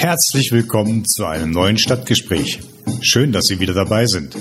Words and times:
Herzlich 0.00 0.50
willkommen 0.50 1.04
zu 1.04 1.26
einem 1.26 1.50
neuen 1.50 1.76
Stadtgespräch. 1.76 2.60
Schön, 3.02 3.32
dass 3.32 3.44
Sie 3.44 3.60
wieder 3.60 3.74
dabei 3.74 4.06
sind. 4.06 4.34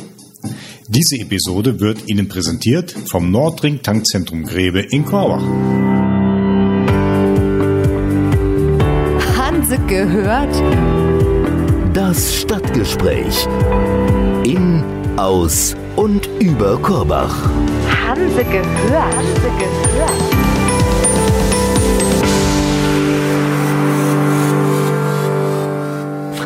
Diese 0.88 1.18
Episode 1.18 1.82
wird 1.82 2.08
Ihnen 2.08 2.30
präsentiert 2.30 2.92
vom 2.92 3.30
Nordring 3.30 3.82
Tankzentrum 3.82 4.46
Grebe 4.46 4.80
in 4.80 5.04
Korbach. 5.04 5.44
Hanse 9.38 9.78
gehört 9.80 10.56
Das 11.94 12.36
Stadtgespräch. 12.36 13.46
In, 14.46 14.82
aus 15.18 15.76
und 15.98 16.30
über 16.40 16.82
Korbach. 16.82 17.36
Hanse 18.08 18.46
gehört 18.46 19.14
Hanse 19.14 19.52
gehört 19.60 20.60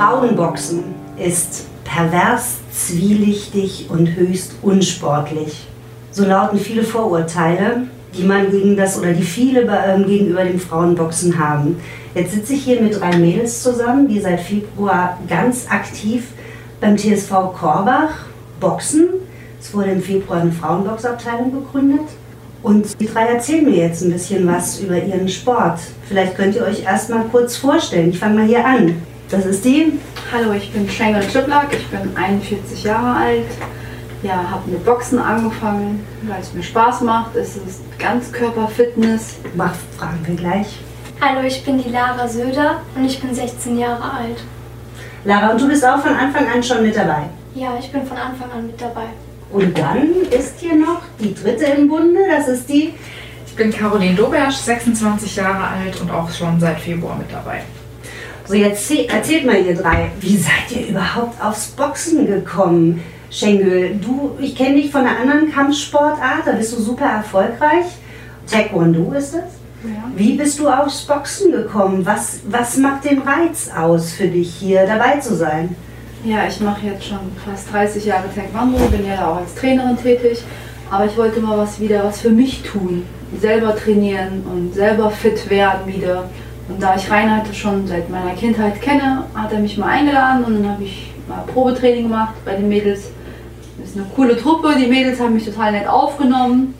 Frauenboxen 0.03 0.83
ist 1.17 1.65
pervers, 1.85 2.55
zwielichtig 2.73 3.87
und 3.89 4.17
höchst 4.17 4.51
unsportlich. 4.61 5.65
So 6.11 6.25
lauten 6.25 6.59
viele 6.59 6.83
Vorurteile, 6.83 7.87
die 8.13 8.23
man 8.23 8.51
gegen 8.51 8.75
das 8.75 8.99
oder 8.99 9.13
die 9.13 9.23
viele 9.23 9.61
ähm, 9.61 10.05
gegenüber 10.05 10.43
dem 10.43 10.59
Frauenboxen 10.59 11.39
haben. 11.39 11.77
Jetzt 12.15 12.33
sitze 12.33 12.51
ich 12.53 12.65
hier 12.65 12.81
mit 12.81 12.99
drei 12.99 13.15
Mädels 13.15 13.63
zusammen, 13.63 14.09
die 14.09 14.19
seit 14.19 14.41
Februar 14.41 15.17
ganz 15.29 15.67
aktiv 15.69 16.25
beim 16.81 16.97
TSV 16.97 17.29
Korbach 17.57 18.25
boxen. 18.59 19.07
Es 19.61 19.73
wurde 19.73 19.91
im 19.91 20.01
Februar 20.01 20.41
eine 20.41 20.51
Frauenboxabteilung 20.51 21.53
gegründet. 21.53 22.09
Und 22.61 22.99
die 22.99 23.05
drei 23.05 23.27
erzählen 23.27 23.63
mir 23.63 23.77
jetzt 23.77 24.01
ein 24.01 24.11
bisschen 24.11 24.45
was 24.47 24.81
über 24.81 25.01
ihren 25.01 25.29
Sport. 25.29 25.79
Vielleicht 26.09 26.35
könnt 26.35 26.55
ihr 26.55 26.65
euch 26.65 26.83
erst 26.83 27.09
mal 27.09 27.23
kurz 27.31 27.55
vorstellen. 27.55 28.09
Ich 28.09 28.19
fange 28.19 28.39
mal 28.39 28.45
hier 28.45 28.65
an. 28.65 28.95
Das 29.29 29.45
ist 29.45 29.65
die. 29.65 29.99
Hallo, 30.31 30.51
ich 30.53 30.71
bin 30.71 30.87
Schengel 30.89 31.23
Chiplak, 31.27 31.73
ich 31.73 31.87
bin 31.87 32.15
41 32.15 32.83
Jahre 32.83 33.15
alt. 33.15 33.45
Ja, 34.21 34.49
habe 34.49 34.69
mit 34.69 34.85
Boxen 34.85 35.19
angefangen, 35.19 36.05
weil 36.23 36.39
es 36.39 36.53
mir 36.53 36.63
Spaß 36.63 37.01
macht. 37.01 37.35
Es 37.35 37.57
ist 37.57 37.81
Ganzkörperfitness. 37.99 39.37
Mach, 39.55 39.73
fragen 39.97 40.19
wir 40.25 40.35
gleich. 40.35 40.79
Hallo, 41.19 41.45
ich 41.45 41.63
bin 41.65 41.81
die 41.81 41.89
Lara 41.89 42.27
Söder 42.27 42.81
und 42.95 43.05
ich 43.05 43.19
bin 43.21 43.33
16 43.33 43.77
Jahre 43.77 44.03
alt. 44.03 44.43
Lara, 45.25 45.51
und 45.51 45.61
du 45.61 45.67
bist 45.67 45.85
auch 45.85 45.99
von 45.99 46.15
Anfang 46.15 46.47
an 46.47 46.61
schon 46.61 46.83
mit 46.83 46.95
dabei. 46.95 47.23
Ja, 47.55 47.77
ich 47.79 47.91
bin 47.91 48.05
von 48.05 48.17
Anfang 48.17 48.51
an 48.51 48.67
mit 48.67 48.79
dabei. 48.79 49.07
Und 49.51 49.77
dann 49.77 50.09
ist 50.31 50.59
hier 50.59 50.75
noch 50.75 51.01
die 51.19 51.33
dritte 51.33 51.65
im 51.65 51.87
Bunde, 51.87 52.21
das 52.29 52.47
ist 52.47 52.67
die. 52.67 52.93
Ich 53.45 53.55
bin 53.55 53.71
Caroline 53.71 54.15
Dobersch, 54.15 54.55
26 54.55 55.35
Jahre 55.35 55.67
alt 55.67 55.99
und 56.01 56.09
auch 56.11 56.29
schon 56.31 56.59
seit 56.59 56.79
Februar 56.79 57.15
mit 57.15 57.31
dabei. 57.31 57.61
So, 58.45 58.55
jetzt 58.55 58.89
zäh- 58.89 59.09
erzählt 59.09 59.45
mal 59.45 59.55
ihr 59.65 59.75
drei, 59.75 60.11
wie 60.19 60.37
seid 60.37 60.71
ihr 60.75 60.87
überhaupt 60.89 61.41
aufs 61.43 61.67
Boxen 61.67 62.27
gekommen? 62.27 63.01
Schengel, 63.31 63.95
du, 63.95 64.31
ich 64.39 64.55
kenne 64.55 64.75
dich 64.75 64.91
von 64.91 65.01
einer 65.01 65.19
anderen 65.19 65.51
Kampfsportart, 65.51 66.45
da 66.45 66.51
bist 66.51 66.73
du 66.77 66.81
super 66.81 67.05
erfolgreich. 67.05 67.85
Taekwondo 68.49 69.11
ist 69.13 69.29
es. 69.33 69.53
Ja. 69.85 70.03
Wie 70.15 70.33
bist 70.37 70.59
du 70.59 70.69
aufs 70.69 71.01
Boxen 71.03 71.51
gekommen? 71.51 72.05
Was, 72.05 72.39
was 72.47 72.77
macht 72.77 73.05
den 73.05 73.19
Reiz 73.19 73.69
aus 73.75 74.11
für 74.13 74.27
dich, 74.27 74.53
hier 74.59 74.85
dabei 74.85 75.19
zu 75.19 75.35
sein? 75.35 75.75
Ja, 76.23 76.45
ich 76.47 76.59
mache 76.61 76.85
jetzt 76.87 77.05
schon 77.05 77.19
fast 77.45 77.71
30 77.73 78.05
Jahre 78.05 78.25
Taekwondo, 78.33 78.77
bin 78.87 79.05
ja 79.05 79.15
da 79.17 79.27
auch 79.31 79.37
als 79.37 79.55
Trainerin 79.55 79.97
tätig. 79.97 80.41
Aber 80.91 81.05
ich 81.05 81.17
wollte 81.17 81.39
mal 81.41 81.57
was 81.57 81.79
wieder 81.79 82.03
was 82.03 82.21
für 82.21 82.29
mich 82.29 82.61
tun. 82.61 83.03
Selber 83.41 83.75
trainieren 83.75 84.43
und 84.53 84.73
selber 84.75 85.09
fit 85.09 85.49
werden 85.49 85.87
wieder. 85.91 86.29
Und 86.73 86.81
da 86.81 86.95
ich 86.95 87.09
Reinhard 87.09 87.55
schon 87.55 87.85
seit 87.87 88.09
meiner 88.09 88.33
Kindheit 88.33 88.81
kenne, 88.81 89.25
hat 89.35 89.53
er 89.53 89.59
mich 89.59 89.77
mal 89.77 89.89
eingeladen 89.89 90.43
und 90.43 90.55
dann 90.55 90.71
habe 90.71 90.83
ich 90.83 91.11
mal 91.27 91.43
Probetraining 91.53 92.03
gemacht 92.03 92.33
bei 92.43 92.55
den 92.55 92.67
Mädels. 92.67 93.11
Das 93.77 93.89
ist 93.89 93.97
eine 93.97 94.07
coole 94.15 94.35
Truppe, 94.35 94.73
die 94.79 94.87
Mädels 94.87 95.19
haben 95.19 95.35
mich 95.35 95.45
total 95.45 95.73
nett 95.73 95.87
aufgenommen. 95.87 96.73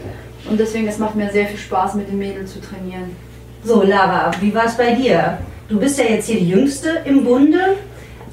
Und 0.50 0.60
deswegen, 0.60 0.88
es 0.88 0.98
macht 0.98 1.16
mir 1.16 1.32
sehr 1.32 1.46
viel 1.46 1.60
Spaß, 1.60 1.94
mit 1.94 2.10
den 2.10 2.18
Mädels 2.18 2.54
zu 2.54 2.60
trainieren. 2.60 3.16
So, 3.64 3.84
Lara, 3.84 4.32
wie 4.42 4.54
war 4.54 4.66
es 4.66 4.76
bei 4.76 4.96
dir? 4.96 5.38
Du 5.70 5.80
bist 5.80 6.00
ja 6.00 6.06
jetzt 6.06 6.28
hier 6.28 6.40
die 6.40 6.50
Jüngste 6.50 7.02
im 7.06 7.24
Bunde. 7.24 7.78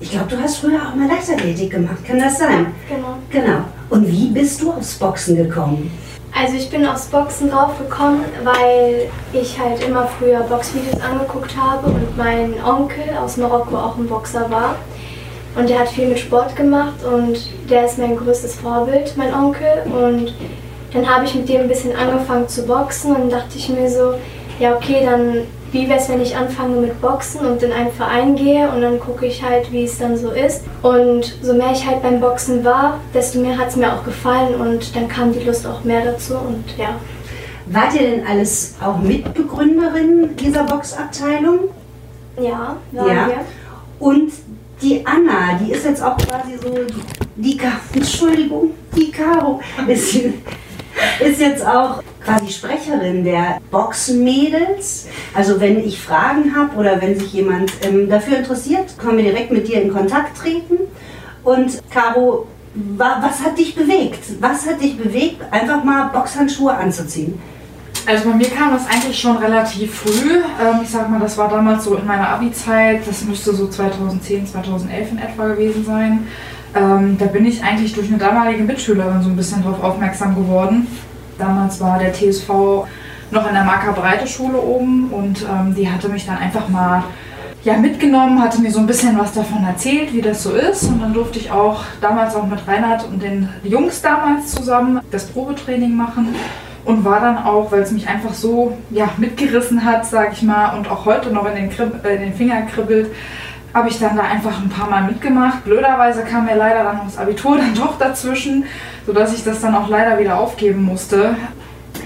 Ich 0.00 0.12
glaube, 0.12 0.28
du 0.30 0.40
hast 0.40 0.56
früher 0.56 0.80
auch 0.88 0.94
mal 0.94 1.08
Leichtathletik 1.08 1.72
gemacht, 1.72 2.02
kann 2.06 2.18
das 2.18 2.38
sein? 2.38 2.68
Genau. 2.88 3.18
Genau. 3.28 3.64
Und 3.90 4.10
wie 4.10 4.28
bist 4.28 4.62
du 4.62 4.72
aufs 4.72 4.94
Boxen 4.94 5.36
gekommen? 5.36 5.90
Also 6.32 6.56
ich 6.56 6.70
bin 6.70 6.86
aufs 6.86 7.06
Boxen 7.06 7.50
drauf 7.50 7.78
gekommen, 7.78 8.24
weil 8.44 9.10
ich 9.32 9.58
halt 9.58 9.82
immer 9.84 10.06
früher 10.06 10.40
Boxvideos 10.40 11.00
angeguckt 11.00 11.56
habe 11.56 11.88
und 11.88 12.16
mein 12.16 12.54
Onkel 12.64 13.16
aus 13.22 13.36
Marokko 13.36 13.76
auch 13.76 13.96
ein 13.96 14.06
Boxer 14.06 14.50
war. 14.50 14.76
Und 15.56 15.68
der 15.68 15.80
hat 15.80 15.88
viel 15.88 16.08
mit 16.08 16.18
Sport 16.18 16.54
gemacht 16.54 17.04
und 17.04 17.38
der 17.68 17.86
ist 17.86 17.98
mein 17.98 18.16
größtes 18.16 18.54
Vorbild, 18.56 19.16
mein 19.16 19.34
Onkel. 19.34 19.82
Und 19.86 20.32
dann 20.92 21.08
habe 21.08 21.24
ich 21.24 21.34
mit 21.34 21.48
dem 21.48 21.62
ein 21.62 21.68
bisschen 21.68 21.94
angefangen 21.96 22.48
zu 22.48 22.64
boxen 22.64 23.16
und 23.16 23.30
dachte 23.30 23.56
ich 23.56 23.68
mir 23.68 23.90
so, 23.90 24.14
ja 24.60 24.76
okay, 24.76 25.04
dann 25.04 25.46
wie 25.72 25.88
wäre 25.88 25.98
es, 26.00 26.08
wenn 26.08 26.20
ich 26.20 26.36
anfange 26.36 26.76
mit 26.80 27.00
Boxen 27.00 27.46
und 27.46 27.62
in 27.62 27.72
einen 27.72 27.92
Verein 27.92 28.34
gehe 28.34 28.68
und 28.70 28.82
dann 28.82 28.98
gucke 28.98 29.26
ich 29.26 29.42
halt, 29.42 29.70
wie 29.72 29.84
es 29.84 29.98
dann 29.98 30.16
so 30.16 30.30
ist. 30.30 30.62
Und 30.82 31.36
so 31.42 31.54
mehr 31.54 31.70
ich 31.72 31.86
halt 31.86 32.02
beim 32.02 32.20
Boxen 32.20 32.64
war, 32.64 32.98
desto 33.14 33.38
mehr 33.38 33.56
hat 33.56 33.68
es 33.68 33.76
mir 33.76 33.92
auch 33.92 34.04
gefallen 34.04 34.54
und 34.60 34.94
dann 34.96 35.06
kam 35.08 35.32
die 35.32 35.40
Lust 35.40 35.66
auch 35.66 35.84
mehr 35.84 36.04
dazu 36.04 36.34
und 36.34 36.64
ja. 36.76 36.96
Wart 37.66 37.94
ihr 37.94 38.00
denn 38.10 38.26
alles 38.26 38.74
auch 38.84 38.98
Mitbegründerin 38.98 40.34
dieser 40.36 40.64
Boxabteilung? 40.64 41.68
Ja, 42.40 42.76
waren 42.92 43.08
Ja. 43.16 43.26
wir. 43.28 43.44
Und 44.00 44.32
die 44.82 45.06
Anna, 45.06 45.58
die 45.62 45.72
ist 45.72 45.84
jetzt 45.84 46.02
auch 46.02 46.16
quasi 46.16 46.56
so, 46.60 46.72
die 47.36 47.56
Caro, 47.56 47.74
Entschuldigung, 47.94 48.70
die 48.96 49.10
Caro 49.12 49.60
ist, 49.86 50.14
ist 50.14 51.40
jetzt 51.40 51.64
auch 51.64 52.02
quasi 52.24 52.52
Sprecherin 52.52 53.24
der 53.24 53.58
Boxenmädels. 53.70 55.06
Also 55.34 55.60
wenn 55.60 55.78
ich 55.78 56.00
Fragen 56.00 56.54
habe 56.54 56.76
oder 56.76 57.00
wenn 57.00 57.18
sich 57.18 57.32
jemand 57.32 57.72
ähm, 57.82 58.08
dafür 58.08 58.38
interessiert, 58.38 58.98
können 58.98 59.18
wir 59.18 59.24
direkt 59.24 59.50
mit 59.50 59.68
dir 59.68 59.82
in 59.82 59.92
Kontakt 59.92 60.36
treten. 60.38 60.78
Und 61.42 61.80
Caro, 61.90 62.46
wa 62.74 63.18
was 63.22 63.44
hat 63.44 63.58
dich 63.58 63.74
bewegt? 63.74 64.20
Was 64.40 64.66
hat 64.66 64.80
dich 64.80 64.96
bewegt, 64.96 65.42
einfach 65.50 65.82
mal 65.82 66.08
Boxhandschuhe 66.08 66.72
anzuziehen? 66.72 67.40
Also 68.06 68.30
bei 68.30 68.36
mir 68.36 68.48
kam 68.48 68.72
das 68.72 68.86
eigentlich 68.86 69.18
schon 69.18 69.36
relativ 69.36 69.94
früh. 69.94 70.36
Ähm, 70.60 70.80
ich 70.82 70.90
sag 70.90 71.08
mal, 71.10 71.20
das 71.20 71.36
war 71.36 71.48
damals 71.48 71.84
so 71.84 71.94
in 71.96 72.06
meiner 72.06 72.28
Abi-Zeit. 72.28 73.06
Das 73.06 73.24
müsste 73.24 73.54
so 73.54 73.68
2010, 73.68 74.46
2011 74.46 75.12
in 75.12 75.18
etwa 75.18 75.48
gewesen 75.48 75.84
sein. 75.84 76.26
Ähm, 76.74 77.18
da 77.18 77.26
bin 77.26 77.46
ich 77.46 77.62
eigentlich 77.62 77.94
durch 77.94 78.08
eine 78.08 78.18
damalige 78.18 78.62
Mitschülerin 78.62 79.22
so 79.22 79.28
ein 79.28 79.36
bisschen 79.36 79.62
drauf 79.62 79.82
aufmerksam 79.82 80.34
geworden. 80.34 80.86
Damals 81.40 81.80
war 81.80 81.98
der 81.98 82.12
TSV 82.12 82.48
noch 83.30 83.46
in 83.48 83.54
der 83.54 83.64
Marker 83.64 83.92
Breite 83.92 84.26
Schule 84.26 84.60
oben 84.60 85.10
und 85.10 85.42
ähm, 85.42 85.74
die 85.74 85.90
hatte 85.90 86.08
mich 86.08 86.26
dann 86.26 86.36
einfach 86.36 86.68
mal 86.68 87.02
ja, 87.64 87.76
mitgenommen, 87.76 88.42
hatte 88.42 88.60
mir 88.60 88.70
so 88.70 88.78
ein 88.78 88.86
bisschen 88.86 89.18
was 89.18 89.32
davon 89.32 89.64
erzählt, 89.64 90.12
wie 90.12 90.22
das 90.22 90.42
so 90.42 90.52
ist. 90.52 90.84
Und 90.84 91.00
dann 91.00 91.12
durfte 91.12 91.38
ich 91.38 91.50
auch 91.50 91.82
damals 92.00 92.34
auch 92.34 92.46
mit 92.46 92.66
Reinhard 92.66 93.04
und 93.04 93.22
den 93.22 93.48
Jungs 93.64 94.00
damals 94.02 94.54
zusammen 94.54 95.00
das 95.10 95.26
Probetraining 95.26 95.94
machen 95.94 96.34
und 96.84 97.04
war 97.04 97.20
dann 97.20 97.38
auch, 97.38 97.70
weil 97.70 97.82
es 97.82 97.90
mich 97.90 98.08
einfach 98.08 98.32
so 98.32 98.76
ja, 98.90 99.10
mitgerissen 99.18 99.84
hat, 99.84 100.06
sag 100.06 100.32
ich 100.32 100.42
mal, 100.42 100.76
und 100.76 100.90
auch 100.90 101.04
heute 101.04 101.30
noch 101.30 101.46
in 101.46 101.54
den, 101.54 101.70
Krib 101.70 102.04
äh, 102.04 102.16
in 102.16 102.22
den 102.22 102.34
Finger 102.34 102.62
kribbelt, 102.62 103.10
habe 103.72 103.88
ich 103.88 103.98
dann 103.98 104.16
da 104.16 104.22
einfach 104.22 104.60
ein 104.60 104.68
paar 104.68 104.88
Mal 104.90 105.04
mitgemacht. 105.04 105.64
Blöderweise 105.64 106.22
kam 106.22 106.46
mir 106.46 106.56
leider 106.56 106.84
dann 106.84 106.98
noch 106.98 107.04
das 107.04 107.18
Abitur 107.18 107.56
dann 107.58 107.74
doch 107.74 107.98
dazwischen, 107.98 108.64
sodass 109.06 109.34
ich 109.34 109.44
das 109.44 109.60
dann 109.60 109.74
auch 109.74 109.88
leider 109.88 110.18
wieder 110.18 110.38
aufgeben 110.38 110.82
musste. 110.82 111.36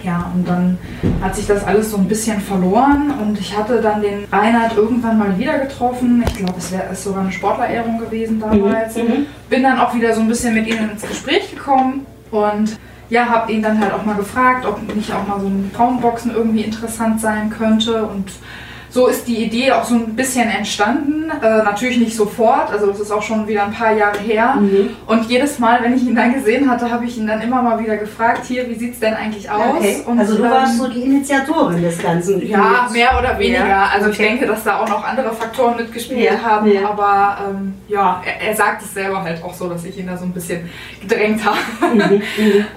Ja, 0.03 0.31
und 0.35 0.47
dann 0.47 0.77
hat 1.23 1.35
sich 1.35 1.47
das 1.47 1.65
alles 1.65 1.91
so 1.91 1.97
ein 1.97 2.07
bisschen 2.07 2.39
verloren 2.39 3.15
und 3.23 3.41
ich 3.41 3.57
hatte 3.57 3.81
dann 3.81 4.03
den 4.03 4.27
Reinhard 4.31 4.77
irgendwann 4.77 5.19
mal 5.19 5.39
wieder 5.39 5.59
getroffen. 5.59 6.23
Ich 6.27 6.37
glaube, 6.37 6.55
es 6.59 6.73
wäre 6.73 6.95
sogar 6.95 7.23
eine 7.23 7.33
Sportlerehrung 7.33 7.99
gewesen 7.99 8.39
damals. 8.39 8.95
Bin 9.49 9.63
dann 9.63 9.79
auch 9.79 9.95
wieder 9.95 10.13
so 10.15 10.21
ein 10.21 10.29
bisschen 10.29 10.55
mit 10.55 10.67
ihm 10.67 10.91
ins 10.91 11.03
Gespräch 11.03 11.55
gekommen 11.55 12.07
und 12.31 12.79
ja, 13.09 13.27
habe 13.27 13.53
ihn 13.53 13.63
dann 13.63 13.81
halt 13.81 13.93
auch 13.93 14.05
mal 14.05 14.17
gefragt, 14.17 14.67
ob 14.67 14.95
nicht 14.95 15.13
auch 15.13 15.27
mal 15.27 15.41
so 15.41 15.47
ein 15.47 15.71
Frauenboxen 15.75 16.35
irgendwie 16.35 16.63
interessant 16.63 17.21
sein 17.21 17.49
könnte 17.51 18.05
und 18.05 18.31
so 18.95 19.09
ist 19.09 19.27
die 19.27 19.45
Idee 19.45 19.73
auch 19.73 19.83
so 19.83 19.97
ein 19.97 20.15
bisschen 20.15 20.49
entstanden. 20.49 21.29
Äh, 21.43 21.65
natürlich 21.65 21.99
nicht 21.99 22.15
sofort, 22.15 22.71
also 22.71 22.87
das 22.87 23.01
ist 23.01 23.11
auch 23.11 23.23
schon 23.23 23.49
wieder 23.49 23.65
ein 23.65 23.73
paar 23.73 23.93
Jahre 23.93 24.19
her. 24.19 24.57
Und 25.09 25.29
jedes 25.29 25.59
Mal, 25.59 25.83
wenn 25.83 25.97
ich 25.97 26.05
ihn 26.05 26.15
dann 26.15 26.33
gesehen 26.33 26.71
hatte, 26.71 26.89
habe 26.89 27.05
ich 27.05 27.19
ihn 27.19 27.27
dann 27.27 27.41
immer 27.41 27.61
mal 27.61 27.81
wieder 27.83 27.97
gefragt, 27.97 28.45
hier, 28.47 28.69
wie 28.71 28.77
sieht 28.77 28.93
es 28.95 29.01
denn 29.01 29.15
eigentlich 29.15 29.51
aus? 29.51 29.75
Okay. 29.79 29.97
Und, 30.07 30.21
also 30.21 30.37
du 30.37 30.45
ähm, 30.45 30.51
warst 30.51 30.79
so 30.79 30.87
die 30.87 31.03
Initiatorin 31.03 31.83
des 31.83 32.01
Ganzen. 32.01 32.47
ja, 32.47 32.89
mehr 32.93 33.19
oder 33.19 33.37
weniger. 33.37 33.67
Ja, 33.67 33.89
Also 33.93 34.11
ich 34.11 34.17
denke, 34.17 34.47
dass 34.47 34.63
da 34.63 34.79
auch 34.79 34.89
noch 34.89 35.05
andere 35.05 35.33
Faktoren 35.33 35.77
mitgespielt 35.77 36.21
Ja, 36.31 36.41
haben. 36.41 36.71
ja. 36.71 36.89
Aber 36.89 37.39
ähm, 37.51 37.75
ja, 37.89 38.23
er, 38.25 38.49
er 38.49 38.55
sagt 38.55 38.83
es 38.83 38.95
selber 38.95 39.23
halt 39.25 39.43
auch 39.43 39.55
so, 39.55 39.69
dass 39.69 39.85
ich 39.85 39.99
ihn 39.99 40.07
da 40.07 40.17
so 40.17 40.25
ein 40.25 40.33
bisschen 40.33 40.71
gedrängt 41.01 41.41
habe. 41.45 41.59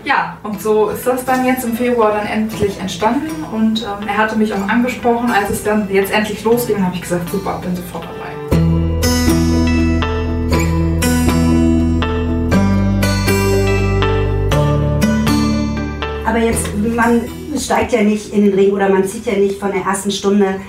ja, 0.04 0.38
und 0.42 0.60
so 0.60 0.90
ist 0.90 1.06
das 1.06 1.24
dann 1.26 1.46
jetzt 1.46 1.64
im 1.64 1.74
Februar 1.74 2.12
dann 2.12 2.26
endlich 2.26 2.80
entstanden. 2.80 3.30
Und 3.52 3.84
ähm, 3.84 4.08
er 4.08 4.18
hatte 4.18 4.36
mich 4.36 4.52
auch 4.52 4.68
angesprochen, 4.68 5.30
als 5.32 5.52
es 5.52 5.64
dann 5.64 5.88
jetzt 5.92 6.07
es 6.08 6.14
endlich 6.14 6.44
losging, 6.44 6.84
habe 6.84 6.96
ich 6.96 7.02
gesagt, 7.02 7.30
super, 7.30 7.60
bin 7.62 7.76
sofort 7.76 8.06
dabei. 8.06 8.32
Aber 16.26 16.40
jetzt, 16.40 16.68
man 16.96 17.22
steigt 17.58 17.94
ja 17.94 18.04
nicht 18.04 18.34
in 18.34 18.46
den 18.46 18.54
Ring 18.54 18.72
oder 18.72 18.90
man 18.90 19.06
zieht 19.06 19.26
ja 19.26 19.34
nicht 19.34 19.60
von 19.60 19.72
der 19.72 19.82
ersten 19.82 20.12
Stunde 20.12 20.60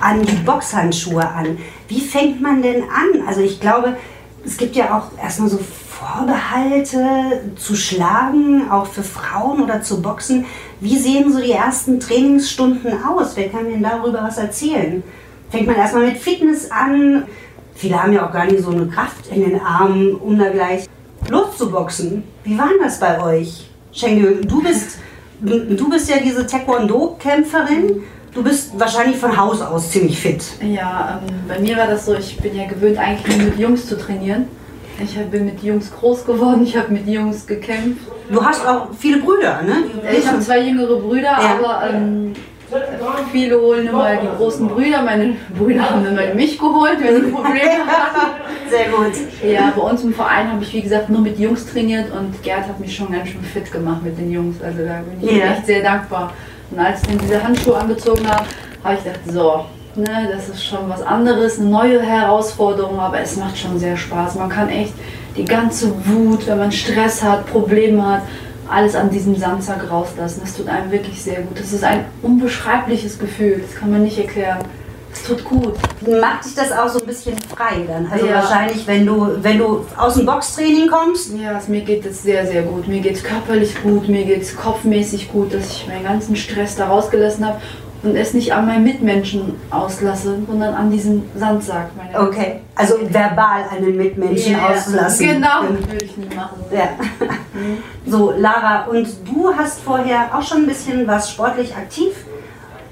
an 0.00 0.22
die 0.22 0.36
Boxhandschuhe 0.36 1.26
an. 1.26 1.58
Wie 1.88 2.00
fängt 2.00 2.40
man 2.40 2.62
denn 2.62 2.82
an? 2.82 3.26
Also 3.26 3.40
ich 3.40 3.60
glaube, 3.60 3.96
es 4.44 4.56
gibt 4.56 4.76
ja 4.76 4.98
auch 4.98 5.22
erstmal 5.22 5.48
so 5.48 5.58
Vorbehalte 6.04 7.40
zu 7.56 7.74
schlagen, 7.74 8.70
auch 8.70 8.86
für 8.86 9.02
Frauen 9.02 9.62
oder 9.62 9.80
zu 9.80 10.02
boxen. 10.02 10.44
Wie 10.80 10.98
sehen 10.98 11.32
so 11.32 11.40
die 11.40 11.52
ersten 11.52 11.98
Trainingsstunden 11.98 12.92
aus? 13.04 13.36
Wer 13.36 13.48
kann 13.48 13.64
denn 13.64 13.82
darüber 13.82 14.22
was 14.22 14.36
erzählen? 14.36 15.02
Fängt 15.50 15.66
man 15.66 15.76
erstmal 15.76 16.06
mit 16.06 16.18
Fitness 16.18 16.70
an? 16.70 17.24
Viele 17.74 18.02
haben 18.02 18.12
ja 18.12 18.26
auch 18.26 18.32
gar 18.32 18.44
nicht 18.44 18.62
so 18.62 18.70
eine 18.70 18.86
Kraft 18.86 19.28
in 19.30 19.48
den 19.48 19.60
Armen, 19.60 20.14
um 20.16 20.38
da 20.38 20.50
gleich 20.50 20.86
loszuboxen. 21.28 22.22
Wie 22.44 22.58
war 22.58 22.68
das 22.82 23.00
bei 23.00 23.22
euch? 23.22 23.70
Schenke, 23.92 24.46
du 24.46 24.62
bist, 24.62 24.98
du 25.40 25.88
bist 25.88 26.10
ja 26.10 26.16
diese 26.22 26.46
Taekwondo-Kämpferin. 26.46 28.02
Du 28.34 28.42
bist 28.42 28.78
wahrscheinlich 28.78 29.16
von 29.16 29.36
Haus 29.36 29.62
aus 29.62 29.90
ziemlich 29.90 30.18
fit. 30.18 30.44
Ja, 30.60 31.22
ähm, 31.26 31.34
bei 31.48 31.60
mir 31.60 31.76
war 31.76 31.86
das 31.86 32.04
so, 32.04 32.14
ich 32.14 32.36
bin 32.36 32.54
ja 32.56 32.66
gewöhnt, 32.66 32.98
eigentlich 32.98 33.36
nur 33.36 33.46
mit 33.46 33.58
Jungs 33.58 33.86
zu 33.86 33.96
trainieren. 33.96 34.48
Ich 35.02 35.14
bin 35.30 35.46
mit 35.46 35.62
Jungs 35.62 35.90
groß 35.92 36.24
geworden, 36.24 36.62
ich 36.62 36.76
habe 36.76 36.92
mit 36.92 37.06
Jungs 37.08 37.46
gekämpft. 37.46 38.06
Du 38.30 38.42
hast 38.44 38.66
auch 38.66 38.88
viele 38.98 39.18
Brüder, 39.18 39.60
ne? 39.62 39.84
Ich 40.16 40.26
habe 40.26 40.40
zwei 40.40 40.60
jüngere 40.60 40.96
Brüder, 40.96 41.22
Ja. 41.32 41.58
aber 41.58 41.90
ähm, 41.92 42.32
viele 43.32 43.60
holen 43.60 43.86
immer 43.88 44.16
die 44.16 44.28
großen 44.36 44.68
Brüder. 44.68 45.02
Meine 45.02 45.36
Brüder 45.58 45.90
haben 45.90 46.06
immer 46.06 46.34
mich 46.34 46.58
geholt, 46.58 46.98
wenn 47.00 47.24
sie 47.26 47.30
Probleme 47.32 47.86
hatten. 47.86 48.70
Sehr 48.70 48.86
gut. 48.88 49.12
Ja, 49.46 49.72
bei 49.76 49.82
uns 49.82 50.02
im 50.04 50.14
Verein 50.14 50.50
habe 50.52 50.62
ich 50.62 50.72
wie 50.72 50.80
gesagt 50.82 51.10
nur 51.10 51.20
mit 51.20 51.38
Jungs 51.38 51.66
trainiert 51.70 52.06
und 52.12 52.42
Gerd 52.42 52.66
hat 52.68 52.80
mich 52.80 52.94
schon 52.96 53.12
ganz 53.12 53.28
schön 53.28 53.42
fit 53.42 53.70
gemacht 53.70 54.02
mit 54.02 54.16
den 54.16 54.30
Jungs. 54.32 54.56
Also 54.62 54.78
da 54.84 55.00
bin 55.18 55.28
ich 55.28 55.36
Ja. 55.36 55.52
echt 55.52 55.66
sehr 55.66 55.82
dankbar. 55.82 56.32
Und 56.70 56.78
als 56.78 57.02
ich 57.02 57.08
dann 57.08 57.18
diese 57.18 57.42
Handschuhe 57.42 57.76
angezogen 57.76 58.26
habe, 58.28 58.44
habe 58.82 58.94
ich 58.94 59.04
gedacht, 59.04 59.20
so, 59.30 59.64
ne, 59.96 60.28
das 60.32 60.48
ist 60.48 60.64
schon 60.64 60.88
was 60.88 61.02
anderes, 61.02 61.58
eine 61.58 61.68
neue 61.68 62.00
Herausforderung, 62.02 62.98
aber 63.00 63.20
es 63.20 63.36
macht 63.36 63.58
schon 63.58 63.78
sehr 63.78 63.96
Spaß. 63.96 64.36
Man 64.36 64.48
kann 64.48 64.68
echt 64.68 64.94
die 65.36 65.44
ganze 65.44 65.92
Wut, 66.06 66.46
wenn 66.46 66.58
man 66.58 66.72
Stress 66.72 67.22
hat, 67.22 67.46
Probleme 67.46 68.04
hat, 68.06 68.22
alles 68.68 68.94
an 68.94 69.10
diesem 69.10 69.36
Sandsack 69.36 69.90
rauslassen. 69.90 70.40
Das 70.42 70.56
tut 70.56 70.68
einem 70.68 70.90
wirklich 70.90 71.22
sehr 71.22 71.40
gut. 71.42 71.58
Das 71.58 71.72
ist 71.72 71.84
ein 71.84 72.04
unbeschreibliches 72.22 73.18
Gefühl, 73.18 73.62
das 73.66 73.78
kann 73.78 73.90
man 73.90 74.02
nicht 74.02 74.18
erklären. 74.18 74.58
Es 75.12 75.22
tut 75.22 75.44
gut. 75.44 75.74
Macht 76.20 76.44
dich 76.44 76.54
das 76.56 76.72
auch 76.72 76.88
so 76.88 76.98
ein 76.98 77.06
bisschen 77.06 77.36
frei 77.38 77.84
dann? 77.86 78.08
Also 78.10 78.26
Ja. 78.26 78.36
wahrscheinlich, 78.36 78.84
wenn 78.86 79.06
du, 79.06 79.36
wenn 79.42 79.58
du 79.58 79.84
aus 79.96 80.14
dem 80.14 80.26
Boxtraining 80.26 80.88
kommst. 80.88 81.32
Ja, 81.38 81.56
es, 81.56 81.68
mir 81.68 81.82
geht 81.82 82.04
es 82.04 82.24
sehr, 82.24 82.44
sehr 82.46 82.62
gut. 82.62 82.88
Mir 82.88 83.00
geht 83.00 83.14
es 83.16 83.22
körperlich 83.22 83.80
gut, 83.80 84.08
mir 84.08 84.24
geht 84.24 84.42
es 84.42 84.56
kopfmäßig 84.56 85.30
gut, 85.30 85.54
dass 85.54 85.70
ich 85.70 85.86
meinen 85.86 86.02
ganzen 86.02 86.34
Stress 86.34 86.74
da 86.74 86.88
rausgelassen 86.88 87.46
habe 87.46 87.60
und 88.04 88.16
es 88.16 88.34
nicht 88.34 88.52
an 88.52 88.66
meinen 88.66 88.84
Mitmenschen 88.84 89.54
auslasse, 89.70 90.38
sondern 90.46 90.74
an 90.74 90.90
diesem 90.90 91.22
Sandsack. 91.34 91.90
Meine 91.96 92.28
Okay. 92.28 92.60
Also 92.74 92.94
verbal 93.08 93.64
einen 93.70 93.96
Mitmenschen 93.96 94.52
Ja, 94.52 94.68
auslassen. 94.68 95.26
Genau, 95.26 95.62
würde 95.62 96.04
ich 96.04 96.16
nie 96.16 96.34
machen. 96.34 96.60
Ja. 96.70 96.88
So, 98.06 98.32
Lara, 98.36 98.84
und 98.84 99.08
du 99.24 99.50
hast 99.56 99.80
vorher 99.80 100.28
auch 100.34 100.42
schon 100.42 100.64
ein 100.64 100.66
bisschen 100.66 101.06
was 101.06 101.30
sportlich 101.30 101.74
aktiv. 101.74 102.12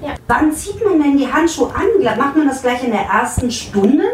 Ja. 0.00 0.14
Wann 0.26 0.52
zieht 0.52 0.82
man 0.82 1.02
denn 1.02 1.18
die 1.18 1.30
Handschuhe 1.30 1.68
an? 1.74 2.16
Macht 2.16 2.36
man 2.36 2.48
das 2.48 2.62
gleich 2.62 2.82
in 2.82 2.92
der 2.92 3.02
ersten 3.02 3.50
Stunde? 3.50 4.04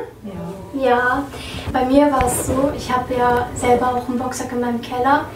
Ja, 0.75 1.23
bei 1.73 1.85
mir 1.85 2.11
war 2.11 2.27
es 2.27 2.47
so, 2.47 2.73
ich 2.77 2.93
habe 2.93 3.15
ja 3.15 3.47
selber 3.55 3.95
auch 3.95 4.09
einen 4.09 4.19
Boxsack 4.19 4.53
in 4.53 4.61
meinem 4.61 4.81
Keller. 4.81 5.27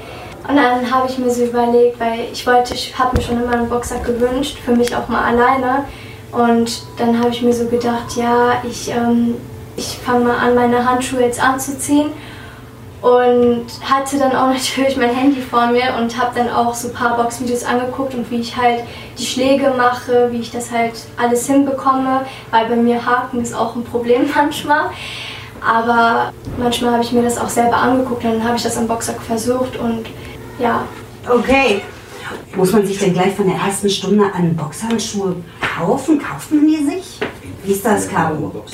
Und 0.48 0.56
dann 0.56 0.90
habe 0.90 1.08
ich 1.08 1.18
mir 1.18 1.30
so 1.30 1.44
überlegt, 1.44 2.00
weil 2.00 2.26
ich 2.32 2.46
wollte, 2.46 2.74
ich 2.74 2.98
habe 2.98 3.16
mir 3.16 3.22
schon 3.22 3.40
immer 3.40 3.52
einen 3.52 3.68
Boxsack 3.68 4.04
gewünscht, 4.04 4.58
für 4.64 4.72
mich 4.72 4.94
auch 4.94 5.08
mal 5.08 5.24
alleine. 5.24 5.84
Und 6.32 6.82
dann 6.98 7.18
habe 7.18 7.30
ich 7.30 7.42
mir 7.42 7.52
so 7.52 7.66
gedacht, 7.66 8.16
ja, 8.16 8.54
ich, 8.64 8.90
ähm, 8.90 9.36
ich 9.76 9.98
fange 10.04 10.24
mal 10.24 10.36
an, 10.36 10.54
meine 10.54 10.88
Handschuhe 10.88 11.20
jetzt 11.20 11.42
anzuziehen. 11.42 12.10
Und 13.02 13.66
hatte 13.82 14.16
dann 14.18 14.34
auch 14.34 14.48
natürlich 14.52 14.96
mein 14.96 15.14
Handy 15.14 15.40
vor 15.40 15.66
mir 15.66 15.94
und 15.98 16.20
habe 16.20 16.32
dann 16.34 16.50
auch 16.50 16.74
so 16.74 16.88
ein 16.88 16.94
paar 16.94 17.16
Boxvideos 17.16 17.64
angeguckt 17.64 18.14
und 18.14 18.30
wie 18.30 18.40
ich 18.40 18.56
halt 18.56 18.84
die 19.18 19.26
Schläge 19.26 19.72
mache, 19.76 20.28
wie 20.30 20.38
ich 20.38 20.50
das 20.50 20.70
halt 20.70 20.92
alles 21.16 21.46
hinbekomme, 21.46 22.22
weil 22.50 22.66
bei 22.66 22.76
mir 22.76 23.04
Haken 23.04 23.42
ist 23.42 23.54
auch 23.54 23.76
ein 23.76 23.84
Problem 23.84 24.28
manchmal. 24.34 24.90
Aber 25.64 26.32
manchmal 26.58 26.92
habe 26.92 27.04
ich 27.04 27.12
mir 27.12 27.22
das 27.22 27.38
auch 27.38 27.48
selber 27.48 27.76
angeguckt 27.76 28.24
und 28.24 28.32
dann 28.32 28.44
habe 28.44 28.56
ich 28.56 28.62
das 28.64 28.76
am 28.76 28.88
Boxsack 28.88 29.20
versucht 29.20 29.76
und 29.76 30.06
ja, 30.62 30.86
Okay. 31.28 31.82
Muss 32.54 32.72
man 32.72 32.86
sich 32.86 32.98
denn 32.98 33.12
gleich 33.12 33.34
von 33.34 33.46
der 33.46 33.56
ersten 33.56 33.88
Stunde 33.88 34.24
an 34.34 34.56
Boxhandschuhe 34.56 35.36
kaufen? 35.76 36.18
Kauft 36.18 36.52
man 36.52 36.66
die 36.66 36.84
sich? 36.84 37.20
Wie 37.64 37.72
ist 37.72 37.84
das, 37.84 38.08
Caro? 38.08 38.64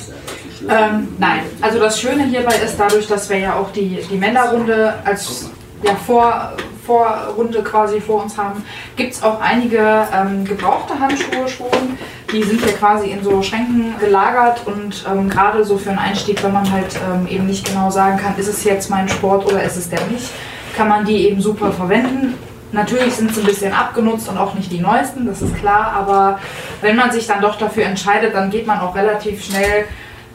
Ähm, 0.67 1.09
nein, 1.17 1.41
also 1.61 1.79
das 1.79 1.99
Schöne 2.01 2.25
hierbei 2.25 2.55
ist 2.63 2.77
dadurch, 2.77 3.07
dass 3.07 3.29
wir 3.29 3.37
ja 3.37 3.55
auch 3.55 3.71
die, 3.71 3.99
die 4.09 4.17
Männerrunde 4.17 4.95
als 5.05 5.49
ja, 5.83 5.95
Vor, 5.95 6.53
Vorrunde 6.85 7.63
quasi 7.63 8.01
vor 8.01 8.23
uns 8.23 8.37
haben, 8.37 8.63
gibt 8.97 9.13
es 9.13 9.23
auch 9.23 9.39
einige 9.39 10.07
ähm, 10.13 10.43
gebrauchte 10.43 10.99
Handschuhe 10.99 11.47
schon. 11.47 11.97
Die 12.33 12.43
sind 12.43 12.61
hier 12.61 12.73
quasi 12.73 13.09
in 13.11 13.23
so 13.23 13.41
Schränken 13.41 13.95
gelagert 13.99 14.61
und 14.65 15.05
ähm, 15.09 15.29
gerade 15.29 15.63
so 15.63 15.77
für 15.77 15.91
einen 15.91 15.99
Einstieg, 15.99 16.43
wenn 16.43 16.51
man 16.51 16.69
halt 16.69 16.99
ähm, 17.09 17.27
eben 17.27 17.45
nicht 17.45 17.65
genau 17.65 17.89
sagen 17.89 18.17
kann, 18.17 18.37
ist 18.37 18.47
es 18.47 18.63
jetzt 18.65 18.89
mein 18.89 19.07
Sport 19.07 19.45
oder 19.45 19.63
ist 19.63 19.77
es 19.77 19.89
der 19.89 20.05
nicht, 20.07 20.29
kann 20.79 20.87
man 20.87 21.03
die 21.03 21.27
eben 21.27 21.41
super 21.41 21.73
verwenden. 21.73 22.35
Natürlich 22.71 23.13
sind 23.13 23.35
sie 23.35 23.41
ein 23.41 23.47
bisschen 23.47 23.73
abgenutzt 23.73 24.29
und 24.29 24.37
auch 24.37 24.53
nicht 24.53 24.71
die 24.71 24.79
neuesten, 24.79 25.25
das 25.25 25.41
ist 25.41 25.53
klar, 25.57 25.91
aber 25.93 26.39
wenn 26.79 26.95
man 26.95 27.11
sich 27.11 27.27
dann 27.27 27.41
doch 27.41 27.57
dafür 27.57 27.83
entscheidet, 27.83 28.33
dann 28.33 28.49
geht 28.49 28.65
man 28.65 28.79
auch 28.79 28.95
relativ 28.95 29.43
schnell 29.43 29.83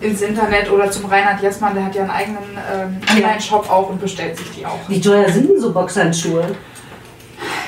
ins 0.02 0.20
Internet 0.20 0.70
oder 0.70 0.90
zum 0.90 1.06
Reinhard 1.06 1.40
Jessmann, 1.40 1.74
der 1.74 1.86
hat 1.86 1.94
ja 1.94 2.02
einen 2.02 2.10
eigenen 2.10 2.58
ähm, 2.70 3.00
Online-Shop 3.16 3.70
auch 3.70 3.88
und 3.88 4.02
bestellt 4.02 4.36
sich 4.36 4.50
die 4.50 4.66
auch. 4.66 4.80
Wie 4.88 5.00
teuer 5.00 5.30
sind 5.30 5.48
denn 5.48 5.58
so 5.58 5.72
Boxhandschuhe? 5.72 6.44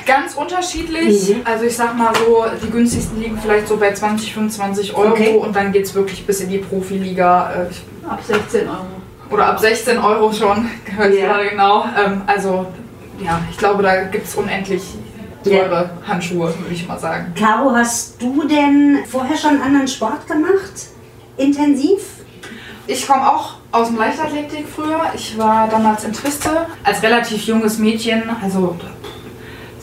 Ganz 0.04 0.34
unterschiedlich. 0.34 1.30
Mhm. 1.30 1.40
Also 1.44 1.64
ich 1.64 1.76
sag 1.76 1.96
mal 1.96 2.12
so, 2.14 2.44
die 2.62 2.70
günstigsten 2.70 3.18
liegen 3.22 3.38
vielleicht 3.38 3.68
so 3.68 3.78
bei 3.78 3.94
20, 3.94 4.34
25 4.34 4.94
Euro 4.94 5.12
Okay. 5.12 5.34
und 5.36 5.56
dann 5.56 5.72
geht 5.72 5.86
es 5.86 5.94
wirklich 5.94 6.26
bis 6.26 6.40
in 6.42 6.50
die 6.50 6.58
Profiliga. 6.58 7.52
Äh, 7.54 8.06
Ab 8.06 8.20
16 8.22 8.68
Euro. 8.68 9.05
Oder 9.30 9.46
ab 9.48 9.60
16 9.60 9.98
Euro 9.98 10.32
schon, 10.32 10.70
ich 10.86 11.18
Ja. 11.20 11.26
gerade 11.26 11.48
genau. 11.48 11.84
Ähm, 11.98 12.22
also 12.26 12.66
ja, 13.18 13.40
ich 13.50 13.56
glaube, 13.56 13.82
da 13.82 14.04
gibt 14.04 14.26
es 14.26 14.34
unendlich 14.34 14.82
teure 15.44 15.90
Handschuhe, 16.06 16.52
würde 16.58 16.74
ich 16.74 16.86
mal 16.88 16.98
sagen. 16.98 17.32
Caro, 17.38 17.72
hast 17.72 18.20
du 18.20 18.46
denn 18.46 18.98
vorher 19.08 19.36
schon 19.36 19.60
anderen 19.62 19.86
Sport 19.88 20.26
gemacht? 20.26 20.72
Intensiv? 21.36 22.00
Ich 22.88 23.06
komme 23.06 23.28
auch 23.28 23.54
aus 23.72 23.88
dem 23.88 23.96
Leichtathletik 23.96 24.66
früher. 24.68 25.00
Ich 25.14 25.36
war 25.38 25.68
damals 25.68 26.04
in 26.04 26.12
Twiste 26.12 26.66
als 26.84 27.02
relativ 27.02 27.42
junges 27.44 27.78
Mädchen, 27.78 28.22
also 28.42 28.76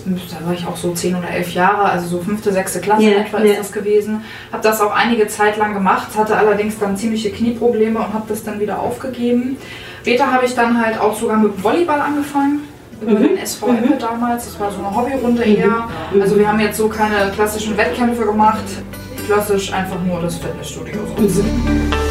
da 0.06 0.46
war 0.46 0.54
ich 0.54 0.66
auch 0.66 0.76
so 0.76 0.92
10 0.94 1.16
oder 1.16 1.30
11 1.30 1.54
Jahre, 1.54 1.84
also 1.84 2.08
so 2.08 2.20
fünfte, 2.22 2.52
sechste 2.52 2.80
Klasse 2.82 3.04
in 3.04 3.22
etwa 3.22 3.40
ja. 3.40 3.46
ist 3.54 3.60
das 3.60 3.72
gewesen. 3.72 4.22
Habe 4.52 4.64
das 4.64 4.82
auch 4.82 4.92
einige 4.94 5.28
Zeit 5.28 5.58
lang 5.58 5.74
gemacht, 5.74 6.08
hatte 6.18 6.36
allerdings 6.38 6.78
dann 6.80 6.98
ziemliche 6.98 7.32
Knieprobleme 7.32 8.00
und 8.00 8.14
habe 8.14 8.26
das 8.28 8.44
dann 8.44 8.60
wieder 8.60 8.80
aufgegeben. 8.80 9.58
Später 10.02 10.32
habe 10.32 10.46
ich 10.46 10.54
dann 10.56 10.84
halt 10.86 11.00
auch 11.00 11.18
sogar 11.18 11.38
mit 11.38 11.64
Volleyball 11.64 12.02
angefangen. 12.02 12.62
Über 13.02 13.12
Mhm. 13.12 13.24
den 13.24 13.38
SV 13.38 13.68
Eppe 13.70 13.96
damals, 14.00 14.46
das 14.46 14.60
war 14.60 14.72
so 14.72 14.80
eine 14.80 14.96
Hobbyrunde 14.96 15.44
eher. 15.44 15.88
Also 16.22 16.38
wir 16.38 16.48
haben 16.48 16.60
jetzt 16.60 16.78
so 16.78 16.88
keine 16.88 17.32
klassischen 17.32 17.76
Wettkämpfe 17.78 18.24
gemacht, 18.26 18.64
klassisch 19.26 19.74
einfach 19.74 20.02
nur 20.06 20.22
das 20.22 20.38
Fitnessstudio. 20.38 21.00
Wie 21.18 22.03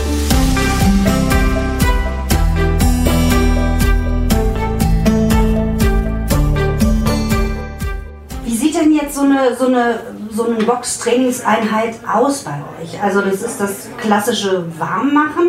so 9.22 9.28
eine, 9.28 9.54
so 9.56 9.66
eine, 9.66 10.00
so 10.30 10.44
eine 10.46 10.64
Box-Trainingseinheit 10.64 11.94
aus 12.12 12.40
bei 12.42 12.54
euch? 12.80 13.00
Also 13.02 13.20
das 13.20 13.42
ist 13.42 13.60
das 13.60 13.88
klassische 13.98 14.64
Warmmachen 14.78 15.48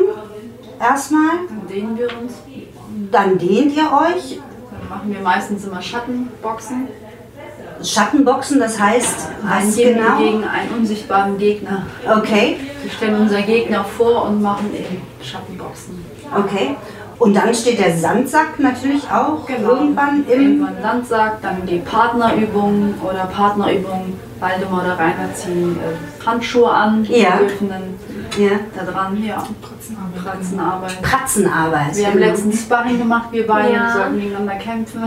erstmal, 0.80 1.38
Dann 1.48 1.68
dehnen 1.68 1.98
wir 1.98 2.08
uns. 2.22 2.34
dann 3.12 3.38
dehnt 3.38 3.76
ihr 3.76 3.84
euch, 3.92 4.40
Dann 4.72 4.90
machen 4.90 5.14
wir 5.14 5.22
meistens 5.22 5.66
immer 5.66 5.82
Schattenboxen. 5.82 6.88
Schattenboxen, 7.84 8.60
das 8.60 8.80
heißt, 8.80 9.28
Ein 9.50 9.68
was 9.68 9.76
gegen, 9.76 9.96
genau? 10.00 10.18
gegen 10.18 10.44
einen 10.44 10.70
unsichtbaren 10.78 11.38
Gegner. 11.38 11.86
Okay, 12.10 12.58
Wir 12.82 12.92
stellen 12.92 13.22
unseren 13.22 13.46
Gegner 13.46 13.84
vor 13.84 14.26
und 14.26 14.42
machen 14.42 14.72
eben 14.74 15.02
Schattenboxen. 15.22 16.06
okay. 16.38 16.76
Und 17.20 17.36
dann 17.36 17.54
steht 17.54 17.80
der 17.80 17.96
Sandsack 17.96 18.60
natürlich 18.60 19.04
auch 19.12 19.46
Genau. 19.46 19.70
irgendwann 19.76 20.26
im... 20.28 20.42
Irgendwann 20.42 20.82
Landsack, 20.82 21.42
dann 21.42 21.66
die 21.66 21.78
Partnerübung 21.80 22.96
oder 23.02 23.26
Partnerübung, 23.26 24.20
Waldemar 24.40 24.84
oder 24.84 24.98
Rainer 25.00 25.34
ziehen 25.34 25.78
äh, 25.78 26.26
Handschuhe 26.26 26.70
an, 26.70 27.04
Ja. 27.06 27.40
wir 27.40 27.48
dürfen 27.48 27.70
dann 27.70 27.84
Ja. 28.38 28.52
da 28.76 28.92
dran, 28.92 29.24
ja, 29.24 29.44
Pratzenarbeit. 29.62 31.02
Pratzenarbeit. 31.02 31.96
Wir 31.96 32.08
haben 32.08 32.14
genau. 32.14 32.26
letztens 32.28 32.62
Sparring 32.62 32.98
gemacht, 32.98 33.28
wir 33.32 33.48
beide, 33.48 33.74
Ja. 33.74 33.94
sollten 33.94 34.20
gegeneinander 34.20 34.56
kämpfen. 34.56 35.04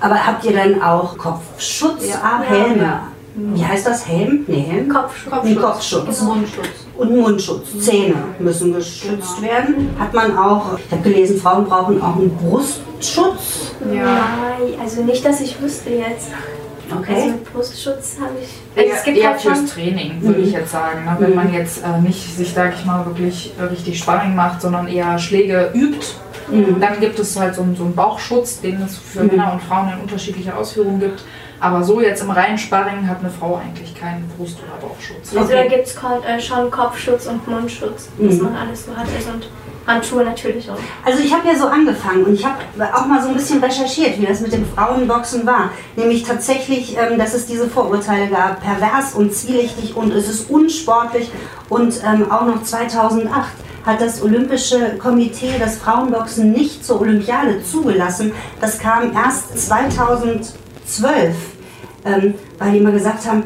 Aber 0.00 0.26
habt 0.26 0.44
ihr 0.44 0.52
dann 0.52 0.80
auch 0.82 1.18
Kopfschutz? 1.18 2.08
Ja. 2.08 2.40
Helme. 2.46 2.82
Ja. 2.82 3.02
Wie 3.34 3.64
heißt 3.64 3.86
das? 3.86 4.06
Helm? 4.08 4.44
Nee, 4.46 4.60
Helm. 4.68 4.88
Kopfschutz. 4.88 5.32
Ein 5.44 5.56
Kopfschutz. 5.56 6.20
Und 6.20 6.26
Mundschutz. 6.28 6.66
Und 6.96 7.16
Mundschutz. 7.16 7.78
Zähne 7.80 8.16
müssen 8.38 8.74
geschützt 8.74 9.40
werden. 9.40 9.90
Hat 9.98 10.12
man 10.12 10.36
auch, 10.36 10.78
ich 10.84 10.90
habe 10.92 11.02
gelesen, 11.02 11.40
Frauen 11.40 11.64
brauchen 11.66 12.02
auch 12.02 12.16
einen 12.16 12.36
Brustschutz. 12.36 13.72
Nein, 13.84 14.04
also 14.82 15.02
nicht, 15.02 15.24
dass 15.24 15.40
ich 15.40 15.60
wüsste 15.60 15.90
jetzt. 15.90 16.28
Also 16.90 17.02
Okay. 17.02 17.26
mit 17.28 17.52
Brustschutz 17.52 18.16
habe 18.20 18.32
ich. 18.42 18.48
Also 18.76 18.94
es 18.96 19.04
gibt 19.04 19.16
eher 19.18 19.30
halt 19.30 19.40
fürs 19.40 19.64
Training, 19.66 20.20
würde 20.22 20.40
ich 20.40 20.52
jetzt 20.52 20.72
sagen. 20.72 21.04
Ne? 21.04 21.16
Wenn 21.20 21.30
Mhm. 21.30 21.36
man 21.36 21.52
jetzt 21.54 21.84
äh, 21.84 22.00
nicht 22.00 22.36
sich, 22.36 22.52
sag 22.52 22.74
ich 22.74 22.84
mal, 22.84 23.06
wirklich 23.06 23.52
äh, 23.60 23.62
richtig 23.62 23.96
Sparring 24.00 24.34
macht, 24.34 24.60
sondern 24.60 24.88
eher 24.88 25.16
Schläge 25.20 25.70
übt, 25.72 26.04
dann 26.80 26.98
gibt 26.98 27.16
es 27.20 27.38
halt 27.38 27.54
so, 27.54 27.62
einen- 27.62 27.76
so 27.76 27.84
einen 27.84 27.94
Bauchschutz, 27.94 28.60
den 28.60 28.82
es 28.82 28.98
für 28.98 29.20
Mhm. 29.22 29.28
Männer 29.28 29.52
und 29.52 29.62
Frauen 29.62 29.92
in 29.92 30.00
unterschiedlicher 30.00 30.58
Ausführung 30.58 30.98
gibt. 30.98 31.22
Aber 31.60 31.82
so 31.84 32.00
jetzt 32.00 32.22
im 32.22 32.30
reinen 32.30 32.56
Sparring 32.58 33.06
hat 33.06 33.18
eine 33.20 33.30
Frau 33.30 33.60
eigentlich 33.62 33.94
keinen 33.94 34.28
Brust- 34.36 34.58
oder 34.62 34.86
Bauchschutz. 34.88 35.36
Also 35.36 35.40
Okay. 35.52 35.68
da 35.68 35.76
gibt 35.76 35.86
es 35.88 35.94
äh, 35.94 36.40
schon 36.40 36.70
Kopfschutz 36.70 37.26
und 37.26 37.46
Mundschutz, 37.46 38.08
dass 38.18 38.36
Mhm. 38.36 38.42
man 38.44 38.56
alles 38.56 38.86
so 38.86 38.96
hat. 38.96 39.06
Also 39.14 39.30
und 39.30 39.48
Handschuhe 39.86 40.24
natürlich 40.24 40.70
auch. 40.70 40.76
Also 41.04 41.22
ich 41.22 41.32
habe 41.34 41.48
ja 41.48 41.56
so 41.56 41.66
angefangen 41.66 42.24
und 42.24 42.34
ich 42.34 42.44
habe 42.44 42.56
auch 42.94 43.06
mal 43.06 43.20
so 43.22 43.28
ein 43.28 43.34
bisschen 43.34 43.62
recherchiert, 43.62 44.18
wie 44.20 44.26
das 44.26 44.40
mit 44.40 44.52
dem 44.52 44.64
Frauenboxen 44.74 45.44
war. 45.46 45.70
Nämlich 45.96 46.22
tatsächlich, 46.22 46.96
ähm, 46.96 47.18
dass 47.18 47.34
es 47.34 47.46
diese 47.46 47.68
Vorurteile 47.68 48.28
gab, 48.28 48.60
pervers 48.62 49.14
und 49.14 49.34
zwielichtig 49.34 49.96
und 49.96 50.12
es 50.14 50.28
ist 50.28 50.48
unsportlich. 50.50 51.30
Und 51.68 52.00
ähm, 52.06 52.30
auch 52.30 52.46
noch 52.46 52.62
2008 52.62 53.48
hat 53.84 54.00
das 54.00 54.22
Olympische 54.22 54.96
Komitee 54.98 55.54
das 55.58 55.76
Frauenboxen 55.78 56.52
nicht 56.52 56.84
zur 56.84 57.00
Olympiade 57.00 57.62
zugelassen. 57.64 58.32
Das 58.60 58.78
kam 58.78 59.12
erst 59.14 59.58
2012, 59.66 61.34
ähm, 62.04 62.34
weil 62.58 62.72
die 62.72 62.78
immer 62.78 62.92
gesagt 62.92 63.26
haben, 63.26 63.44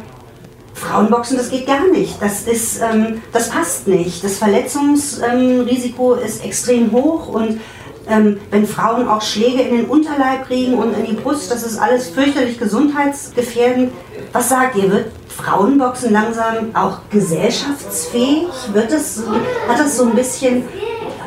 Frauenboxen, 0.74 1.36
das 1.36 1.50
geht 1.50 1.66
gar 1.66 1.86
nicht. 1.88 2.20
Das, 2.20 2.42
ist, 2.42 2.80
ähm, 2.80 3.22
das 3.32 3.48
passt 3.48 3.86
nicht. 3.86 4.22
Das 4.24 4.38
Verletzungsrisiko 4.38 6.14
ist 6.14 6.44
extrem 6.44 6.92
hoch 6.92 7.28
und 7.28 7.60
ähm, 8.08 8.38
wenn 8.50 8.66
Frauen 8.66 9.08
auch 9.08 9.22
Schläge 9.22 9.62
in 9.62 9.76
den 9.76 9.86
Unterleib 9.86 10.46
kriegen 10.46 10.74
und 10.74 10.96
in 10.98 11.06
die 11.06 11.12
Brust, 11.14 11.50
das 11.50 11.62
ist 11.62 11.78
alles 11.78 12.10
fürchterlich 12.10 12.58
gesundheitsgefährdend. 12.58 13.92
Was 14.32 14.50
sagt 14.50 14.76
ihr? 14.76 14.90
Wird 14.90 15.06
Frauenboxen 15.28 16.12
langsam 16.12 16.74
auch 16.74 16.98
gesellschaftsfähig? 17.10 18.48
Wird 18.72 18.92
es, 18.92 19.22
hat 19.68 19.78
das 19.78 19.96
so 19.96 20.04
ein 20.04 20.14
bisschen, 20.14 20.64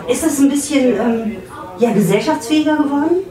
ist 0.07 0.23
das 0.23 0.39
ein 0.39 0.49
bisschen 0.49 0.99
ähm, 0.99 1.35
ja, 1.79 1.91
gesellschaftsfähiger 1.91 2.77
geworden? 2.77 3.26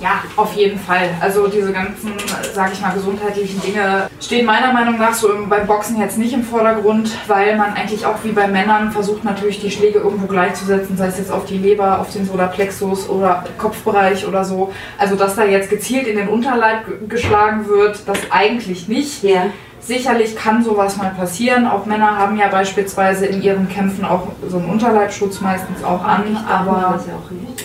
Ja, 0.00 0.22
auf 0.36 0.52
jeden 0.54 0.78
Fall. 0.78 1.10
Also 1.20 1.48
diese 1.48 1.72
ganzen, 1.72 2.12
sage 2.54 2.70
ich 2.72 2.80
mal, 2.80 2.92
gesundheitlichen 2.92 3.60
Dinge 3.62 4.08
stehen 4.20 4.46
meiner 4.46 4.72
Meinung 4.72 4.96
nach 4.96 5.12
so 5.12 5.32
im, 5.32 5.48
beim 5.48 5.66
Boxen 5.66 5.98
jetzt 6.00 6.18
nicht 6.18 6.32
im 6.32 6.44
Vordergrund, 6.44 7.10
weil 7.26 7.56
man 7.56 7.72
eigentlich 7.74 8.06
auch 8.06 8.14
wie 8.22 8.30
bei 8.30 8.46
Männern 8.46 8.92
versucht 8.92 9.24
natürlich 9.24 9.60
die 9.60 9.72
Schläge 9.72 9.98
irgendwo 9.98 10.28
gleichzusetzen, 10.28 10.96
sei 10.96 11.06
es 11.08 11.18
jetzt 11.18 11.32
auf 11.32 11.46
die 11.46 11.58
Leber, 11.58 11.98
auf 11.98 12.12
den 12.12 12.24
Solarplexus 12.26 13.08
oder 13.08 13.44
Kopfbereich 13.58 14.24
oder 14.26 14.44
so. 14.44 14.72
Also 14.98 15.16
dass 15.16 15.34
da 15.34 15.44
jetzt 15.44 15.68
gezielt 15.68 16.06
in 16.06 16.16
den 16.16 16.28
Unterleib 16.28 16.86
ge- 16.86 16.96
geschlagen 17.08 17.66
wird, 17.66 18.00
das 18.06 18.18
eigentlich 18.30 18.86
nicht. 18.86 19.24
Ja. 19.24 19.46
Sicherlich 19.80 20.36
kann 20.36 20.62
sowas 20.62 20.96
mal 20.96 21.10
passieren. 21.16 21.66
Auch 21.66 21.86
Männer 21.86 22.18
haben 22.18 22.36
ja 22.36 22.48
beispielsweise 22.48 23.26
in 23.26 23.42
ihren 23.42 23.68
Kämpfen 23.68 24.04
auch 24.04 24.28
so 24.48 24.58
einen 24.58 24.68
Unterleibschutz 24.68 25.40
meistens 25.40 25.82
auch 25.82 26.04
an, 26.04 26.36
aber. 26.48 27.00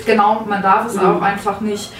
Genau, 0.05 0.45
man 0.47 0.61
darf 0.61 0.85
es 0.87 0.95
auch 0.97 1.21
einfach 1.21 1.59
nicht. 1.61 1.91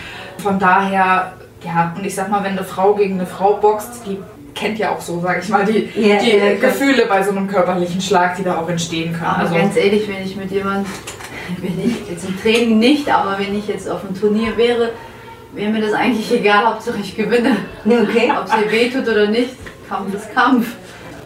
Von 0.42 0.60
daher, 0.60 1.34
ja, 1.64 1.94
und 1.96 2.06
ich 2.06 2.16
sag 2.16 2.30
mal, 2.30 2.44
wenn 2.44 2.52
eine 2.58 2.64
Frau 2.64 2.94
gegen 2.96 3.16
eine 3.16 3.26
Frau 3.26 3.56
boxt, 3.56 4.06
die 4.06 4.20
kennt 4.56 4.78
ja 4.80 4.92
auch 4.92 5.02
so, 5.02 5.20
sag 5.20 5.42
ich 5.44 5.50
mal, 5.50 5.66
die, 5.66 5.90
Ja, 5.96 6.18
die 6.18 6.32
klar. 6.32 6.72
Gefühle 6.72 7.06
bei 7.08 7.24
so 7.24 7.32
einem 7.32 7.48
körperlichen 7.48 8.02
Schlag, 8.02 8.36
die 8.38 8.44
da 8.44 8.58
auch 8.58 8.70
entstehen 8.70 9.14
können. 9.14 9.26
Aber 9.26 9.40
Also, 9.44 9.56
ganz 9.56 9.76
ehrlich, 9.76 10.08
wenn 10.08 10.24
ich 10.24 10.36
mit 10.36 10.52
jemandem, 10.52 10.86
wenn 11.62 11.80
ich 11.84 12.10
jetzt 12.10 12.28
im 12.28 12.40
Training 12.40 12.80
nicht, 12.80 13.10
aber 13.14 13.38
wenn 13.40 13.58
ich 13.58 13.68
jetzt 13.68 13.90
auf 13.90 14.04
einem 14.06 14.20
Turnier 14.20 14.56
wäre, 14.58 14.92
wäre 15.54 15.72
mir 15.72 15.82
das 15.82 15.94
eigentlich 15.94 16.32
egal, 16.32 16.66
Hauptsache 16.66 17.00
ich 17.02 17.16
gewinne. 17.16 17.58
Okay. 17.86 18.32
Ob 18.40 18.48
es 18.48 18.54
ihr 18.64 18.72
wehtut 18.72 19.08
oder 19.08 19.28
nicht, 19.28 19.56
Kampf 19.90 20.14
ist 20.14 20.34
Kampf. 20.34 20.68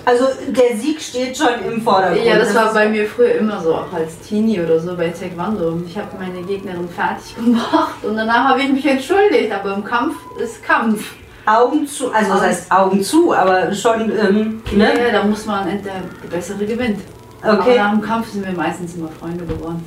Also 0.10 0.26
der 0.48 0.78
Sieg 0.78 1.02
steht 1.02 1.38
schon 1.38 1.50
im 1.70 1.82
Vordergrund. 1.82 2.24
Ja, 2.26 2.38
das 2.40 2.56
war 2.56 2.74
bei 2.74 2.88
mir 2.88 3.06
früher 3.06 3.36
immer 3.36 3.60
so, 3.62 3.76
auch 3.76 3.92
als 3.92 4.18
Teenie 4.20 4.62
oder 4.62 4.80
so 4.80 4.96
bei 4.96 5.10
Taekwondo. 5.10 5.82
Ich 5.86 5.98
habe 5.98 6.08
meine 6.18 6.42
Gegnerin 6.44 6.88
fertig 6.88 7.36
gemacht 7.44 7.96
und 8.04 8.16
danach 8.16 8.52
habe 8.52 8.62
ich 8.62 8.72
mich 8.72 8.86
entschuldigt, 8.86 9.52
aber 9.52 9.74
im 9.74 9.84
Kampf 9.84 10.16
ist 10.42 10.64
Kampf. 10.64 11.12
Augen 11.46 11.86
zu, 11.86 12.10
also 12.14 12.32
das 12.34 12.42
heißt 12.42 12.72
Augen 12.72 13.04
zu, 13.04 13.34
aber 13.34 13.74
schon, 13.74 14.10
ähm, 14.18 14.62
ne? 14.72 14.92
Ja, 14.98 15.12
da 15.12 15.24
muss 15.26 15.46
man, 15.46 15.66
der 15.84 16.04
Bessere 16.30 16.66
gewinnt. 16.66 17.02
Aber 17.42 17.60
Okay. 17.62 17.78
nach 17.78 17.92
dem 17.92 18.02
Kampf 18.02 18.32
sind 18.32 18.46
wir 18.46 18.54
meistens 18.54 18.96
immer 18.96 19.10
Freunde 19.20 19.46
geworden. 19.46 19.84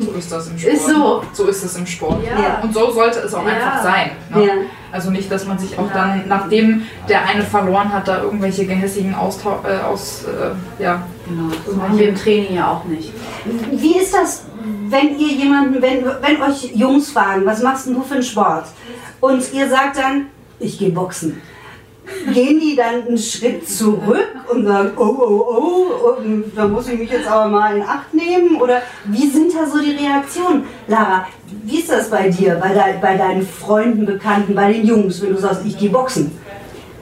so 0.00 0.10
ist 0.12 0.32
das 0.32 0.48
im 0.48 0.58
Sport. 0.58 0.74
Ist 0.74 0.86
so. 0.88 1.22
So 1.32 1.46
ist 1.46 1.64
es 1.64 1.76
im 1.76 1.86
Sport. 1.86 2.24
Ja. 2.24 2.60
Und 2.62 2.74
so 2.74 2.90
sollte 2.90 3.20
es 3.20 3.34
auch 3.34 3.44
Ja. 3.46 3.52
einfach 3.52 3.82
sein. 3.84 4.10
Ne? 4.34 4.46
Ja. 4.46 4.52
Also 4.92 5.10
nicht, 5.10 5.30
dass 5.30 5.46
man 5.46 5.58
sich 5.58 5.78
auch 5.78 5.90
dann, 5.92 6.26
nachdem 6.26 6.82
der 7.08 7.26
eine 7.26 7.42
verloren 7.42 7.92
hat, 7.92 8.08
da 8.08 8.22
irgendwelche 8.22 8.66
gehässigen 8.66 9.14
Austau 9.14 9.60
äh, 9.64 9.84
aus, 9.84 10.24
äh, 10.24 10.82
ja, 10.82 11.04
Genau. 11.30 11.52
Das 11.64 11.76
machen 11.76 11.98
wir 11.98 12.08
im 12.08 12.14
Training 12.16 12.56
ja 12.56 12.72
auch 12.72 12.84
nicht. 12.84 13.12
Wie 13.70 13.96
ist 13.96 14.12
das, 14.12 14.46
wenn 14.88 15.16
ihr 15.18 15.28
jemanden, 15.28 15.80
wenn, 15.80 16.04
wenn 16.04 16.42
euch 16.42 16.74
Jungs 16.74 17.10
fragen, 17.12 17.46
was 17.46 17.62
machst 17.62 17.86
denn 17.86 17.94
du 17.94 18.02
für 18.02 18.14
einen 18.14 18.22
Sport? 18.24 18.66
Und 19.20 19.52
ihr 19.52 19.68
sagt 19.68 19.98
dann, 19.98 20.26
ich 20.58 20.78
gehe 20.78 20.90
boxen. 20.90 21.40
Gehen 22.32 22.60
die 22.60 22.76
dann 22.76 23.06
einen 23.06 23.18
Schritt 23.18 23.68
zurück 23.68 24.28
und 24.52 24.66
sagen, 24.66 24.92
oh, 24.96 25.16
oh, 25.18 25.86
oh, 26.04 26.16
da 26.54 26.66
muss 26.66 26.88
ich 26.88 26.98
mich 26.98 27.10
jetzt 27.10 27.28
aber 27.28 27.48
mal 27.48 27.76
in 27.76 27.82
Acht 27.82 28.12
nehmen? 28.12 28.60
Oder 28.60 28.82
wie 29.04 29.28
sind 29.28 29.52
da 29.54 29.66
so 29.66 29.78
die 29.78 29.92
Reaktionen? 29.92 30.64
Lara, 30.86 31.26
wie 31.64 31.78
ist 31.78 31.90
das 31.90 32.10
bei 32.10 32.28
dir, 32.28 32.54
bei, 32.56 32.68
de 32.68 33.00
bei 33.00 33.16
deinen 33.16 33.46
Freunden, 33.46 34.06
Bekannten, 34.06 34.54
bei 34.54 34.72
den 34.72 34.86
Jungs, 34.86 35.20
wenn 35.22 35.34
du 35.34 35.38
sagst, 35.38 35.62
ich 35.64 35.78
gehe 35.78 35.90
boxen? 35.90 36.30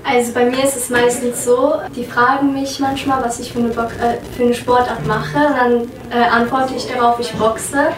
Also 0.04 0.32
bei 0.32 0.46
mir 0.46 0.64
ist 0.64 0.76
es 0.76 0.88
meistens 0.88 1.44
so, 1.44 1.74
die 1.94 2.04
fragen 2.04 2.54
mich 2.54 2.80
manchmal, 2.80 3.22
was 3.22 3.40
ich 3.40 3.52
für 3.52 3.58
eine, 3.58 3.68
äh, 3.68 4.18
für 4.36 4.44
eine 4.44 4.54
Sportart 4.54 5.06
mache. 5.06 5.36
Und 5.36 5.56
dann 6.10 6.18
äh, 6.18 6.24
antworte 6.24 6.74
ich 6.74 6.86
darauf, 6.86 7.20
ich 7.20 7.30
boxe. 7.32 7.88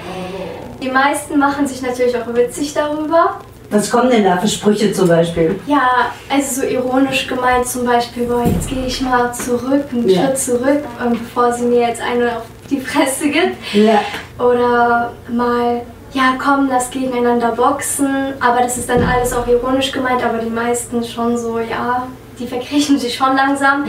Die 0.83 0.91
meisten 0.91 1.39
machen 1.39 1.67
sich 1.67 1.83
natürlich 1.83 2.17
auch 2.17 2.35
witzig 2.35 2.75
darüber. 2.75 3.41
Was 3.71 3.89
kommen 3.89 4.11
denn 4.11 4.25
da 4.25 4.37
für 4.37 4.49
Sprüche 4.49 4.93
zum 4.93 5.09
Beispiel? 5.09 5.61
Ja, 5.67 6.11
also 6.29 6.63
so 6.63 6.67
ironisch 6.67 7.27
gemeint 7.29 7.67
zum 7.67 7.85
Beispiel, 7.87 8.25
boah, 8.25 8.45
jetzt 8.45 8.69
gehe 8.69 8.85
ich 8.87 9.01
mal 9.01 9.33
zurück, 9.33 9.85
einen 9.93 10.09
Ja. 10.09 10.25
Schritt 10.27 10.39
zurück, 10.39 10.83
ähm, 11.05 11.13
bevor 11.13 11.53
sie 11.53 11.67
mir 11.67 11.89
jetzt 11.89 12.03
eine 12.03 12.37
auf 12.39 12.43
die 12.69 12.81
Fresse 12.81 13.29
gibt. 13.29 13.57
Ja. 13.73 14.01
Oder 14.39 15.13
mal, 15.29 15.83
ja 16.13 16.35
komm, 16.43 16.69
lass 16.69 16.91
gegeneinander 16.91 17.53
boxen. 17.53 18.35
Aber 18.41 18.61
das 18.63 18.77
ist 18.77 18.89
dann 18.89 19.05
alles 19.05 19.33
auch 19.33 19.47
ironisch 19.47 19.93
gemeint, 19.93 20.23
aber 20.25 20.39
die 20.39 20.51
meisten 20.51 21.05
schon 21.05 21.39
so, 21.39 21.61
ja, 21.61 22.09
die 22.41 22.49
verkriechen 22.49 22.99
sich 22.99 23.15
schon 23.15 23.37
langsam. 23.37 23.85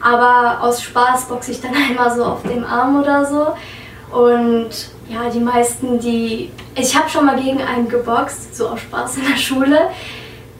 Aber 0.00 0.62
aus 0.62 0.82
Spaß 0.82 1.24
boxe 1.28 1.50
ich 1.50 1.60
dann 1.60 1.72
einmal 1.90 2.14
so 2.14 2.24
auf 2.24 2.42
dem 2.44 2.64
Arm 2.64 3.00
oder 3.00 3.24
so. 3.24 4.16
Und 4.16 4.68
ja, 5.08 5.28
die 5.32 5.40
meisten, 5.40 5.98
die. 5.98 6.52
Ich 6.78 6.94
habe 6.94 7.08
schon 7.08 7.24
mal 7.24 7.40
gegen 7.42 7.62
einen 7.62 7.88
geboxt, 7.88 8.54
so 8.54 8.68
aus 8.68 8.80
Spaß 8.80 9.16
in 9.16 9.22
der 9.30 9.38
Schule. 9.38 9.88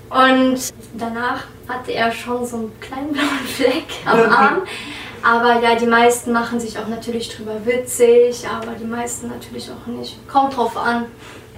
Und 0.08 0.72
danach 0.94 1.44
hatte 1.68 1.92
er 1.92 2.10
schon 2.10 2.46
so 2.46 2.56
einen 2.56 2.80
kleinen 2.80 3.12
blauen 3.12 3.46
Fleck 3.46 3.84
am. 4.06 4.20
Arm. 4.20 4.62
Aber 5.22 5.60
ja, 5.60 5.74
die 5.74 5.86
meisten 5.86 6.32
machen 6.32 6.58
sich 6.58 6.78
auch 6.78 6.88
natürlich 6.88 7.36
drüber 7.36 7.56
witzig, 7.64 8.46
aber 8.48 8.72
die 8.72 8.86
meisten 8.86 9.28
natürlich 9.28 9.68
auch 9.70 9.86
nicht. 9.88 10.16
Kommt 10.26 10.56
drauf 10.56 10.76
an. 10.76 11.06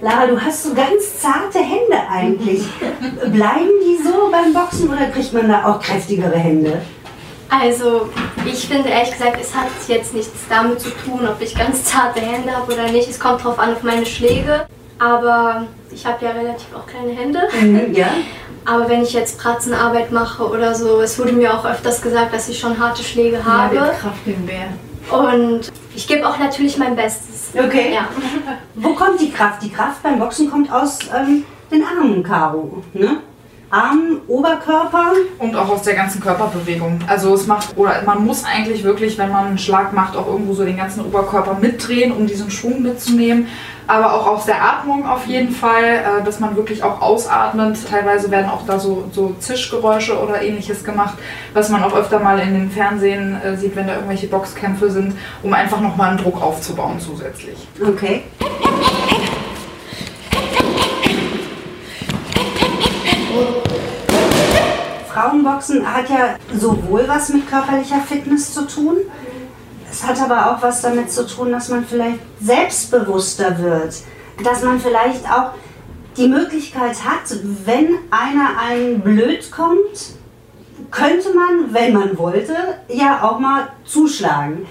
Lara, 0.01 0.27
du 0.27 0.41
hast 0.41 0.63
so 0.63 0.73
ganz 0.73 1.21
zarte 1.21 1.59
Hände 1.59 1.97
eigentlich. 2.09 2.63
Bleiben 3.31 3.69
die 3.81 4.03
so 4.03 4.29
beim 4.29 4.53
Boxen 4.53 4.89
oder 4.89 5.05
kriegt 5.07 5.31
man 5.31 5.47
da 5.47 5.65
auch 5.65 5.79
kräftigere 5.79 6.37
Hände? 6.37 6.81
Also, 7.49 8.09
ich 8.45 8.67
finde 8.67 8.89
ehrlich 8.89 9.11
gesagt, 9.11 9.37
es 9.41 9.55
hat 9.55 9.67
jetzt 9.87 10.13
nichts 10.13 10.31
damit 10.49 10.79
zu 10.79 10.89
tun, 10.89 11.27
ob 11.27 11.41
ich 11.41 11.55
ganz 11.55 11.83
zarte 11.83 12.19
Hände 12.21 12.55
habe 12.55 12.71
oder 12.73 12.91
nicht. 12.91 13.09
Es 13.09 13.19
kommt 13.19 13.43
drauf 13.43 13.57
an 13.59 13.73
auf 13.73 13.83
meine 13.83 14.05
Schläge. 14.05 14.65
Aber 14.99 15.65
ich 15.91 16.05
habe 16.05 16.23
ja 16.25 16.31
relativ 16.31 16.67
auch 16.75 16.85
kleine 16.85 17.11
Hände. 17.11 17.39
Mhm, 17.59 17.93
ja. 17.93 18.07
Aber 18.65 18.87
wenn 18.89 19.01
ich 19.01 19.13
jetzt 19.13 19.39
Pratzenarbeit 19.39 20.11
mache 20.11 20.43
oder 20.47 20.75
so, 20.75 21.01
es 21.01 21.17
wurde 21.17 21.31
mir 21.31 21.53
auch 21.53 21.65
öfters 21.65 22.01
gesagt, 22.01 22.33
dass 22.33 22.49
ich 22.49 22.59
schon 22.59 22.77
harte 22.77 23.01
Schläge 23.03 23.37
Ja, 23.37 23.45
habe. 23.45 23.75
wird 23.75 23.99
Kraft 23.99 24.19
im 24.27 24.45
Bär. 24.45 24.67
Und 25.09 25.71
ich 25.95 26.07
gebe 26.07 26.27
auch 26.27 26.37
natürlich 26.37 26.77
mein 26.77 26.95
Bestes. 26.95 27.49
Okay. 27.57 27.93
Ja. 27.93 28.09
Wo 28.75 28.93
kommt 28.93 29.19
die 29.21 29.31
Kraft? 29.31 29.63
Die 29.63 29.71
Kraft 29.71 30.03
beim 30.03 30.19
Boxen 30.19 30.51
kommt 30.51 30.71
aus 30.71 30.99
ähm, 31.17 31.45
den 31.71 31.83
Armen, 31.83 32.21
Caro. 32.21 32.83
Ne? 32.93 33.17
Arm, 33.71 34.21
Oberkörper. 34.27 35.13
Und 35.37 35.55
auch 35.55 35.69
aus 35.69 35.83
der 35.83 35.95
ganzen 35.95 36.21
Körperbewegung. 36.21 36.99
Also 37.07 37.33
es 37.33 37.47
macht, 37.47 37.77
oder 37.77 38.01
man 38.05 38.25
muss 38.25 38.43
eigentlich 38.43 38.83
wirklich, 38.83 39.17
wenn 39.17 39.31
man 39.31 39.47
einen 39.47 39.57
Schlag 39.57 39.93
macht, 39.93 40.15
auch 40.15 40.27
irgendwo 40.27 40.53
so 40.53 40.65
den 40.65 40.77
ganzen 40.77 41.05
Oberkörper 41.05 41.57
mitdrehen, 41.59 42.11
um 42.11 42.27
diesen 42.27 42.49
Schwung 42.51 42.81
mitzunehmen. 42.81 43.47
Aber 43.87 44.13
auch 44.13 44.27
aus 44.27 44.45
der 44.45 44.61
Atmung 44.61 45.07
auf 45.07 45.25
jeden 45.25 45.51
Fall, 45.51 45.83
äh, 45.83 46.23
dass 46.23 46.39
man 46.39 46.55
wirklich 46.55 46.83
auch 46.83 47.01
ausatmet. 47.01 47.77
Teilweise 47.89 48.29
werden 48.29 48.49
auch 48.49 48.63
da 48.67 48.79
so, 48.79 49.09
so 49.11 49.35
Zischgeräusche 49.39 50.21
oder 50.21 50.43
ähnliches 50.43 50.83
gemacht, 50.83 51.15
was 51.55 51.69
man 51.69 51.83
auch 51.83 51.95
öfter 51.95 52.19
mal 52.19 52.37
in 52.39 52.53
den 52.53 52.69
Fernsehen 52.69 53.41
äh, 53.41 53.57
sieht, 53.57 53.75
wenn 53.75 53.87
da 53.87 53.95
irgendwelche 53.95 54.27
Boxkämpfe 54.27 54.91
sind, 54.91 55.15
um 55.41 55.53
einfach 55.53 55.81
nochmal 55.81 56.09
einen 56.09 56.19
Druck 56.19 56.39
aufzubauen 56.39 56.99
zusätzlich. 56.99 57.57
Okay. 57.81 58.21
Frauenboxen 65.59 65.93
hat 65.93 66.09
ja 66.09 66.35
sowohl 66.57 67.07
was 67.07 67.29
mit 67.29 67.49
körperlicher 67.49 68.01
Fitness 68.01 68.53
zu 68.53 68.65
tun, 68.65 68.97
es 69.91 70.05
hat 70.05 70.21
aber 70.21 70.51
auch 70.51 70.61
was 70.61 70.81
damit 70.81 71.11
zu 71.11 71.25
tun, 71.27 71.51
dass 71.51 71.69
man 71.69 71.85
vielleicht 71.85 72.19
selbstbewusster 72.41 73.57
wird, 73.59 73.95
dass 74.43 74.63
man 74.63 74.79
vielleicht 74.79 75.25
auch 75.25 75.51
die 76.17 76.27
Möglichkeit 76.27 77.03
hat, 77.03 77.37
wenn 77.65 77.95
einer 78.11 78.59
einen 78.59 79.01
blöd 79.01 79.51
kommt, 79.51 80.13
könnte 80.91 81.33
man, 81.33 81.73
wenn 81.73 81.93
man 81.93 82.17
wollte, 82.17 82.55
ja 82.87 83.23
auch 83.23 83.39
mal 83.39 83.69
zuschlagen. 83.85 84.65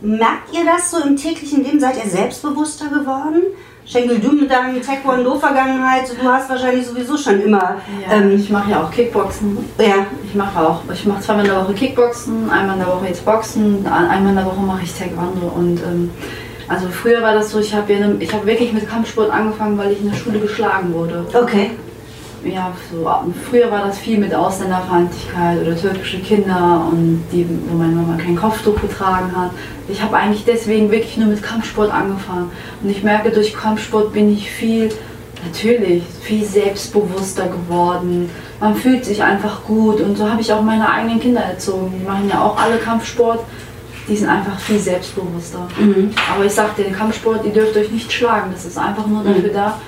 Merkt 0.00 0.52
ihr 0.52 0.64
das 0.64 0.90
so 0.90 0.98
im 1.02 1.16
täglichen 1.16 1.64
Leben? 1.64 1.80
Seid 1.80 1.96
ihr 2.02 2.10
selbstbewusster 2.10 2.88
geworden? 2.88 3.42
Schenkel, 3.86 4.18
du 4.18 4.32
mit 4.32 4.50
deiner 4.50 4.80
Taekwondo-Vergangenheit, 4.80 6.04
du 6.10 6.26
hast 6.26 6.48
wahrscheinlich 6.48 6.86
sowieso 6.86 7.16
schon 7.18 7.40
immer. 7.42 7.76
Ja, 8.08 8.16
ähm, 8.16 8.36
ich 8.36 8.48
mache 8.50 8.70
ja 8.70 8.82
auch 8.82 8.90
Kickboxen. 8.90 9.58
ja. 9.78 10.06
Ich 10.26 10.34
mache 10.34 10.58
auch, 10.58 10.80
ich 10.92 11.04
mache 11.06 11.20
zweimal 11.20 11.44
in 11.44 11.50
der 11.52 11.60
Woche 11.62 11.74
Kickboxen, 11.74 12.50
einmal 12.50 12.76
in 12.78 12.84
der 12.84 12.92
Woche 12.92 13.06
jetzt 13.06 13.24
Boxen, 13.24 13.86
ein- 13.86 14.08
einmal 14.08 14.30
in 14.30 14.36
der 14.36 14.46
Woche 14.46 14.60
mache 14.60 14.82
ich 14.82 14.92
Taekwondo 14.92 15.46
und 15.54 15.80
ähm, 15.82 16.10
also 16.66 16.88
früher 16.88 17.22
war 17.22 17.34
das 17.34 17.50
so, 17.50 17.60
ich 17.60 17.74
habe 17.74 17.92
habe 18.32 18.46
wirklich 18.46 18.72
mit 18.72 18.88
Kampfsport 18.88 19.30
angefangen, 19.30 19.76
weil 19.78 19.92
ich 19.92 20.00
in 20.00 20.10
der 20.10 20.16
Schule 20.16 20.38
geschlagen 20.40 20.92
wurde. 20.94 21.24
Okay. 21.34 21.72
Ja, 22.44 22.72
so 22.90 23.08
früher 23.48 23.70
war 23.70 23.86
das 23.86 23.98
viel 23.98 24.18
mit 24.18 24.34
Ausländerfeindlichkeit 24.34 25.60
oder 25.60 25.76
türkische 25.76 26.18
Kinder 26.18 26.86
und 26.90 27.24
die, 27.32 27.46
wo 27.68 27.76
meine 27.76 27.92
Mama 27.92 28.16
kein 28.16 28.36
Kopftuch 28.36 28.80
getragen 28.80 29.34
hat. 29.34 29.50
Ich 29.88 30.02
habe 30.02 30.16
eigentlich 30.16 30.44
deswegen 30.44 30.90
wirklich 30.90 31.16
nur 31.16 31.28
mit 31.28 31.42
Kampfsport 31.42 31.92
angefangen 31.92 32.50
und 32.82 32.90
ich 32.90 33.02
merke, 33.02 33.30
durch 33.30 33.54
Kampfsport 33.54 34.12
bin 34.12 34.32
ich 34.32 34.50
viel 34.50 34.90
Natürlich, 35.44 36.02
viel 36.22 36.44
selbstbewusster 36.44 37.48
geworden. 37.48 38.30
Man 38.60 38.74
fühlt 38.74 39.04
sich 39.04 39.22
einfach 39.22 39.64
gut 39.64 40.00
und 40.00 40.16
so 40.16 40.30
habe 40.30 40.40
ich 40.40 40.52
auch 40.52 40.62
meine 40.62 40.90
eigenen 40.90 41.20
Kinder 41.20 41.42
erzogen. 41.42 41.92
Die 41.98 42.04
machen 42.04 42.28
ja 42.30 42.42
auch 42.42 42.56
alle 42.58 42.78
Kampfsport. 42.78 43.40
Die 44.08 44.16
sind 44.16 44.28
einfach 44.28 44.58
viel 44.58 44.78
selbstbewusster. 44.78 45.66
Aber 46.34 46.44
ich 46.44 46.52
sag 46.52 46.76
dir, 46.76 46.84
den 46.84 46.94
Kampfsport, 46.94 47.44
ihr 47.44 47.52
dürft 47.52 47.76
euch 47.76 47.90
nicht 47.90 48.12
schlagen. 48.12 48.50
Das 48.52 48.64
ist 48.64 48.78
einfach 48.78 49.06
nur 49.06 49.22
dafür 49.22 49.50
da, 49.50 49.80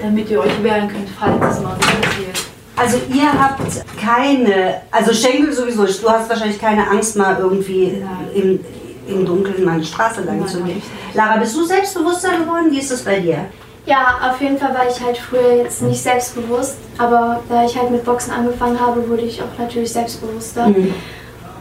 damit 0.00 0.30
ihr 0.30 0.40
euch 0.40 0.62
wehren 0.62 0.88
könnt, 0.88 1.08
falls 1.18 1.56
es 1.56 1.62
mal 1.62 1.74
so 1.74 1.86
passiert. 2.00 2.38
Also 2.76 2.98
ihr 3.12 3.32
habt 3.32 3.60
keine, 4.00 4.82
also 4.90 5.12
Schenkel 5.12 5.52
sowieso, 5.52 5.84
du 5.84 6.08
hast 6.08 6.30
wahrscheinlich 6.30 6.60
keine 6.60 6.88
Angst 6.88 7.16
mal 7.16 7.36
irgendwie 7.40 8.00
Nein. 8.00 8.28
im, 8.34 8.60
im 9.08 9.26
Dunkeln 9.26 9.64
mal 9.64 9.72
eine 9.72 9.84
Straße 9.84 10.22
lang 10.22 10.38
Nein, 10.38 10.48
zu 10.48 10.62
gehen. 10.62 10.80
Lara, 11.14 11.38
bist 11.38 11.56
du 11.56 11.64
selbstbewusster 11.64 12.38
geworden? 12.38 12.70
Wie 12.70 12.78
ist 12.78 12.92
das 12.92 13.02
bei 13.02 13.18
dir? 13.18 13.46
Ja, 13.84 14.18
auf 14.30 14.40
jeden 14.40 14.58
Fall 14.58 14.74
war 14.74 14.88
ich 14.88 15.02
halt 15.02 15.16
früher 15.16 15.56
jetzt 15.56 15.82
nicht 15.82 16.00
selbstbewusst, 16.00 16.76
aber 16.98 17.40
da 17.48 17.64
ich 17.64 17.76
halt 17.76 17.90
mit 17.90 18.04
Boxen 18.04 18.32
angefangen 18.32 18.78
habe, 18.78 19.08
wurde 19.08 19.22
ich 19.22 19.40
auch 19.42 19.58
natürlich 19.58 19.90
selbstbewusster. 19.92 20.66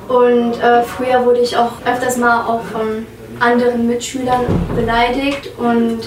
Und 0.10 0.54
äh, 0.62 0.84
früher 0.84 1.26
wurde 1.26 1.40
ich 1.40 1.56
auch 1.58 1.72
öfters 1.86 2.18
mal 2.18 2.46
auch 2.46 2.62
von 2.64 3.06
anderen 3.40 3.88
Mitschülern 3.88 4.46
beleidigt 4.76 5.52
und 5.58 6.00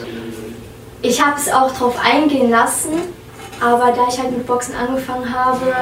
ich 1.02 1.24
habe 1.24 1.36
es 1.38 1.52
auch 1.52 1.72
drauf 1.76 1.96
eingehen 2.02 2.50
lassen, 2.50 2.90
aber 3.60 3.92
da 3.92 4.06
ich 4.08 4.18
halt 4.18 4.30
mit 4.32 4.46
Boxen 4.46 4.74
angefangen 4.74 5.32
habe, 5.34 5.72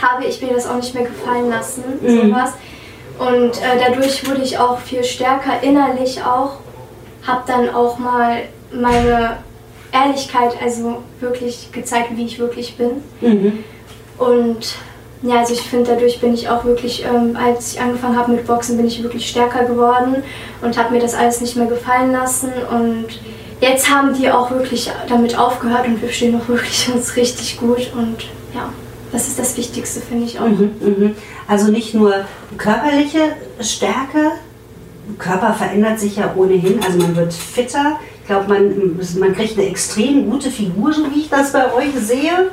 habe 0.00 0.24
ich 0.24 0.40
mir 0.42 0.52
das 0.54 0.66
auch 0.66 0.76
nicht 0.76 0.94
mehr 0.94 1.04
gefallen 1.04 1.48
lassen, 1.50 1.84
sowas. 2.30 2.52
Und 3.18 3.56
äh, 3.62 3.78
dadurch 3.88 4.28
wurde 4.28 4.42
ich 4.42 4.58
auch 4.58 4.78
viel 4.80 5.04
stärker 5.04 5.62
innerlich 5.62 6.20
auch, 6.22 6.58
habe 7.26 7.42
dann 7.46 7.72
auch 7.74 7.98
mal 7.98 8.42
meine 8.72 9.38
Ehrlichkeit, 9.92 10.56
also 10.60 11.02
wirklich 11.20 11.70
gezeigt, 11.70 12.10
wie 12.16 12.24
ich 12.26 12.38
wirklich 12.40 12.76
bin. 12.76 13.02
Und 14.18 14.74
ja, 15.22 15.38
also 15.38 15.54
ich 15.54 15.62
finde, 15.62 15.92
dadurch 15.92 16.20
bin 16.20 16.34
ich 16.34 16.48
auch 16.48 16.64
wirklich, 16.64 17.04
ähm, 17.04 17.36
als 17.36 17.74
ich 17.74 17.80
angefangen 17.80 18.18
habe 18.18 18.32
mit 18.32 18.46
Boxen, 18.46 18.76
bin 18.76 18.86
ich 18.86 19.02
wirklich 19.02 19.28
stärker 19.28 19.64
geworden 19.64 20.22
und 20.60 20.76
habe 20.76 20.92
mir 20.92 21.00
das 21.00 21.14
alles 21.14 21.40
nicht 21.40 21.56
mehr 21.56 21.66
gefallen 21.66 22.12
lassen. 22.12 22.50
Und 22.70 23.06
jetzt 23.64 23.90
haben 23.90 24.14
die 24.14 24.30
auch 24.30 24.50
wirklich 24.50 24.90
damit 25.08 25.38
aufgehört 25.38 25.86
und 25.86 26.00
wir 26.00 26.10
stehen 26.10 26.40
auch 26.40 26.48
wirklich 26.48 26.88
uns 26.94 27.16
richtig 27.16 27.58
gut. 27.58 27.92
Und 27.94 28.26
ja, 28.54 28.70
das 29.12 29.28
ist 29.28 29.38
das 29.38 29.56
Wichtigste, 29.56 30.00
finde 30.00 30.26
ich 30.26 30.38
auch. 30.38 30.46
Mhm. 30.46 31.16
Also 31.48 31.70
nicht 31.70 31.94
nur 31.94 32.24
körperliche 32.56 33.36
Stärke, 33.60 34.32
Körper 35.18 35.52
verändert 35.52 36.00
sich 36.00 36.16
ja 36.16 36.32
ohnehin, 36.34 36.80
also 36.82 36.98
man 36.98 37.14
wird 37.14 37.32
fitter. 37.32 37.98
Ich 38.22 38.28
glaube, 38.28 38.48
man, 38.48 38.98
man 39.18 39.34
kriegt 39.34 39.58
eine 39.58 39.68
extrem 39.68 40.30
gute 40.30 40.50
Figur, 40.50 40.94
so 40.94 41.04
wie 41.14 41.20
ich 41.20 41.28
das 41.28 41.52
bei 41.52 41.70
euch 41.74 41.92
sehe. 42.00 42.50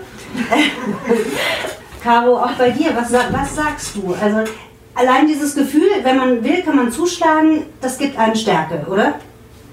Caro, 2.03 2.37
auch 2.37 2.51
bei 2.53 2.71
dir, 2.71 2.89
was, 2.93 3.13
was 3.13 3.55
sagst 3.55 3.95
du? 3.95 4.13
Also 4.21 4.51
allein 4.95 5.27
dieses 5.27 5.55
Gefühl, 5.55 5.87
wenn 6.03 6.17
man 6.17 6.43
will, 6.43 6.61
kann 6.61 6.75
man 6.75 6.91
zuschlagen, 6.91 7.63
das 7.79 7.97
gibt 7.97 8.17
einen 8.17 8.35
Stärke, 8.35 8.85
oder? 8.89 9.15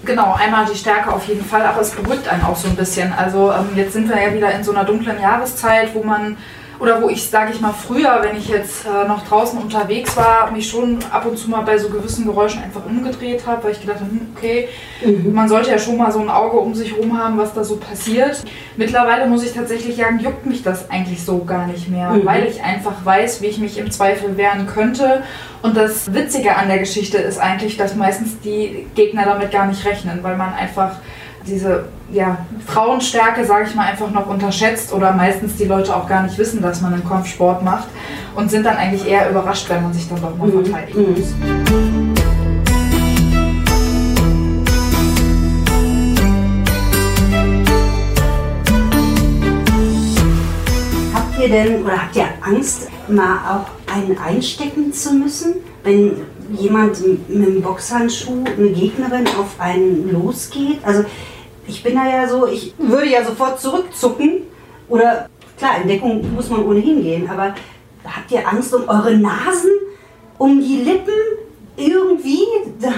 Genau, 0.04 0.34
einmal 0.34 0.64
die 0.64 0.76
Stärke 0.76 1.12
auf 1.12 1.26
jeden 1.26 1.44
Fall, 1.44 1.62
aber 1.62 1.80
es 1.80 1.90
beruhigt 1.90 2.28
einen 2.28 2.42
auch 2.44 2.56
so 2.56 2.68
ein 2.68 2.76
bisschen. 2.76 3.12
Also 3.12 3.52
ähm, 3.52 3.70
jetzt 3.74 3.92
sind 3.92 4.08
wir 4.08 4.20
ja 4.20 4.32
wieder 4.32 4.52
in 4.52 4.62
so 4.62 4.72
einer 4.72 4.84
dunklen 4.84 5.20
Jahreszeit, 5.20 5.94
wo 5.94 6.02
man, 6.04 6.36
oder 6.80 7.02
wo 7.02 7.08
ich, 7.08 7.28
sage 7.28 7.52
ich 7.52 7.60
mal, 7.60 7.72
früher, 7.72 8.20
wenn 8.22 8.36
ich 8.36 8.48
jetzt 8.48 8.86
äh, 8.86 9.08
noch 9.08 9.26
draußen 9.26 9.58
unterwegs 9.58 10.16
war, 10.16 10.50
mich 10.52 10.68
schon 10.68 10.98
ab 11.10 11.26
und 11.26 11.36
zu 11.36 11.50
mal 11.50 11.62
bei 11.62 11.76
so 11.76 11.88
gewissen 11.88 12.24
Geräuschen 12.24 12.62
einfach 12.62 12.86
umgedreht 12.86 13.46
habe, 13.46 13.64
weil 13.64 13.72
ich 13.72 13.80
gedacht 13.80 14.00
habe, 14.00 14.10
hm, 14.10 14.28
okay, 14.36 14.68
man 15.32 15.48
sollte 15.48 15.70
ja 15.70 15.78
schon 15.78 15.96
mal 15.96 16.12
so 16.12 16.20
ein 16.20 16.30
Auge 16.30 16.58
um 16.58 16.74
sich 16.74 16.96
rum 16.96 17.18
haben, 17.18 17.36
was 17.36 17.52
da 17.52 17.64
so 17.64 17.76
passiert. 17.76 18.44
Mittlerweile 18.76 19.26
muss 19.26 19.44
ich 19.44 19.52
tatsächlich 19.52 19.96
sagen, 19.96 20.20
juckt 20.20 20.46
mich 20.46 20.62
das 20.62 20.88
eigentlich 20.90 21.24
so 21.24 21.44
gar 21.44 21.66
nicht 21.66 21.88
mehr, 21.88 22.16
weil 22.24 22.46
ich 22.46 22.62
einfach 22.62 23.04
weiß, 23.04 23.42
wie 23.42 23.46
ich 23.46 23.58
mich 23.58 23.78
im 23.78 23.90
Zweifel 23.90 24.36
wehren 24.36 24.66
könnte. 24.66 25.24
Und 25.62 25.76
das 25.76 26.12
Witzige 26.12 26.54
an 26.54 26.68
der 26.68 26.78
Geschichte 26.78 27.18
ist 27.18 27.38
eigentlich, 27.38 27.76
dass 27.76 27.96
meistens 27.96 28.38
die 28.40 28.86
Gegner 28.94 29.24
damit 29.24 29.50
gar 29.50 29.66
nicht 29.66 29.84
rechnen, 29.84 30.20
weil 30.22 30.36
man 30.36 30.54
einfach 30.54 30.96
diese 31.46 31.86
ja, 32.10 32.38
Frauenstärke, 32.66 33.44
sage 33.44 33.66
ich 33.68 33.74
mal, 33.74 33.86
einfach 33.86 34.10
noch 34.10 34.26
unterschätzt 34.26 34.92
oder 34.92 35.12
meistens 35.12 35.56
die 35.56 35.64
Leute 35.64 35.94
auch 35.94 36.08
gar 36.08 36.22
nicht 36.22 36.38
wissen, 36.38 36.62
dass 36.62 36.80
man 36.80 36.94
einen 36.94 37.06
Kampfsport 37.06 37.62
macht 37.62 37.88
und 38.34 38.50
sind 38.50 38.64
dann 38.64 38.76
eigentlich 38.76 39.06
eher 39.06 39.30
überrascht, 39.30 39.68
wenn 39.68 39.82
man 39.82 39.92
sich 39.92 40.08
dann 40.08 40.20
doch 40.20 40.36
mal 40.36 40.50
verteidigen 40.50 41.12
muss. 41.12 41.34
Habt 51.14 51.38
ihr 51.38 51.48
denn 51.48 51.84
oder 51.84 52.02
habt 52.02 52.16
ihr 52.16 52.26
Angst, 52.40 52.88
mal 53.08 53.36
auch 53.48 53.94
einen 53.94 54.16
einstecken 54.18 54.92
zu 54.92 55.12
müssen, 55.12 55.56
wenn 55.84 56.12
jemand 56.52 57.06
mit 57.06 57.46
einem 57.48 57.60
Boxhandschuh, 57.60 58.44
eine 58.56 58.70
Gegnerin 58.70 59.26
auf 59.38 59.56
einen 59.58 60.10
losgeht? 60.10 60.78
Also 60.82 61.04
ich 61.68 61.82
bin 61.82 61.94
da 61.94 62.08
ja 62.08 62.26
so, 62.28 62.46
ich 62.46 62.74
würde 62.78 63.08
ja 63.08 63.24
sofort 63.24 63.60
zurückzucken 63.60 64.42
oder 64.88 65.28
klar, 65.58 65.80
in 65.82 65.88
Deckung 65.88 66.34
muss 66.34 66.48
man 66.50 66.64
ohnehin 66.64 67.02
gehen, 67.02 67.28
aber 67.30 67.54
habt 68.04 68.30
ihr 68.30 68.46
Angst 68.48 68.74
um 68.74 68.88
eure 68.88 69.16
Nasen, 69.16 69.70
um 70.38 70.60
die 70.60 70.82
Lippen 70.82 71.12
irgendwie? 71.76 72.40
Da, 72.80 72.92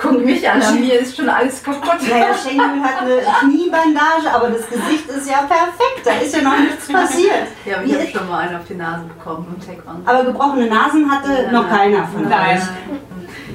Guck 0.00 0.24
mich 0.24 0.48
an, 0.48 0.62
an 0.62 0.80
mir 0.80 0.98
ist 0.98 1.14
schon 1.16 1.28
alles 1.28 1.62
kaputt. 1.62 2.00
naja, 2.08 2.34
Schenkel 2.34 2.82
hat 2.82 3.02
eine 3.02 3.20
Kniebandage, 3.40 4.32
aber 4.32 4.48
das 4.48 4.66
Gesicht 4.68 5.08
ist 5.08 5.28
ja 5.28 5.42
perfekt, 5.42 6.04
da 6.04 6.12
ist 6.12 6.34
ja 6.34 6.42
noch 6.42 6.58
nichts 6.58 6.88
passiert. 6.88 7.48
Ja, 7.66 7.76
aber 7.76 7.84
ich 7.84 7.94
habe 7.94 8.06
schon 8.06 8.28
mal 8.28 8.38
einen 8.38 8.56
auf 8.56 8.66
die 8.66 8.74
Nase 8.74 9.04
bekommen 9.04 9.54
im 9.54 9.64
Taekwondo. 9.66 10.10
Aber 10.10 10.24
gebrochene 10.24 10.68
Nasen 10.68 11.10
hatte 11.10 11.52
noch 11.52 11.68
keiner 11.68 12.06
von 12.08 12.28
Nein. 12.28 12.56
euch. 12.56 12.62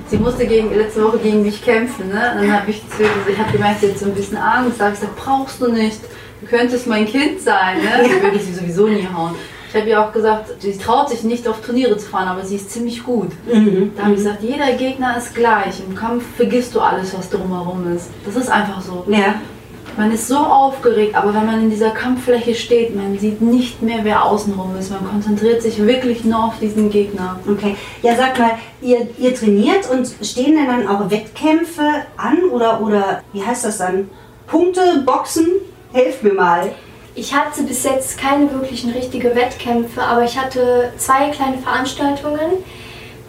Sie 0.08 0.18
musste 0.18 0.46
gegen, 0.46 0.76
letzte 0.76 1.04
Woche 1.04 1.18
gegen 1.18 1.41
mich 1.41 1.63
kämpfen. 1.63 2.10
Ne? 2.10 2.34
Dann 2.36 2.52
habe 2.52 2.70
ich 2.70 2.82
zu 2.89 3.04
ihr 3.04 3.10
gesagt, 3.10 3.30
ich 3.30 3.39
habe 3.39 3.52
gemerkt, 3.52 3.82
sie 3.82 3.89
hat 3.89 3.98
so 3.98 4.06
ein 4.06 4.13
bisschen 4.13 4.38
Angst. 4.38 4.80
Da 4.80 4.86
habe 4.86 4.94
ich 4.94 5.00
gesagt, 5.02 5.18
brauchst 5.18 5.62
du 5.62 5.72
nicht. 5.72 6.00
Du 6.41 6.48
könntest 6.48 6.86
mein 6.86 7.06
Kind 7.06 7.41
sein. 7.41 7.78
Ne? 7.78 8.06
Ich 8.06 8.22
würde 8.22 8.39
sie 8.39 8.54
sowieso 8.54 8.88
nie 8.88 9.08
hauen. 9.13 9.36
Ich 9.70 9.76
habe 9.76 9.89
ihr 9.89 10.02
auch 10.02 10.13
gesagt, 10.13 10.62
sie 10.62 10.78
traut 10.78 11.10
sich 11.10 11.24
nicht 11.24 11.48
auf 11.48 11.60
Turniere 11.62 11.98
zu 11.98 12.08
fahren, 12.08 12.30
aber 12.30 12.46
sie 12.46 12.56
ist 12.56 12.72
ziemlich 12.72 13.04
gut. 13.04 13.32
Da 13.98 14.04
habe 14.04 14.13
ich 14.13 14.20
gesagt, 14.20 14.41
jeder 14.41 14.72
Gegner 14.74 15.18
ist 15.18 15.36
gleich. 15.36 15.82
Im 15.86 15.96
Kampf 15.96 16.24
vergisst 16.38 16.74
du 16.76 16.80
alles, 16.80 17.18
was 17.18 17.30
drumherum 17.30 17.94
ist. 17.94 18.10
Das 18.26 18.36
ist 18.38 18.50
einfach 18.50 18.82
so. 18.82 19.04
Ja. 19.08 19.36
Man 19.97 20.12
ist 20.12 20.27
so 20.27 20.38
aufgeregt, 20.38 21.15
aber 21.15 21.34
wenn 21.34 21.45
man 21.45 21.62
in 21.62 21.69
dieser 21.69 21.91
Kampffläche 21.91 22.53
steht, 22.53 22.93
man 22.95 23.17
sieht 23.17 23.41
nicht 23.41 23.81
mehr, 23.81 23.99
wer 24.03 24.25
außenrum 24.25 24.75
ist. 24.77 24.91
Man 24.91 25.08
konzentriert 25.10 25.62
sich 25.62 25.86
wirklich 25.86 26.25
nur 26.25 26.45
auf 26.45 26.60
diesen 26.60 26.89
Gegner. 26.89 27.39
Okay. 27.49 27.77
Ja, 28.01 28.15
sag 28.15 28.38
mal, 28.38 28.51
ihr, 28.81 29.08
ihr 29.17 29.34
trainiert 29.34 29.89
und 29.89 30.08
stehen 30.21 30.58
denn 30.58 30.67
dann 30.67 30.88
auch 30.88 31.10
Wettkämpfe 31.10 31.84
an 32.17 32.43
oder, 32.51 32.81
oder 32.81 33.21
wie 33.31 33.41
heißt 33.41 33.63
das 33.63 33.77
dann? 33.77 34.10
Punkte, 34.47 35.03
Boxen? 35.05 35.47
Helft 35.93 36.23
mir 36.23 36.34
mal. 36.34 36.71
Ich 37.17 37.34
hatte 37.34 37.63
bis 37.63 37.86
jetzt 37.86 38.17
keine 38.17 38.51
wirklichen 38.51 38.91
richtige 38.91 39.34
Wettkämpfe, 39.34 40.03
aber 40.03 40.25
ich 40.25 40.38
hatte 40.38 40.91
zwei 40.97 41.29
kleine 41.29 41.58
Veranstaltungen. 41.60 42.63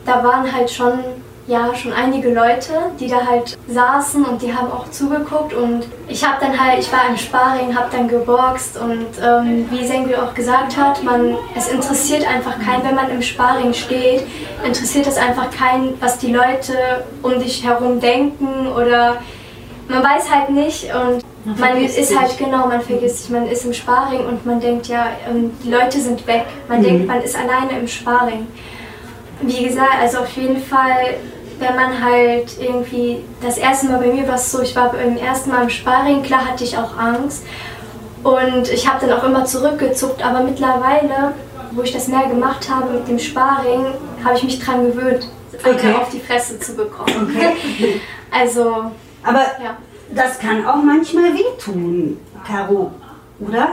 Da 0.05 0.25
waren 0.25 0.53
halt 0.53 0.69
schon, 0.69 0.99
ja, 1.47 1.73
schon 1.75 1.93
einige 1.93 2.33
Leute, 2.35 2.73
die 2.99 3.09
da 3.09 3.25
halt 3.25 3.57
saßen 3.69 4.25
und 4.25 4.43
die 4.43 4.53
haben 4.53 4.71
auch 4.71 4.91
zugeguckt 4.91 5.55
und 5.55 5.87
ich 6.09 6.25
habe 6.27 6.39
dann 6.41 6.59
halt, 6.59 6.81
ich 6.81 6.93
war 6.93 7.09
im 7.09 7.17
Sparring, 7.17 7.77
habe 7.77 7.89
dann 7.93 8.09
geboxt 8.09 8.77
und 8.77 9.07
ähm, 9.23 9.67
wie 9.71 9.87
Sengül 9.87 10.17
auch 10.17 10.35
gesagt 10.35 10.77
hat, 10.77 11.05
man, 11.05 11.37
es 11.57 11.69
interessiert 11.69 12.27
einfach 12.27 12.59
keinen, 12.59 12.83
wenn 12.85 12.97
man 12.97 13.11
im 13.11 13.23
Sparring 13.23 13.73
steht, 13.73 14.23
interessiert 14.65 15.07
es 15.07 15.17
einfach 15.17 15.51
keinen, 15.51 16.01
was 16.01 16.19
die 16.19 16.33
Leute 16.33 17.05
um 17.23 17.39
dich 17.39 17.65
herum 17.65 18.01
denken 18.01 18.67
oder 18.69 19.19
man 19.89 20.03
weiß 20.03 20.29
halt 20.33 20.51
nicht 20.51 20.87
und 20.93 21.23
Man 21.45 21.61
man, 21.61 21.85
ist 21.85 21.95
sich. 21.95 22.19
halt 22.19 22.37
genau, 22.39 22.67
man 22.67 22.81
vergisst 22.81 23.23
sich, 23.23 23.31
man 23.31 23.47
ist 23.47 23.65
im 23.65 23.73
Sparring 23.73 24.27
und 24.27 24.45
man 24.45 24.59
denkt 24.59 24.89
ja, 24.89 25.07
ähm, 25.31 25.53
die 25.63 25.71
Leute 25.71 26.01
sind 26.01 26.27
weg. 26.27 26.45
Man 26.69 26.83
denkt, 26.83 27.07
man 27.07 27.23
ist 27.23 27.37
alleine 27.37 27.79
im 27.79 27.87
Sparring. 27.87 28.49
Wie 29.43 29.65
gesagt, 29.65 29.95
also 30.01 30.19
auf 30.19 30.31
jeden 30.31 30.61
Fall, 30.61 31.15
wenn 31.59 31.75
man 31.75 32.03
halt 32.05 32.57
irgendwie, 32.61 33.25
das 33.43 33.59
erste 33.59 33.87
Mal 33.87 33.99
bei 33.99 34.09
mir 34.09 34.27
war 34.29 34.35
es 34.35 34.51
so, 34.53 34.61
ich 34.63 34.75
war 34.77 34.91
beim 34.93 35.17
ersten 35.17 35.51
Mal 35.51 35.63
im 35.65 35.71
Sparring, 35.71 36.23
klar 36.23 36.47
hatte 36.47 36.65
ich 36.65 36.77
auch 36.77 36.97
Angst 36.99 37.45
und 38.23 38.69
ich 38.71 38.89
habe 38.89 39.07
dann 39.07 39.19
auch 39.19 39.25
immer 39.25 39.45
zurückgezuckt, 39.45 40.25
aber 40.25 40.41
mittlerweile, 40.41 41.33
wo 41.73 41.83
ich 41.83 41.93
das 41.93 42.09
mehr 42.09 42.27
gemacht 42.27 42.69
habe 42.71 42.93
mit 42.93 43.09
dem 43.09 43.19
Sparring, 43.19 43.87
habe 44.25 44.37
ich 44.37 44.43
mich 44.45 44.59
dran 44.65 44.87
gewöhnt, 44.87 45.29
Okay. 45.59 45.71
okay. 45.75 45.95
auf 45.95 46.11
die 46.11 46.21
Fresse 46.21 46.59
zu 46.59 46.75
bekommen. 46.77 47.35
Also, 48.31 48.91
Aber 49.23 49.39
ja. 49.63 49.77
das 50.11 50.39
kann 50.39 50.67
auch 50.67 50.83
manchmal 50.83 51.33
wehtun, 51.33 52.19
Caro, 52.47 52.91
oder? 53.41 53.69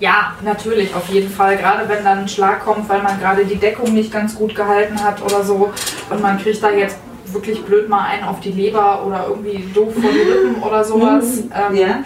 Ja, 0.00 0.32
natürlich, 0.42 0.94
auf 0.94 1.08
jeden 1.08 1.30
Fall. 1.30 1.56
Gerade 1.56 1.88
wenn 1.88 2.04
dann 2.04 2.18
ein 2.18 2.28
Schlag 2.28 2.64
kommt, 2.64 2.88
weil 2.88 3.00
man 3.00 3.18
gerade 3.20 3.44
die 3.46 3.54
Deckung 3.56 3.94
nicht 3.94 4.12
ganz 4.12 4.34
gut 4.34 4.54
gehalten 4.54 5.02
hat 5.02 5.22
oder 5.22 5.42
so 5.44 5.72
und 6.10 6.20
man 6.20 6.36
kriegt 6.36 6.62
da 6.62 6.70
jetzt 6.70 6.98
wirklich 7.32 7.62
blöd 7.64 7.88
mal 7.88 8.04
einen 8.04 8.24
auf 8.24 8.40
die 8.40 8.52
Leber 8.52 9.04
oder 9.06 9.26
irgendwie 9.28 9.64
doof 9.74 9.94
vor 9.94 10.10
die 10.10 10.30
Rippen 10.30 10.62
oder 10.62 10.84
sowas. 10.84 11.42
Ähm, 11.52 11.76
Ja. 11.76 12.04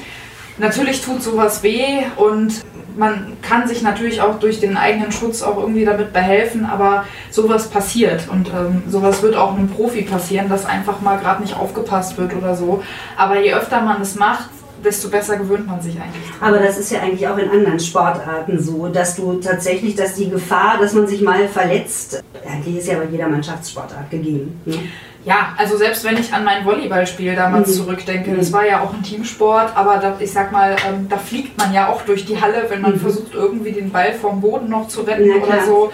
Natürlich 0.59 1.03
tut 1.03 1.23
sowas 1.23 1.63
weh 1.63 2.03
und 2.17 2.65
man 2.97 3.37
kann 3.43 3.69
sich 3.69 3.83
natürlich 3.83 4.23
auch 4.23 4.39
durch 4.39 4.59
den 4.59 4.77
eigenen 4.77 5.13
Schutz 5.13 5.43
auch 5.43 5.59
irgendwie 5.59 5.85
damit 5.85 6.13
behelfen, 6.13 6.65
aber 6.65 7.05
sowas 7.31 7.69
passiert 7.69 8.29
und 8.31 8.49
ähm, 8.49 8.83
sowas 8.89 9.23
wird 9.23 9.37
auch 9.37 9.55
einem 9.55 9.69
Profi 9.69 10.03
passieren, 10.03 10.49
dass 10.49 10.65
einfach 10.65 11.01
mal 11.03 11.19
gerade 11.19 11.43
nicht 11.43 11.57
aufgepasst 11.57 12.17
wird 12.17 12.35
oder 12.35 12.57
so. 12.57 12.83
Aber 13.17 13.39
je 13.39 13.53
öfter 13.53 13.83
man 13.83 14.01
es 14.01 14.15
macht, 14.15 14.49
desto 14.83 15.09
besser 15.09 15.37
gewöhnt 15.37 15.67
man 15.67 15.81
sich 15.81 16.01
eigentlich 16.01 16.31
dran. 16.39 16.55
Aber 16.55 16.63
das 16.63 16.79
ist 16.79 16.91
ja 16.91 17.01
eigentlich 17.01 17.27
auch 17.29 17.39
in 17.39 17.51
anderen 17.51 17.81
Sportarten 17.81 18.59
so, 18.63 18.89
dass 18.89 19.17
du 19.17 19.35
tatsächlich, 19.35 19.95
dass 19.95 20.15
die 20.15 20.31
Gefahr, 20.31 20.79
dass 20.81 20.93
man 20.93 21.07
sich 21.07 21.21
mal 21.21 21.49
verletzt, 21.49 22.23
die 22.65 22.79
ist 22.79 22.89
ja 22.89 22.99
bei 22.99 23.07
jeder 23.11 23.29
Mannschaftssportart 23.29 24.11
gegeben. 24.11 24.61
Ne? 24.65 24.79
Ja, 25.27 25.49
also 25.57 25.77
selbst 25.77 26.05
wenn 26.05 26.17
ich 26.17 26.33
an 26.33 26.45
mein 26.45 26.65
Volleyballspiel 26.65 27.35
damals 27.35 27.69
Mhm. 27.71 27.73
zurückdenke, 27.73 28.31
Mhm. 28.31 28.37
das 28.39 28.53
war 28.53 28.65
ja 28.65 28.81
auch 28.81 28.95
ein 28.95 29.03
Teamsport, 29.03 29.77
aber 29.77 29.97
da, 29.97 30.15
ich 30.21 30.33
sag 30.33 30.53
mal, 30.53 30.77
ähm, 30.89 31.09
da 31.09 31.19
fliegt 31.19 31.59
man 31.59 31.75
ja 31.75 31.89
auch 31.89 32.03
durch 32.03 32.25
die 32.25 32.41
Halle, 32.41 32.65
wenn 32.69 32.81
man 32.81 32.93
Mhm. 32.93 33.01
versucht, 33.01 33.35
irgendwie 33.35 33.73
den 33.73 33.91
Ball 33.91 34.13
vom 34.15 34.41
Boden 34.41 34.71
noch 34.71 34.87
zu 34.87 35.01
retten 35.03 35.25
klar. 35.43 35.49
oder 35.59 35.67
so. 35.67 35.93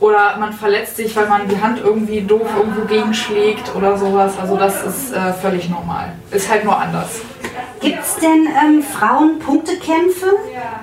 Oder 0.00 0.36
man 0.38 0.52
verletzt 0.52 0.96
sich, 0.96 1.16
weil 1.16 1.26
man 1.28 1.48
die 1.48 1.58
Hand 1.62 1.80
irgendwie 1.82 2.20
doof 2.20 2.46
irgendwo 2.58 2.82
gegenschlägt 2.84 3.74
oder 3.74 3.96
sowas. 3.96 4.32
Also 4.38 4.56
das 4.56 4.84
ist 4.84 5.12
äh, 5.14 5.32
völlig 5.32 5.70
normal. 5.70 6.12
Ist 6.30 6.50
halt 6.50 6.64
nur 6.64 6.78
anders. 6.78 7.22
Gibt 7.80 8.00
es 8.02 8.16
denn 8.16 8.46
ähm, 8.62 8.82
Frauen-Punktekämpfe? 8.82 10.26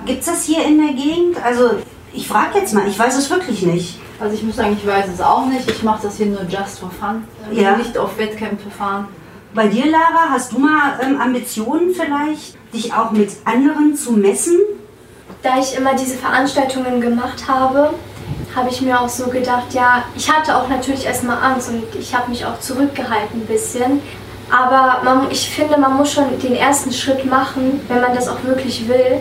Gibt 0.06 0.20
es 0.20 0.26
das 0.26 0.44
hier 0.44 0.64
in 0.64 0.78
der 0.84 0.94
Gegend? 0.94 1.36
Also 1.44 1.70
ich 2.12 2.26
frage 2.26 2.58
jetzt 2.58 2.74
mal, 2.74 2.86
ich 2.88 2.98
weiß 2.98 3.16
es 3.16 3.30
wirklich 3.30 3.62
nicht. 3.62 4.00
Also 4.22 4.36
ich 4.36 4.44
muss 4.44 4.54
sagen, 4.54 4.78
ich 4.80 4.86
weiß 4.86 5.06
es 5.12 5.20
auch 5.20 5.46
nicht. 5.46 5.68
Ich 5.68 5.82
mache 5.82 6.02
das 6.04 6.16
hier 6.16 6.26
nur 6.26 6.42
just 6.42 6.78
for 6.78 6.90
fun. 6.90 7.24
Will 7.50 7.60
Ja. 7.60 7.76
Nicht 7.76 7.98
auf 7.98 8.16
Wettkämpfe 8.18 8.70
fahren. 8.70 9.08
Bei 9.52 9.66
dir, 9.66 9.86
Lara, 9.86 10.30
hast 10.30 10.52
du 10.52 10.60
mal 10.60 11.00
ähm, 11.02 11.20
Ambitionen 11.20 11.92
vielleicht, 11.92 12.56
dich 12.72 12.94
auch 12.94 13.10
mit 13.10 13.30
anderen 13.44 13.96
zu 13.96 14.12
messen? 14.12 14.60
Da 15.42 15.58
ich 15.58 15.76
immer 15.76 15.96
diese 15.96 16.16
Veranstaltungen 16.16 17.00
gemacht 17.00 17.48
habe, 17.48 17.94
habe 18.54 18.70
ich 18.70 18.80
mir 18.80 19.00
auch 19.00 19.08
so 19.08 19.26
gedacht, 19.26 19.74
ja, 19.74 20.04
ich 20.14 20.32
hatte 20.32 20.56
auch 20.56 20.68
natürlich 20.68 21.04
erstmal 21.04 21.42
Angst 21.42 21.70
und 21.70 21.82
ich 21.98 22.14
habe 22.14 22.30
mich 22.30 22.46
auch 22.46 22.60
zurückgehalten 22.60 23.40
ein 23.40 23.46
bisschen. 23.46 24.00
Aber 24.52 25.02
man, 25.02 25.32
ich 25.32 25.50
finde, 25.50 25.78
man 25.78 25.96
muss 25.96 26.12
schon 26.12 26.38
den 26.38 26.54
ersten 26.54 26.92
Schritt 26.92 27.24
machen, 27.24 27.80
wenn 27.88 28.00
man 28.00 28.14
das 28.14 28.28
auch 28.28 28.44
wirklich 28.44 28.86
will. 28.86 29.20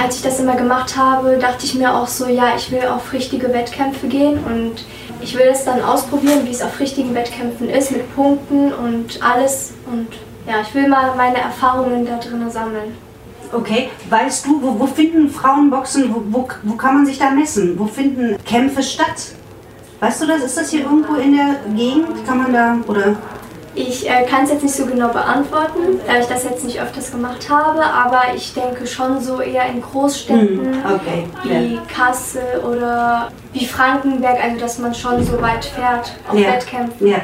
Als 0.00 0.16
ich 0.16 0.22
das 0.22 0.38
immer 0.40 0.56
gemacht 0.56 0.96
habe, 0.96 1.38
dachte 1.38 1.64
ich 1.64 1.74
mir 1.74 1.94
auch 1.94 2.06
so, 2.06 2.26
ja, 2.26 2.54
ich 2.56 2.70
will 2.70 2.86
auf 2.86 3.12
richtige 3.12 3.52
Wettkämpfe 3.52 4.06
gehen 4.06 4.38
und 4.44 4.84
ich 5.20 5.36
will 5.36 5.46
es 5.50 5.64
dann 5.64 5.82
ausprobieren, 5.82 6.44
wie 6.44 6.50
es 6.50 6.62
auf 6.62 6.78
richtigen 6.78 7.14
Wettkämpfen 7.14 7.68
ist, 7.68 7.90
mit 7.90 8.14
Punkten 8.14 8.72
und 8.72 9.20
alles. 9.22 9.72
Und 9.90 10.08
ja, 10.46 10.60
ich 10.60 10.74
will 10.74 10.88
mal 10.88 11.14
meine 11.16 11.38
Erfahrungen 11.38 12.06
da 12.06 12.18
drin 12.18 12.50
sammeln. 12.50 12.96
Okay, 13.52 13.88
weißt 14.10 14.46
du, 14.46 14.62
wo, 14.62 14.78
wo 14.78 14.86
finden 14.86 15.30
Frauenboxen, 15.30 16.14
wo, 16.14 16.22
wo, 16.28 16.48
wo 16.62 16.74
kann 16.76 16.94
man 16.94 17.06
sich 17.06 17.18
da 17.18 17.30
messen? 17.30 17.78
Wo 17.78 17.86
finden 17.86 18.36
Kämpfe 18.44 18.82
statt? 18.82 19.32
Weißt 20.00 20.22
du 20.22 20.26
das? 20.26 20.42
Ist 20.42 20.56
das 20.56 20.70
hier 20.70 20.82
irgendwo 20.82 21.14
in 21.14 21.36
der 21.36 21.56
Gegend? 21.74 22.26
Kann 22.26 22.42
man 22.42 22.52
da, 22.52 22.76
oder? 22.86 23.16
Ich 23.80 24.10
äh, 24.10 24.24
kann 24.24 24.42
es 24.42 24.50
jetzt 24.50 24.64
nicht 24.64 24.74
so 24.74 24.86
genau 24.86 25.06
beantworten, 25.08 26.00
da 26.04 26.18
ich 26.18 26.26
das 26.26 26.42
jetzt 26.42 26.64
nicht 26.64 26.80
öfters 26.80 27.12
gemacht 27.12 27.48
habe, 27.48 27.84
aber 27.84 28.34
ich 28.34 28.52
denke 28.52 28.84
schon 28.88 29.20
so 29.20 29.40
eher 29.40 29.66
in 29.66 29.80
Großstädten 29.80 30.82
Hm, 30.82 30.94
okay, 30.96 31.24
wie 31.44 31.78
Kassel 31.86 32.42
oder 32.68 33.30
wie 33.52 33.64
Frankenberg, 33.64 34.42
also 34.42 34.58
dass 34.58 34.78
man 34.78 34.92
schon 34.92 35.24
so 35.24 35.40
weit 35.40 35.64
fährt 35.64 36.12
auf 36.28 36.36
Ja. 36.36 36.54
Wettkämpfen. 36.54 37.06
Ja, 37.06 37.20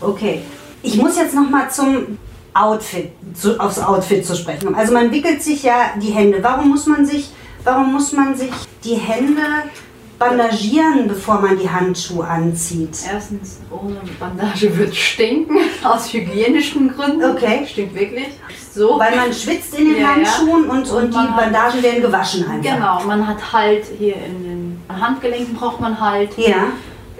okay. 0.00 0.40
Ich 0.82 0.96
muss 0.96 1.18
jetzt 1.18 1.34
noch 1.34 1.50
mal 1.50 1.68
zum 1.70 2.16
Outfit, 2.54 3.12
zu, 3.34 3.60
aufs 3.60 3.78
Outfit 3.78 4.24
zu 4.24 4.34
sprechen 4.34 4.64
kommen. 4.64 4.78
Also 4.78 4.94
man 4.94 5.12
wickelt 5.12 5.42
sich 5.42 5.62
ja 5.62 5.90
die 6.00 6.10
Hände. 6.10 6.38
Warum 6.40 6.70
muss 6.70 6.86
man 6.86 7.04
sich, 7.04 7.28
warum 7.64 7.92
muss 7.92 8.12
man 8.12 8.34
sich 8.34 8.50
die 8.82 8.94
Hände 8.94 9.42
bandagieren, 10.18 11.06
bevor 11.08 11.40
man 11.40 11.58
die 11.58 11.68
Handschuhe 11.70 12.26
anzieht? 12.26 12.98
Erstens, 13.12 13.60
ohne 13.70 13.96
Bandage 14.18 14.76
wird 14.76 14.94
stinken, 14.94 15.56
aus 15.84 16.12
hygienischen 16.12 16.94
Gründen. 16.94 17.24
Okay. 17.24 17.66
Stinkt 17.66 17.94
wirklich. 17.94 18.26
So. 18.74 18.98
Weil 18.98 19.16
man 19.16 19.32
schwitzt 19.32 19.78
in 19.78 19.86
den 19.86 19.94
Ja, 19.96 20.00
ja. 20.02 20.14
Handschuhen 20.16 20.64
und, 20.68 20.88
und, 20.90 21.04
Und 21.04 21.14
die 21.14 21.18
hat- 21.18 21.36
Bandagen 21.36 21.82
werden 21.82 22.02
gewaschen 22.02 22.48
einfach. 22.48 22.74
Genau, 22.74 23.02
man 23.06 23.26
hat 23.26 23.52
Halt 23.52 23.84
hier 23.98 24.14
in 24.16 24.42
den 24.42 24.80
Handgelenken 24.88 25.54
braucht 25.54 25.80
man 25.80 26.00
Halt. 26.00 26.36
Ja. 26.36 26.66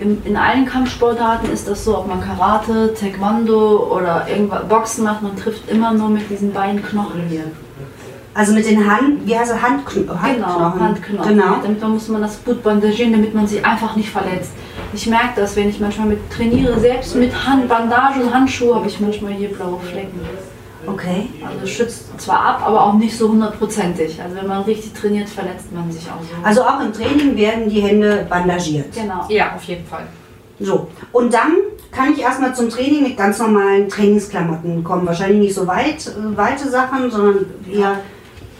In, 0.00 0.22
in 0.24 0.36
allen 0.36 0.64
Kampfsportarten 0.64 1.50
ist 1.52 1.66
das 1.66 1.84
so, 1.84 1.98
ob 1.98 2.06
man 2.06 2.20
Karate, 2.20 2.94
Taekwondo 2.94 3.88
oder 3.92 4.26
irgendwas 4.28 4.68
Boxen 4.68 5.02
macht, 5.02 5.22
man 5.22 5.36
trifft 5.36 5.68
immer 5.68 5.92
nur 5.92 6.08
mit 6.08 6.30
diesen 6.30 6.52
beiden 6.52 6.80
Knochen 6.84 7.22
hier. 7.28 7.50
Also 8.38 8.52
mit 8.52 8.70
den 8.70 8.88
Hand, 8.88 9.26
wie 9.26 9.36
heißt 9.36 9.50
es, 9.50 9.60
Handkn 9.60 10.08
Handknochen? 10.08 10.34
Genau, 10.36 10.80
Handknochen. 10.80 11.28
Genau. 11.28 11.56
Damit 11.60 11.82
muss 11.82 12.06
man 12.06 12.22
das 12.22 12.44
gut 12.44 12.62
bandagieren, 12.62 13.10
damit 13.10 13.34
man 13.34 13.48
sich 13.48 13.64
einfach 13.64 13.96
nicht 13.96 14.10
verletzt. 14.10 14.52
Ich 14.92 15.08
merke 15.08 15.40
das, 15.40 15.56
wenn 15.56 15.68
ich 15.68 15.80
manchmal 15.80 16.06
mit 16.06 16.30
trainiere, 16.30 16.78
selbst 16.78 17.16
mit 17.16 17.34
Hand, 17.34 17.68
Bandage 17.68 18.20
und 18.20 18.32
Handschuhe 18.32 18.76
habe 18.76 18.86
ich 18.86 19.00
manchmal 19.00 19.32
hier 19.32 19.48
blaue 19.48 19.80
Flecken. 19.80 20.20
Okay. 20.86 21.30
Also 21.44 21.66
schützt 21.66 22.20
zwar 22.20 22.40
ab, 22.40 22.62
aber 22.64 22.84
auch 22.84 22.94
nicht 22.94 23.18
so 23.18 23.28
hundertprozentig. 23.28 24.22
Also 24.22 24.36
wenn 24.36 24.46
man 24.46 24.62
richtig 24.62 24.92
trainiert, 24.92 25.28
verletzt 25.28 25.72
man 25.72 25.90
sich 25.90 26.06
auch 26.08 26.22
so. 26.22 26.36
Also 26.44 26.62
auch 26.62 26.80
im 26.80 26.92
Training 26.92 27.36
werden 27.36 27.68
die 27.68 27.80
Hände 27.80 28.24
bandagiert. 28.30 28.94
genau. 28.94 29.26
Ja, 29.28 29.56
auf 29.56 29.64
jeden 29.64 29.84
Fall. 29.84 30.06
So, 30.60 30.86
und 31.10 31.34
dann 31.34 31.56
kann 31.90 32.12
ich 32.12 32.20
erstmal 32.20 32.54
zum 32.54 32.70
Training 32.70 33.02
mit 33.02 33.16
ganz 33.16 33.40
normalen 33.40 33.88
Trainingsklamotten 33.88 34.84
kommen. 34.84 35.08
Wahrscheinlich 35.08 35.40
nicht 35.40 35.54
so 35.54 35.66
weit, 35.66 36.06
äh, 36.06 36.36
weite 36.36 36.68
Sachen, 36.68 37.10
sondern 37.10 37.46
eher 37.68 37.96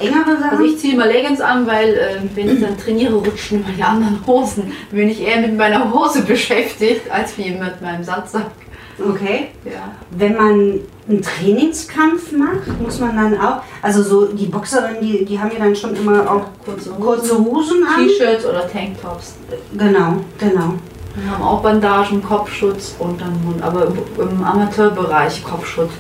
engere 0.00 0.36
Sachen. 0.38 0.50
Also 0.50 0.64
ich 0.64 0.78
ziehe 0.78 0.94
immer 0.94 1.06
Leggings 1.06 1.40
an, 1.40 1.66
weil 1.66 1.94
äh, 1.94 2.16
wenn 2.34 2.54
ich 2.54 2.60
dann 2.60 2.76
trainiere, 2.78 3.14
rutschen 3.14 3.60
immer 3.62 3.74
die 3.76 3.82
anderen 3.82 4.24
Hosen. 4.26 4.72
Dann 4.90 4.98
bin 4.98 5.08
ich 5.08 5.20
eher 5.20 5.40
mit 5.40 5.56
meiner 5.56 5.92
Hose 5.92 6.22
beschäftigt, 6.26 7.10
als 7.10 7.36
wie 7.38 7.50
mit 7.50 7.80
meinem 7.80 8.04
Sandsack. 8.04 8.50
okay. 8.98 9.48
Ja. 9.64 9.92
Wenn 10.10 10.36
man 10.36 10.80
einen 11.08 11.22
Trainingskampf 11.22 12.32
macht, 12.32 12.80
muss 12.80 13.00
man 13.00 13.16
dann 13.16 13.40
auch, 13.40 13.62
also 13.82 14.02
so 14.02 14.26
die 14.26 14.46
Boxerinnen, 14.46 15.00
die, 15.00 15.24
die 15.24 15.38
haben 15.38 15.50
ja 15.52 15.58
dann 15.58 15.74
schon 15.74 15.94
immer 15.96 16.30
auch 16.30 16.44
Kurze 16.64 16.90
Hosen, 16.90 17.02
kurze 17.02 17.38
Hosen 17.38 17.84
an. 17.84 18.06
T-Shirts 18.06 18.44
oder 18.44 18.70
Tanktops. 18.70 19.34
Genau, 19.72 20.16
genau. 20.38 20.74
Wir 21.14 21.30
haben 21.32 21.42
auch 21.42 21.62
Bandagen, 21.62 22.22
Kopfschutz 22.22 22.94
und 22.98 23.20
dann 23.20 23.42
Mund, 23.44 23.62
aber 23.62 23.88
im 24.18 24.44
Amateurbereich 24.44 25.42
Kopfschutz. 25.42 25.90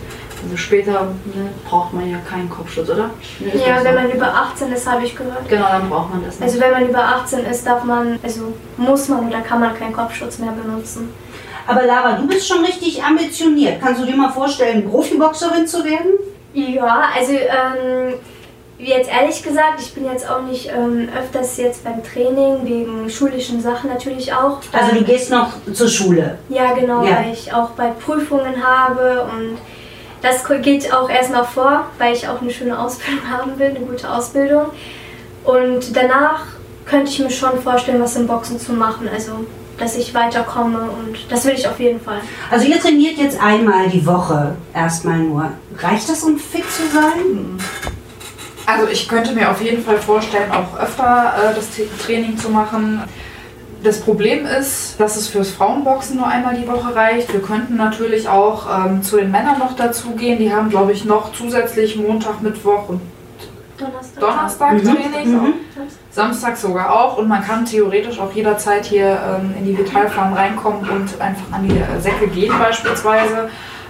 Also 0.44 0.56
später 0.56 0.92
ne, 1.34 1.50
braucht 1.68 1.92
man 1.92 2.10
ja 2.10 2.18
keinen 2.18 2.48
Kopfschutz, 2.48 2.88
oder? 2.90 3.10
Ne, 3.40 3.50
ist 3.52 3.66
Ja, 3.66 3.82
wenn 3.82 3.94
so? 3.94 4.00
man 4.00 4.10
über 4.10 4.26
18 4.34 4.72
ist, 4.72 4.90
habe 4.90 5.04
ich 5.04 5.16
gehört. 5.16 5.48
Genau, 5.48 5.66
dann 5.68 5.88
braucht 5.90 6.10
man 6.14 6.24
das 6.24 6.38
nicht. 6.38 6.42
Also 6.48 6.60
wenn 6.60 6.70
man 6.72 6.88
über 6.88 7.02
18 7.02 7.40
ist, 7.46 7.66
darf 7.66 7.84
man, 7.84 8.18
also 8.22 8.52
muss 8.76 9.08
man 9.08 9.28
oder 9.28 9.40
kann 9.40 9.60
man 9.60 9.74
keinen 9.76 9.92
Kopfschutz 9.92 10.38
mehr 10.38 10.52
benutzen. 10.52 11.10
Aber 11.66 11.84
Lara, 11.84 12.12
du 12.16 12.26
bist 12.26 12.46
schon 12.48 12.64
richtig 12.64 13.02
ambitioniert. 13.04 13.80
Kannst 13.80 14.00
du 14.00 14.06
dir 14.06 14.16
mal 14.16 14.30
vorstellen, 14.30 14.88
Profiboxerin 14.88 15.66
zu 15.66 15.84
werden? 15.84 16.12
Ja, 16.54 17.02
also 17.14 17.32
ähm, 17.32 18.14
jetzt 18.78 19.10
ehrlich 19.10 19.42
gesagt, 19.42 19.80
ich 19.80 19.92
bin 19.92 20.06
jetzt 20.06 20.28
auch 20.30 20.42
nicht 20.42 20.70
ähm, 20.74 21.08
öfters 21.18 21.58
jetzt 21.58 21.84
beim 21.84 22.02
Training, 22.02 22.64
wegen 22.64 23.10
schulischen 23.10 23.60
Sachen 23.60 23.90
natürlich 23.90 24.32
auch. 24.32 24.58
Also 24.72 24.92
du 24.92 24.98
Ähm, 25.00 25.04
gehst 25.04 25.30
noch 25.30 25.50
zur 25.74 25.88
Schule. 25.88 26.38
Ja, 26.48 26.72
genau, 26.72 27.04
Ja. 27.04 27.16
weil 27.18 27.32
ich 27.34 27.52
auch 27.52 27.70
bei 27.70 27.88
Prüfungen 27.88 28.64
habe 28.64 29.24
und 29.30 29.58
das 30.22 30.44
geht 30.62 30.92
auch 30.92 31.08
erstmal 31.08 31.44
vor, 31.44 31.86
weil 31.98 32.14
ich 32.14 32.28
auch 32.28 32.40
eine 32.40 32.50
schöne 32.50 32.78
Ausbildung 32.78 33.30
haben 33.30 33.58
will, 33.58 33.68
eine 33.68 33.80
gute 33.80 34.10
Ausbildung. 34.10 34.66
Und 35.44 35.96
danach 35.96 36.42
könnte 36.84 37.10
ich 37.10 37.18
mir 37.18 37.30
schon 37.30 37.60
vorstellen, 37.60 38.00
was 38.00 38.16
im 38.16 38.26
Boxen 38.26 38.58
zu 38.58 38.72
machen, 38.72 39.08
also 39.08 39.46
dass 39.78 39.96
ich 39.96 40.12
weiterkomme 40.12 40.90
und 40.90 41.30
das 41.30 41.44
will 41.44 41.54
ich 41.54 41.68
auf 41.68 41.78
jeden 41.78 42.00
Fall. 42.00 42.20
Also 42.50 42.66
ihr 42.66 42.80
trainiert 42.80 43.16
jetzt 43.16 43.40
einmal 43.40 43.88
die 43.88 44.04
Woche 44.04 44.56
erstmal 44.74 45.18
nur. 45.18 45.52
Reicht 45.78 46.08
das, 46.08 46.24
um 46.24 46.36
fit 46.36 46.64
zu 46.68 46.82
sein? 46.92 47.58
Also 48.66 48.88
ich 48.88 49.08
könnte 49.08 49.32
mir 49.32 49.50
auf 49.50 49.62
jeden 49.62 49.82
Fall 49.82 49.98
vorstellen, 49.98 50.50
auch 50.50 50.78
öfter 50.78 51.32
äh, 51.36 51.54
das 51.54 51.68
Training 52.04 52.36
zu 52.36 52.50
machen. 52.50 53.02
Das 53.82 54.00
Problem 54.00 54.44
ist, 54.44 54.98
dass 54.98 55.16
es 55.16 55.28
fürs 55.28 55.50
Frauenboxen 55.50 56.16
nur 56.16 56.26
einmal 56.26 56.56
die 56.56 56.66
Woche 56.66 56.94
reicht. 56.94 57.32
Wir 57.32 57.40
könnten 57.40 57.76
natürlich 57.76 58.28
auch 58.28 58.66
ähm, 58.86 59.02
zu 59.02 59.16
den 59.18 59.30
Männern 59.30 59.58
noch 59.58 59.76
dazugehen. 59.76 60.38
Die 60.38 60.52
haben, 60.52 60.68
glaube 60.68 60.92
ich, 60.92 61.04
noch 61.04 61.32
zusätzlich 61.32 61.96
Montag, 61.96 62.42
Mittwoch 62.42 62.88
und 62.88 63.00
Donnerstag. 63.78 64.20
Donnerstag 64.20 64.72
Mhm. 64.72 64.82
Training. 64.84 65.32
Mhm. 65.32 65.54
Samstag 66.10 66.56
sogar 66.56 66.92
auch. 66.92 67.18
Und 67.18 67.28
man 67.28 67.44
kann 67.44 67.64
theoretisch 67.64 68.18
auch 68.18 68.32
jederzeit 68.32 68.84
hier 68.84 69.06
ähm, 69.40 69.54
in 69.56 69.64
die 69.66 69.78
Vitalfarm 69.78 70.32
reinkommen 70.32 70.80
und 70.80 71.20
einfach 71.20 71.52
an 71.52 71.68
die 71.68 71.76
äh, 71.76 72.00
Säcke 72.00 72.26
gehen 72.26 72.52
beispielsweise. 72.58 73.48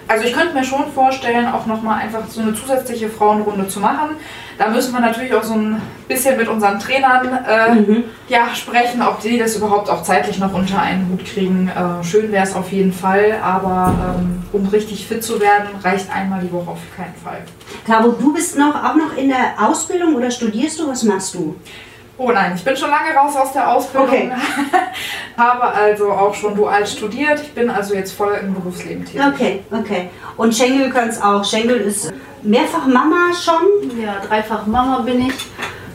Also 0.09 0.25
ich 0.25 0.33
könnte 0.33 0.55
mir 0.55 0.65
schon 0.65 0.91
vorstellen, 0.95 1.47
auch 1.47 1.67
nochmal 1.67 2.01
einfach 2.01 2.27
so 2.29 2.41
eine 2.41 2.55
zusätzliche 2.55 3.11
Frauenrunde 3.11 3.69
zu 3.69 3.79
machen. 3.79 4.17
Da 4.57 4.69
müssen 4.69 4.93
wir 4.95 5.01
natürlich 5.01 5.35
auch 5.35 5.45
so 5.45 5.53
ein 5.55 5.81
bisschen 6.09 6.37
mit 6.39 6.49
unseren 6.49 6.79
Trainern 6.81 7.29
äh, 7.47 7.75
Mhm. 7.75 8.05
ja, 8.29 8.49
sprechen, 8.55 9.03
ob 9.03 9.21
die 9.21 9.39
das 9.39 9.55
überhaupt 9.57 9.91
auch 9.91 10.03
zeitlich 10.03 10.39
noch 10.39 10.55
unter 10.55 10.81
einen 10.81 11.09
Hut 11.11 11.25
kriegen. 11.27 11.69
Äh, 11.69 12.03
schön 12.05 12.33
wäre 12.33 12.45
es 12.45 12.55
auf 12.57 12.73
jeden 12.73 12.93
Fall, 12.93 13.37
aber 13.43 14.17
ähm, 14.19 14.43
um 14.53 14.67
richtig 14.69 15.07
fit 15.07 15.23
zu 15.23 15.41
werden, 15.41 15.69
reicht 15.85 16.11
einmal 16.11 16.41
die 16.41 16.51
Woche 16.53 16.71
auf 16.71 16.79
keinen 16.97 17.15
Fall. 17.23 17.43
Caro, 17.87 18.13
du 18.13 18.33
bist 18.33 18.59
noch, 18.59 18.75
auch 18.83 18.95
noch 18.95 19.15
in 19.17 19.29
der 19.29 19.55
Ausbildung 19.63 20.15
oder 20.15 20.31
studierst 20.31 20.81
du? 20.81 20.89
Was 20.89 21.03
machst 21.03 21.35
du? 21.35 21.55
Oh 22.21 22.33
nein, 22.33 22.53
ich 22.57 22.65
bin 22.65 22.77
schon 22.77 22.91
lange 22.91 23.15
raus 23.15 23.37
aus 23.37 23.53
der 23.53 23.71
Ausbildung. 23.73 24.09
Okay. 24.09 24.33
Habe 25.37 25.63
also 25.63 26.11
auch 26.11 26.35
schon 26.35 26.57
dual 26.57 26.85
studiert. 26.85 27.41
Ich 27.41 27.53
bin 27.53 27.71
also 27.71 27.95
jetzt 27.95 28.13
voll 28.13 28.37
im 28.43 28.55
Berufsleben 28.55 29.05
tätig. 29.05 29.21
Okay, 29.33 29.63
okay. 29.71 30.11
Und 30.37 30.53
Schengel 30.53 30.91
kann 30.91 31.09
es 31.09 31.23
auch. 31.23 31.45
Schengel 31.45 31.77
ist 31.77 32.13
mehrfach 32.43 32.87
Mama 32.89 33.33
schon. 33.33 34.01
Ja, 34.03 34.17
dreifach 34.27 34.67
Mama 34.67 34.99
bin 34.99 35.29
ich. 35.29 35.35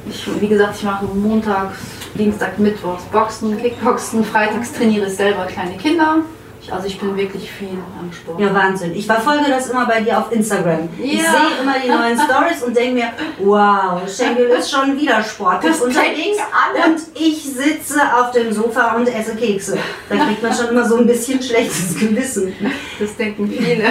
ich. 0.07 0.41
Wie 0.41 0.47
gesagt, 0.47 0.77
ich 0.77 0.83
mache 0.83 1.05
montags, 1.05 1.77
Dienstag, 2.13 2.57
Mittwochs 2.57 3.03
Boxen, 3.05 3.57
Kickboxen, 3.61 4.23
freitags 4.23 4.71
trainiere 4.71 5.07
ich 5.07 5.15
selber 5.17 5.45
kleine 5.45 5.75
Kinder. 5.75 6.19
Ich, 6.63 6.71
also 6.71 6.87
ich 6.87 6.97
bin 6.97 7.15
wirklich 7.17 7.51
viel 7.51 7.77
am 7.99 8.11
Sport. 8.13 8.39
Ja, 8.39 8.53
Wahnsinn. 8.53 8.95
Ich 8.95 9.05
verfolge 9.05 9.45
das 9.49 9.69
immer 9.69 9.85
bei 9.85 9.99
dir 10.01 10.17
auf 10.17 10.31
Instagram. 10.31 10.87
Ich 10.97 11.15
Ja. 11.15 11.23
sehe 11.23 11.61
immer 11.61 11.75
die 11.83 11.89
neuen 11.89 12.17
Stories 12.17 12.63
und 12.63 12.75
denke 12.75 12.93
mir, 12.95 13.09
wow, 13.39 14.01
Schengel 14.09 14.45
ist 14.47 14.71
schon 14.71 14.97
wieder 14.97 15.21
sportlich 15.21 15.79
unterwegs. 15.81 16.37
Und 16.85 17.01
ich 17.21 17.43
sitze 17.43 17.99
auf 18.17 18.31
dem 18.31 18.53
Sofa 18.53 18.95
und 18.95 19.07
esse 19.13 19.35
Kekse. 19.35 19.77
Da 20.07 20.15
kriegt 20.15 20.41
man 20.41 20.53
schon 20.53 20.69
immer 20.69 20.87
so 20.87 20.97
ein 20.97 21.05
bisschen 21.07 21.41
schlechtes 21.43 21.97
Gewissen. 21.99 22.53
Das 22.99 23.15
denken 23.17 23.47
viele. 23.49 23.83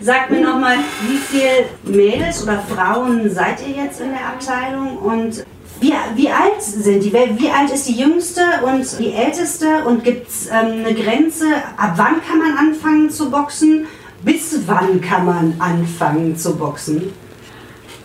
Sag 0.00 0.30
mir 0.30 0.40
nochmal, 0.40 0.76
wie 1.08 1.16
viele 1.16 1.66
Mädels 1.84 2.42
oder 2.42 2.60
Frauen 2.74 3.28
seid 3.30 3.60
ihr 3.66 3.84
jetzt 3.84 4.00
in 4.00 4.10
der 4.10 4.26
Abteilung 4.26 4.98
und 4.98 5.44
wie, 5.82 5.92
wie 6.14 6.30
alt 6.30 6.62
sind 6.62 7.02
die? 7.02 7.12
Wie 7.12 7.50
alt 7.50 7.70
ist 7.70 7.88
die 7.88 7.96
jüngste 7.96 8.42
und 8.64 8.98
die 8.98 9.12
älteste? 9.12 9.84
Und 9.84 10.04
gibt 10.04 10.28
es 10.28 10.46
ähm, 10.46 10.84
eine 10.84 10.94
Grenze? 10.94 11.46
Ab 11.76 11.94
wann 11.96 12.22
kann 12.26 12.38
man 12.38 12.56
anfangen 12.56 13.10
zu 13.10 13.30
boxen? 13.30 13.86
Bis 14.22 14.60
wann 14.66 15.00
kann 15.00 15.26
man 15.26 15.54
anfangen 15.58 16.36
zu 16.36 16.56
boxen? 16.56 17.12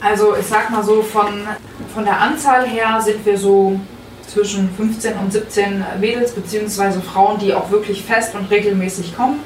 Also 0.01 0.35
ich 0.35 0.45
sag 0.45 0.69
mal 0.71 0.83
so, 0.83 1.01
von, 1.03 1.47
von 1.93 2.03
der 2.03 2.19
Anzahl 2.19 2.65
her 2.67 2.99
sind 2.99 3.23
wir 3.25 3.37
so 3.37 3.79
zwischen 4.27 4.69
15 4.75 5.13
und 5.17 5.31
17 5.31 5.83
Mädels 5.99 6.31
bzw. 6.33 6.99
Frauen, 7.01 7.37
die 7.39 7.53
auch 7.53 7.69
wirklich 7.69 8.03
fest 8.03 8.35
und 8.35 8.49
regelmäßig 8.49 9.15
kommen. 9.15 9.39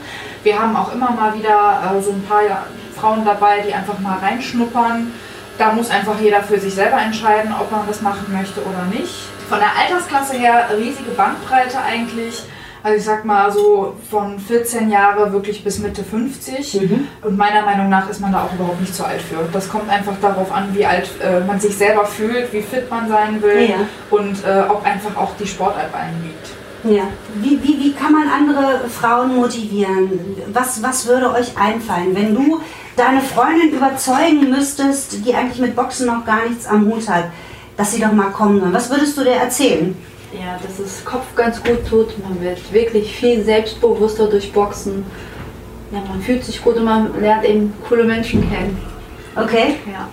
Wir 0.43 0.59
haben 0.59 0.75
auch 0.75 0.93
immer 0.93 1.11
mal 1.11 1.37
wieder 1.37 1.95
äh, 1.97 2.01
so 2.01 2.11
ein 2.11 2.23
paar 2.23 2.41
Frauen 2.95 3.25
dabei, 3.25 3.61
die 3.67 3.73
einfach 3.73 3.99
mal 3.99 4.17
reinschnuppern. 4.17 5.11
Da 5.61 5.71
muss 5.73 5.91
einfach 5.91 6.19
jeder 6.19 6.41
für 6.41 6.59
sich 6.59 6.73
selber 6.73 6.99
entscheiden, 6.99 7.53
ob 7.59 7.71
man 7.71 7.81
das 7.87 8.01
machen 8.01 8.25
möchte 8.33 8.61
oder 8.61 8.83
nicht. 8.91 9.13
Von 9.47 9.59
der 9.59 9.69
Altersklasse 9.79 10.35
her 10.35 10.65
riesige 10.75 11.11
Bandbreite 11.11 11.77
eigentlich. 11.79 12.41
Also 12.81 12.97
ich 12.97 13.03
sag 13.03 13.25
mal 13.25 13.51
so 13.51 13.95
von 14.09 14.39
14 14.39 14.89
Jahre 14.89 15.31
wirklich 15.31 15.63
bis 15.63 15.77
Mitte 15.77 16.03
50. 16.03 16.81
Und 17.21 17.37
meiner 17.37 17.61
Meinung 17.61 17.89
nach 17.89 18.09
ist 18.09 18.19
man 18.21 18.31
da 18.31 18.41
auch 18.45 18.53
überhaupt 18.55 18.81
nicht 18.81 18.95
zu 18.95 19.05
alt 19.05 19.21
für. 19.21 19.47
Das 19.53 19.69
kommt 19.69 19.87
einfach 19.87 20.15
darauf 20.19 20.51
an, 20.51 20.69
wie 20.73 20.83
alt 20.83 21.07
äh, 21.21 21.41
man 21.41 21.59
sich 21.59 21.77
selber 21.77 22.05
fühlt, 22.07 22.51
wie 22.51 22.63
fit 22.63 22.89
man 22.89 23.07
sein 23.07 23.39
will 23.43 23.69
Ja. 23.69 23.75
und 24.09 24.43
äh, 24.43 24.61
ob 24.67 24.83
einfach 24.83 25.15
auch 25.15 25.35
die 25.39 25.45
Sportart 25.45 25.91
bei 25.91 25.99
einem 25.99 26.23
liegt. 26.23 26.60
Ja. 26.83 27.03
Wie, 27.35 27.61
wie, 27.61 27.79
wie 27.79 27.93
kann 27.93 28.11
man 28.13 28.27
andere 28.27 28.89
Frauen 28.89 29.35
motivieren? 29.35 30.35
Was, 30.51 30.81
was 30.81 31.07
würde 31.07 31.31
euch 31.31 31.55
einfallen, 31.57 32.15
wenn 32.15 32.33
du 32.33 32.59
deine 32.95 33.21
Freundin 33.21 33.71
überzeugen 33.71 34.49
müsstest, 34.49 35.25
die 35.25 35.33
eigentlich 35.33 35.59
mit 35.59 35.75
Boxen 35.75 36.07
noch 36.07 36.25
gar 36.25 36.47
nichts 36.47 36.65
am 36.65 36.87
Hut 36.87 37.07
hat, 37.07 37.25
dass 37.77 37.91
sie 37.93 38.01
doch 38.01 38.11
mal 38.11 38.31
kommen 38.31 38.59
soll? 38.59 38.73
Was 38.73 38.89
würdest 38.89 39.17
du 39.17 39.23
dir 39.23 39.33
erzählen? 39.33 39.95
Ja, 40.33 40.57
dass 40.65 40.79
es 40.79 41.03
Kopf 41.03 41.35
ganz 41.35 41.61
gut 41.61 41.85
tut. 41.87 42.17
Man 42.23 42.41
wird 42.41 42.71
wirklich 42.73 43.15
viel 43.15 43.43
selbstbewusster 43.43 44.27
durch 44.27 44.51
Boxen. 44.51 45.05
Ja, 45.91 45.99
man 46.07 46.21
fühlt 46.21 46.43
sich 46.43 46.63
gut 46.63 46.77
und 46.77 46.85
man 46.85 47.19
lernt 47.19 47.43
eben 47.43 47.73
coole 47.87 48.05
Menschen 48.05 48.49
kennen. 48.49 48.77
Okay? 49.35 49.75
Ja. 49.91 50.07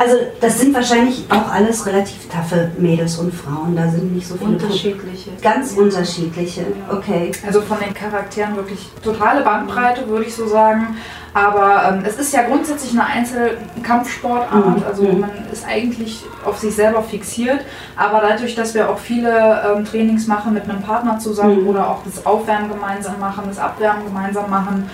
Also 0.00 0.14
das 0.40 0.60
sind 0.60 0.74
wahrscheinlich 0.74 1.24
auch 1.28 1.50
alles 1.52 1.84
relativ 1.84 2.28
taffe 2.28 2.70
Mädels 2.78 3.18
und 3.18 3.34
Frauen. 3.34 3.74
Da 3.74 3.88
sind 3.88 4.14
nicht 4.14 4.28
so 4.28 4.36
viele 4.36 4.50
Unterschiedliche. 4.52 5.30
Ganz 5.42 5.74
Ja. 5.74 5.82
unterschiedliche. 5.82 6.66
Okay. 6.90 7.32
Also 7.44 7.60
von 7.62 7.78
den 7.80 7.92
Charakteren 7.94 8.54
wirklich 8.56 8.88
totale 9.02 9.42
Bandbreite, 9.42 10.06
würde 10.08 10.26
ich 10.26 10.34
so 10.36 10.46
sagen. 10.46 10.96
Aber 11.34 11.92
ähm, 11.92 12.04
es 12.06 12.16
ist 12.18 12.32
ja 12.32 12.42
grundsätzlich 12.42 12.92
eine 12.92 13.04
Einzelkampfsportart. 13.06 14.78
Mhm. 14.78 14.84
Also 14.86 15.02
Mhm. 15.02 15.20
man 15.20 15.30
ist 15.52 15.66
eigentlich 15.66 16.24
auf 16.44 16.58
sich 16.58 16.74
selber 16.74 17.02
fixiert. 17.02 17.60
Aber 17.96 18.20
dadurch, 18.20 18.54
dass 18.54 18.74
wir 18.74 18.88
auch 18.90 18.98
viele 18.98 19.62
ähm, 19.76 19.84
Trainings 19.84 20.26
machen 20.26 20.54
mit 20.54 20.64
einem 20.68 20.80
Partner 20.82 21.18
zusammen 21.18 21.62
Mhm. 21.62 21.68
oder 21.68 21.88
auch 21.90 22.02
das 22.04 22.24
Aufwärmen 22.24 22.68
gemeinsam 22.70 23.18
machen, 23.20 23.44
das 23.48 23.58
Abwärmen 23.58 24.04
gemeinsam 24.04 24.48
machen, 24.50 24.88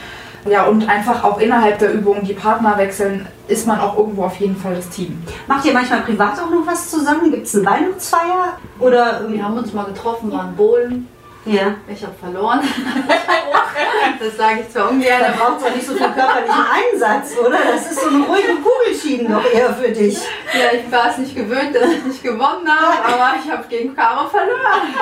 ja, 0.46 0.64
und 0.64 0.88
einfach 0.88 1.24
auch 1.24 1.38
innerhalb 1.38 1.78
der 1.78 1.92
Übung 1.92 2.22
die 2.22 2.34
Partner 2.34 2.76
wechseln, 2.76 3.26
ist 3.48 3.66
man 3.66 3.80
auch 3.80 3.96
irgendwo 3.96 4.24
auf 4.24 4.36
jeden 4.36 4.56
Fall 4.56 4.74
das 4.74 4.88
Team. 4.88 5.22
Macht 5.46 5.64
ihr 5.64 5.72
manchmal 5.72 6.02
privat 6.02 6.40
auch 6.40 6.50
noch 6.50 6.66
was 6.66 6.90
zusammen? 6.90 7.30
Gibt 7.30 7.46
es 7.46 7.54
eine 7.54 7.66
Weihnachtsfeier? 7.66 8.58
Oder 8.78 9.28
Wir 9.28 9.42
haben 9.44 9.56
uns 9.56 9.72
mal 9.72 9.84
getroffen, 9.84 10.32
waren 10.32 10.54
bowlen. 10.54 11.08
Ja. 11.46 11.74
Ich 11.88 12.02
habe 12.02 12.14
verloren. 12.20 12.60
das 14.20 14.36
sage 14.36 14.60
ich 14.62 14.70
zwar 14.70 14.90
ungern, 14.90 15.20
Da 15.20 15.26
aber 15.28 15.36
braucht 15.36 15.58
es 15.60 15.64
ja 15.68 15.74
nicht 15.74 15.86
so 15.86 15.92
viel 15.94 16.06
körperlichen 16.06 16.64
Einsatz, 16.92 17.32
oder? 17.38 17.58
Das 17.72 17.90
ist 17.90 18.00
so 18.00 18.08
eine 18.08 18.24
ruhige 18.24 18.54
Kugelschienen 18.62 19.32
doch 19.32 19.44
eher 19.52 19.72
für 19.74 19.90
dich. 19.90 20.14
ja, 20.52 20.78
ich 20.78 20.90
war 20.90 21.10
es 21.10 21.18
nicht 21.18 21.34
gewöhnt, 21.34 21.74
dass 21.74 21.90
ich 21.90 22.04
nicht 22.04 22.22
gewonnen 22.22 22.68
habe, 22.68 23.14
aber 23.14 23.34
ich 23.44 23.50
habe 23.50 23.64
gegen 23.68 23.94
Caro 23.94 24.28
verloren. 24.28 24.94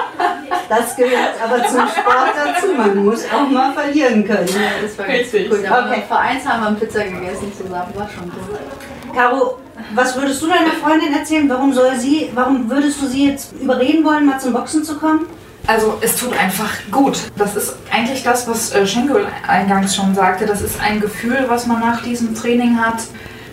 Das 0.68 0.96
gehört 0.96 1.34
aber 1.42 1.64
zum 1.66 1.86
Sport 1.88 2.32
dazu. 2.36 2.72
Man 2.76 3.04
muss 3.04 3.24
auch 3.32 3.48
mal 3.48 3.72
verlieren 3.72 4.26
können. 4.26 4.48
Ja, 4.48 4.82
das 4.82 4.98
war 4.98 5.06
ganz 5.06 5.18
Richtig. 5.18 5.50
cool. 5.50 5.62
Da 5.62 5.70
haben 5.70 5.88
Okay. 5.90 5.96
wir 6.00 6.02
Vereins 6.06 6.46
haben 6.46 6.74
wir 6.74 6.80
Pizza 6.86 7.04
gegessen 7.04 7.52
zusammen, 7.56 7.92
war 7.94 8.08
schon 8.08 8.24
gut. 8.24 9.14
Caro, 9.14 9.58
was 9.94 10.16
würdest 10.16 10.40
du 10.42 10.46
deiner 10.48 10.70
Freundin 10.82 11.12
erzählen? 11.12 11.48
Warum 11.48 11.72
soll 11.72 11.94
sie, 11.96 12.30
warum 12.34 12.70
würdest 12.70 13.00
du 13.02 13.06
sie 13.06 13.28
jetzt 13.28 13.52
überreden 13.60 14.04
wollen, 14.04 14.24
mal 14.26 14.38
zum 14.40 14.52
Boxen 14.52 14.82
zu 14.84 14.96
kommen? 14.98 15.26
Also 15.66 15.98
es 16.00 16.16
tut 16.16 16.32
einfach 16.36 16.70
gut. 16.90 17.18
Das 17.36 17.56
ist 17.56 17.76
eigentlich 17.90 18.22
das, 18.22 18.48
was 18.48 18.74
äh, 18.74 18.86
Schenkel 18.86 19.26
eingangs 19.46 19.94
schon 19.94 20.14
sagte. 20.14 20.46
Das 20.46 20.60
ist 20.60 20.80
ein 20.80 21.00
Gefühl, 21.00 21.44
was 21.48 21.66
man 21.66 21.80
nach 21.80 22.02
diesem 22.02 22.34
Training 22.34 22.80
hat. 22.80 23.02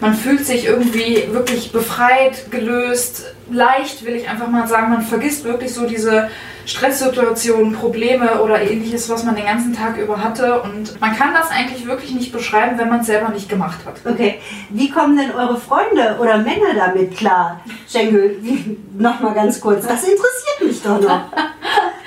man 0.02 0.16
fühlt 0.16 0.46
sich 0.46 0.66
irgendwie 0.66 1.28
wirklich 1.32 1.72
befreit, 1.72 2.50
gelöst, 2.52 3.26
leicht, 3.52 4.06
will 4.06 4.16
ich 4.16 4.30
einfach 4.30 4.48
mal 4.48 4.68
sagen. 4.68 4.92
Man 4.92 5.02
vergisst 5.02 5.44
wirklich 5.44 5.74
so 5.74 5.86
diese 5.86 6.30
Stresssituationen, 6.66 7.74
Probleme 7.74 8.42
oder 8.42 8.62
ähnliches, 8.62 9.10
was 9.10 9.24
man 9.24 9.36
den 9.36 9.46
ganzen 9.46 9.76
Tag 9.76 9.98
über 9.98 10.24
hatte. 10.24 10.62
Und 10.62 11.00
man 11.02 11.16
kann 11.16 11.34
das 11.34 11.50
eigentlich 11.52 11.86
wirklich 11.86 12.12
nicht 12.12 12.32
beschreiben, 12.32 12.78
wenn 12.78 12.90
man 12.90 13.02
es 13.02 13.08
selber 13.08 13.30
nicht 13.30 13.50
gemacht 13.50 13.80
hat. 13.86 13.96
Okay, 14.06 14.40
wie 14.70 14.90
kommen 14.90 15.18
denn 15.18 15.32
eure 15.32 15.60
Freunde 15.60 16.18
oder 16.20 16.38
Männer 16.38 16.74
damit 16.76 17.18
klar? 17.18 17.62
Schenkel, 17.88 18.38
nochmal 18.98 19.34
ganz 19.34 19.60
kurz, 19.60 19.86
das 19.86 20.04
interessiert 20.04 20.62
mich 20.62 20.82
doch 20.82 21.02
noch. 21.02 21.22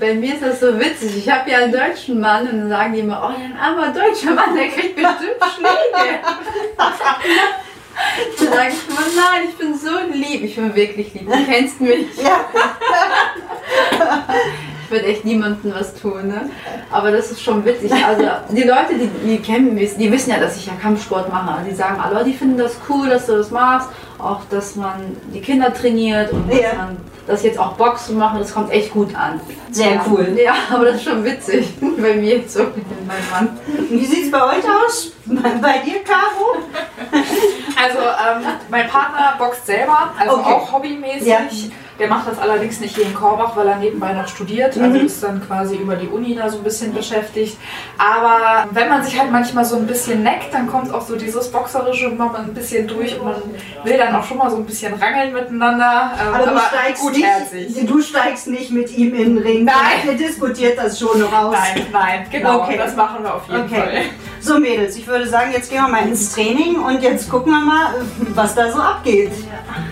Bei 0.00 0.14
mir 0.14 0.34
ist 0.34 0.42
das 0.42 0.60
so 0.60 0.78
witzig. 0.78 1.16
Ich 1.18 1.30
habe 1.30 1.50
ja 1.50 1.58
einen 1.58 1.72
deutschen 1.72 2.20
Mann 2.20 2.48
und 2.48 2.58
dann 2.60 2.68
sagen 2.68 2.92
die 2.94 3.00
immer, 3.00 3.22
oh, 3.24 3.30
ja, 3.40 3.44
ein 3.46 3.56
armer 3.56 3.88
deutscher 3.92 4.32
Mann, 4.34 4.54
der 4.56 4.68
kriegt 4.68 4.96
bestimmt 4.96 5.38
Schläge. 5.54 6.18
Dann 6.76 8.52
sage 8.52 8.68
ich 8.70 8.88
immer, 8.88 9.06
nein, 9.16 9.48
ich 9.48 9.56
bin 9.56 9.76
so 9.76 9.90
lieb. 10.12 10.42
Ich 10.44 10.56
bin 10.56 10.74
wirklich 10.74 11.14
lieb. 11.14 11.26
Du 11.30 11.44
kennst 11.44 11.80
mich. 11.80 12.06
Ja. 12.22 12.44
Ich 14.84 14.90
würde 14.90 15.04
echt 15.06 15.24
niemandem 15.24 15.74
was 15.74 15.94
tun, 15.94 16.28
ne? 16.28 16.48
Aber 16.90 17.10
das 17.10 17.30
ist 17.30 17.42
schon 17.42 17.64
witzig. 17.64 17.92
Also 17.92 18.24
die 18.50 18.62
Leute, 18.62 18.94
die, 18.94 19.08
die 19.28 19.38
kennen 19.38 19.74
mich, 19.74 19.96
die 19.96 20.10
wissen 20.10 20.30
ja, 20.30 20.38
dass 20.38 20.56
ich 20.56 20.66
ja 20.66 20.72
Kampfsport 20.80 21.30
mache. 21.30 21.64
Die 21.68 21.74
sagen 21.74 22.00
alle, 22.00 22.20
oh, 22.20 22.24
die 22.24 22.32
finden 22.32 22.56
das 22.56 22.76
cool, 22.88 23.08
dass 23.08 23.26
du 23.26 23.36
das 23.36 23.50
machst. 23.50 23.90
Auch, 24.18 24.40
dass 24.50 24.76
man 24.76 25.16
die 25.34 25.40
Kinder 25.40 25.72
trainiert 25.74 26.32
und 26.32 26.50
Ja. 26.50 26.62
dass 26.62 26.76
man 26.78 26.96
das 27.28 27.42
jetzt 27.42 27.58
auch 27.58 27.72
Boxen 27.74 28.18
machen, 28.18 28.38
das 28.38 28.52
kommt 28.52 28.70
echt 28.72 28.92
gut 28.92 29.14
an. 29.14 29.40
Sehr 29.70 30.00
cool. 30.10 30.36
Ja, 30.42 30.54
aber 30.72 30.86
das 30.86 30.96
ist 30.96 31.04
schon 31.04 31.24
witzig. 31.24 31.68
Bei 31.80 32.14
mir 32.14 32.38
jetzt 32.38 32.54
so 32.54 32.60
mit 32.60 33.06
meinem 33.06 33.30
Mann. 33.30 33.58
Wie 33.90 34.04
sieht 34.04 34.24
es 34.24 34.30
bei 34.30 34.42
euch 34.42 34.64
aus? 34.64 35.12
Bei, 35.26 35.78
dir, 35.78 36.02
Caro? 36.04 36.56
Also 37.80 37.98
ähm, 37.98 38.46
mein 38.70 38.88
Partner 38.88 39.34
boxt 39.38 39.66
selber, 39.66 40.10
also 40.18 40.38
Okay. 40.38 40.52
auch 40.52 40.72
hobbymäßig. 40.72 41.26
Ja. 41.26 41.40
Der 41.98 42.06
macht 42.06 42.28
das 42.28 42.38
allerdings 42.38 42.78
nicht 42.78 42.94
hier 42.94 43.06
in 43.06 43.14
Korbach, 43.14 43.56
weil 43.56 43.66
er 43.66 43.76
nebenbei 43.76 44.12
noch 44.12 44.28
studiert. 44.28 44.76
Mhm. 44.76 44.84
Also 44.84 44.98
ist 44.98 45.20
dann 45.22 45.44
quasi 45.44 45.74
über 45.76 45.96
die 45.96 46.06
Uni 46.06 46.34
da 46.36 46.48
so 46.48 46.58
ein 46.58 46.62
bisschen 46.62 46.94
beschäftigt. 46.94 47.58
Aber 47.98 48.68
wenn 48.70 48.88
man 48.88 49.02
sich 49.02 49.18
halt 49.18 49.32
manchmal 49.32 49.64
so 49.64 49.74
ein 49.76 49.86
bisschen 49.86 50.22
neckt, 50.22 50.54
dann 50.54 50.68
kommt 50.68 50.94
auch 50.94 51.02
so 51.02 51.16
dieses 51.16 51.50
Boxerische 51.50 52.10
mal 52.10 52.34
ein 52.36 52.54
bisschen 52.54 52.86
durch 52.86 53.18
und 53.18 53.24
man 53.24 53.34
will 53.82 53.96
dann 53.96 54.14
auch 54.14 54.22
schon 54.24 54.38
mal 54.38 54.48
so 54.48 54.56
ein 54.58 54.64
bisschen 54.64 54.94
rangeln 54.94 55.32
miteinander. 55.32 56.12
Ähm, 56.20 56.34
Aber, 56.34 56.46
du 56.46 56.54
nicht, 57.22 57.90
du 57.90 58.00
steigst 58.02 58.46
nicht 58.46 58.70
mit 58.70 58.90
ihm 58.96 59.14
in 59.14 59.34
den 59.34 59.38
Ring. 59.38 59.64
Nein. 59.64 59.74
Ihr 60.06 60.14
diskutiert 60.14 60.78
das 60.78 60.98
schon 60.98 61.20
noch 61.20 61.32
aus. 61.32 61.54
Nein, 61.54 61.86
nein, 61.92 62.26
genau, 62.30 62.62
Okay. 62.62 62.76
das 62.76 62.94
machen 62.96 63.22
wir 63.22 63.34
auf 63.34 63.48
jeden 63.48 63.62
Okay. 63.64 63.74
Fall. 63.80 64.02
So 64.40 64.58
Mädels, 64.58 64.96
ich 64.96 65.06
würde 65.06 65.26
sagen, 65.28 65.52
jetzt 65.52 65.70
gehen 65.70 65.82
wir 65.82 65.88
mal 65.88 66.06
ins 66.06 66.32
Training 66.32 66.76
und 66.76 67.02
jetzt 67.02 67.28
gucken 67.28 67.52
wir 67.52 67.60
mal, 67.60 68.06
was 68.34 68.54
da 68.54 68.70
so 68.70 68.78
abgeht. 68.80 69.32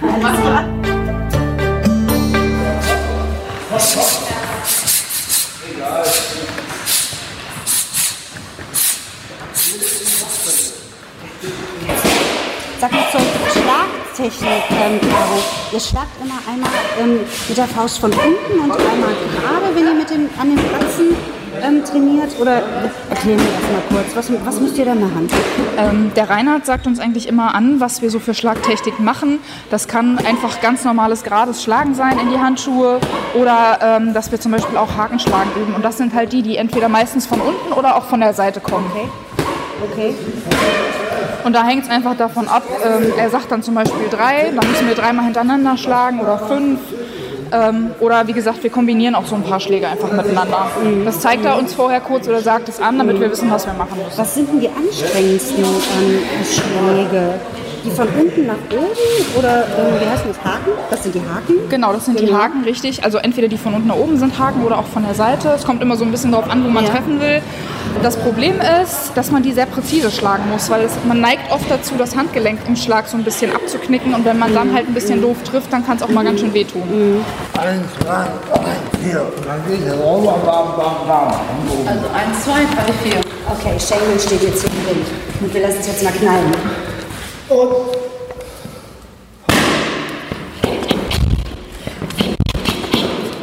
Alles 0.02 0.40
klar. 0.40 0.64
Sag 12.80 12.92
mal 12.92 13.04
zur 13.10 13.20
Schlagtechnik, 14.16 14.62
ähm, 14.70 15.00
Caro. 15.00 15.42
Ihr 15.72 15.81
schlagt 15.81 16.09
immer 16.22 16.38
einmal 16.50 16.70
ähm, 16.98 17.20
mit 17.48 17.59
der 17.59 17.66
Faust 17.66 17.98
von 17.98 18.11
unten 18.11 18.61
und 18.61 18.72
einmal 18.72 19.11
gerade, 19.11 19.74
wenn 19.74 19.87
ihr 19.87 19.94
mit 19.94 20.09
dem, 20.09 20.31
an 20.40 20.57
den 20.57 20.57
Pratzen 20.57 21.14
ähm, 21.62 21.85
trainiert. 21.85 22.40
Oder 22.40 22.62
erklär 23.11 23.37
mir 23.37 23.42
das 23.42 23.70
mal 23.70 23.83
kurz. 23.90 24.16
Was, 24.16 24.46
was 24.46 24.61
müsst 24.61 24.79
ihr 24.79 24.87
da 24.87 24.94
machen? 24.94 25.29
Ähm, 25.76 26.12
der 26.16 26.31
Reinhard 26.31 26.64
sagt 26.64 26.87
uns 26.87 26.98
eigentlich 26.98 27.29
immer 27.29 27.55
an, 27.55 27.79
was 27.81 28.00
wir 28.00 28.09
so 28.09 28.18
für 28.18 28.33
Schlagtechnik 28.33 28.98
machen. 29.00 29.38
Das 29.70 29.87
kann 29.87 30.18
einfach 30.18 30.62
ganz 30.62 30.85
normales 30.85 31.22
gerades 31.22 31.62
Schlagen 31.62 31.94
sein 31.94 32.18
in 32.18 32.31
die 32.31 32.38
Handschuhe 32.38 33.00
oder 33.35 33.79
ähm, 33.83 34.14
dass 34.14 34.31
wir 34.31 34.40
zum 34.40 34.52
Beispiel 34.52 34.79
auch 34.79 34.96
Hakenschlagen 34.96 35.52
üben. 35.61 35.74
Und 35.74 35.85
das 35.85 35.98
sind 35.98 36.14
halt 36.14 36.33
die, 36.33 36.40
die 36.40 36.57
entweder 36.57 36.88
meistens 36.88 37.26
von 37.26 37.42
unten 37.42 37.72
oder 37.74 37.96
auch 37.96 38.05
von 38.05 38.20
der 38.20 38.33
Seite 38.33 38.61
kommen. 38.61 38.90
Okay. 38.94 39.09
Okay. 39.92 40.14
Und 41.46 41.52
da 41.52 41.64
hängt 41.64 41.85
es 41.85 41.90
einfach 41.90 42.16
davon 42.16 42.48
ab, 42.48 42.64
ähm, 42.85 43.12
er 43.16 43.30
sagt 43.30 43.52
dann 43.52 43.62
zum 43.62 43.76
Beispiel 43.76 44.09
drei, 44.11 44.50
dann 44.52 44.68
müssen 44.68 44.88
wir 44.88 44.96
dreimal 44.96 45.26
hintereinander 45.26 45.76
schlagen 45.76 46.18
oder 46.18 46.38
fünf. 46.38 46.80
Ähm, 47.52 47.92
oder 48.00 48.26
wie 48.26 48.32
gesagt, 48.32 48.64
wir 48.64 48.70
kombinieren 48.70 49.14
auch 49.14 49.26
so 49.26 49.37
ein 49.37 49.44
paar 49.44 49.61
Schläge 49.61 49.87
einfach 49.87 50.11
miteinander. 50.11 50.66
Das 51.04 51.20
zeigt 51.20 51.44
er 51.44 51.56
uns 51.56 51.72
vorher 51.72 52.00
kurz 52.00 52.26
oder 52.26 52.40
sagt 52.40 52.68
es 52.68 52.80
an, 52.80 52.98
damit 52.98 53.20
wir 53.20 53.30
wissen, 53.30 53.48
was 53.48 53.64
wir 53.64 53.74
machen 53.74 53.96
müssen. 54.04 54.18
Was 54.18 54.35
sind 54.35 54.50
denn 54.50 54.59
die 54.59 54.68
anstrengendsten 54.68 55.62
ähm, 55.62 56.44
Schläge? 56.44 57.35
Die 57.87 57.92
von 57.92 58.09
unten 58.09 58.46
nach 58.46 58.55
oben 58.72 59.38
oder 59.38 59.59
ähm, 59.79 59.94
wie 60.01 60.07
heißt 60.11 60.25
das? 60.29 60.37
Haken? 60.44 60.70
Das 60.90 61.03
sind 61.05 61.14
die 61.14 61.20
Haken? 61.20 61.68
Genau, 61.70 61.92
das 61.92 62.05
sind 62.07 62.18
die 62.18 62.27
Genau. 62.27 62.38
Haken, 62.38 62.64
richtig. 62.64 63.05
Also 63.05 63.18
entweder 63.18 63.46
die 63.46 63.57
von 63.57 63.75
unten 63.75 63.87
nach 63.87 63.94
oben 63.96 64.18
sind 64.18 64.37
Haken 64.38 64.64
oder 64.64 64.79
auch 64.79 64.87
von 64.87 65.05
der 65.05 65.14
Seite. 65.14 65.51
Es 65.51 65.64
kommt 65.64 65.81
immer 65.83 65.96
so 65.96 66.05
ein 66.05 66.11
bisschen 66.11 66.33
darauf 66.33 66.51
an, 66.51 66.64
wo 66.64 66.68
man 66.68 66.85
Ja. 66.85 66.90
treffen 66.90 67.20
will. 67.20 67.40
Das 68.03 68.16
Problem 68.16 68.57
ist, 68.83 69.12
dass 69.14 69.31
man 69.31 69.44
die 69.44 69.53
sehr 69.53 69.66
präzise 69.66 70.11
schlagen 70.11 70.51
muss, 70.51 70.68
weil 70.68 70.83
es, 70.83 70.92
man 71.07 71.20
neigt 71.20 71.51
oft 71.53 71.70
dazu, 71.70 71.94
das 71.96 72.16
Handgelenk 72.16 72.59
im 72.66 72.75
Schlag 72.75 73.07
so 73.07 73.16
ein 73.16 73.22
bisschen 73.22 73.55
abzuknicken 73.55 74.12
und 74.14 74.25
wenn 74.25 74.38
man 74.38 74.53
dann 74.53 74.75
halt 74.75 74.88
ein 74.88 74.94
bisschen 74.94 75.22
doof 75.22 75.37
trifft, 75.44 75.72
dann 75.72 75.87
kann 75.87 75.96
es 75.96 76.03
auch 76.03 76.09
mal 76.09 76.25
ganz 76.25 76.40
schön 76.40 76.53
wehtun. 76.53 76.83
Eins, 77.57 77.83
zwei, 78.03 78.27
drei, 78.53 79.01
vier. 79.03 79.22
Dann 79.46 79.61
geht 79.68 79.87
es 79.87 79.94
bam, 79.96 80.25
bam, 80.25 81.07
bam. 81.07 81.33
Also 81.87 82.07
eins, 82.12 82.44
zwei, 82.44 82.64
drei, 82.75 82.92
vier. 83.09 83.20
Okay, 83.49 83.79
Schenkel 83.79 84.18
steht 84.18 84.42
jetzt 84.42 84.62
hier 84.62 84.70
drin. 84.70 85.03
Und 85.40 85.55
wir 85.55 85.62
lassen 85.62 85.77
es 85.81 85.87
jetzt 85.87 86.03
mal 86.03 86.12
knallen. 86.12 86.53
Und 87.48 87.96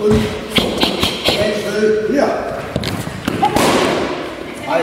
Und 0.02 0.22
Wechsel 1.26 2.08
hier. 2.12 2.28
Drei. 4.66 4.82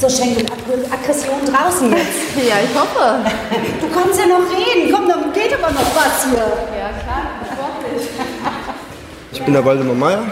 So, 0.00 0.08
Schenkel, 0.08 0.44
Ag- 0.46 0.92
Aggression 0.92 1.40
draußen 1.46 1.90
jetzt. 1.92 2.24
Ja, 2.48 2.56
ich 2.62 2.74
hoffe. 2.78 3.20
Du 3.80 3.88
kannst 3.94 4.18
ja 4.18 4.26
noch 4.26 4.44
reden. 4.50 4.92
Komm, 4.92 5.08
da 5.08 5.14
geht 5.32 5.54
aber 5.54 5.72
noch 5.72 5.94
was 5.94 6.24
hier. 6.28 6.38
Ja, 6.76 6.90
klar. 7.02 7.43
Ich 9.34 9.42
bin 9.42 9.52
der 9.52 9.64
Waldemar 9.64 9.96
Meier. 9.96 10.22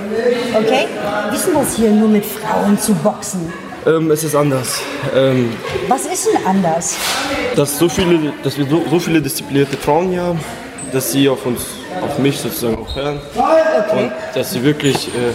Okay? 0.54 0.86
Wissen 1.32 1.54
das 1.54 1.74
hier 1.74 1.90
nur 1.90 2.08
mit 2.08 2.24
Frauen 2.24 2.78
zu 2.78 2.94
boxen? 2.94 3.52
Ähm, 3.84 4.10
es 4.12 4.22
ist 4.22 4.36
anders. 4.36 4.80
Ähm, 5.14 5.52
Was 5.88 6.06
ist 6.06 6.28
denn 6.28 6.46
anders? 6.46 6.94
dass, 7.56 7.78
so 7.78 7.88
viele, 7.88 8.32
dass 8.44 8.56
wir 8.56 8.64
so, 8.66 8.82
so 8.88 9.00
viele 9.00 9.20
disziplinierte 9.20 9.76
Frauen 9.76 10.10
hier 10.10 10.22
haben, 10.22 10.40
dass 10.92 11.10
sie 11.10 11.28
auf 11.28 11.44
uns, 11.44 11.62
auf 12.00 12.16
mich 12.18 12.40
sozusagen 12.40 12.76
auch 12.76 12.94
hören. 12.94 13.20
Und 13.90 14.12
dass 14.34 14.52
sie 14.52 14.62
wirklich 14.62 15.08
äh, 15.08 15.32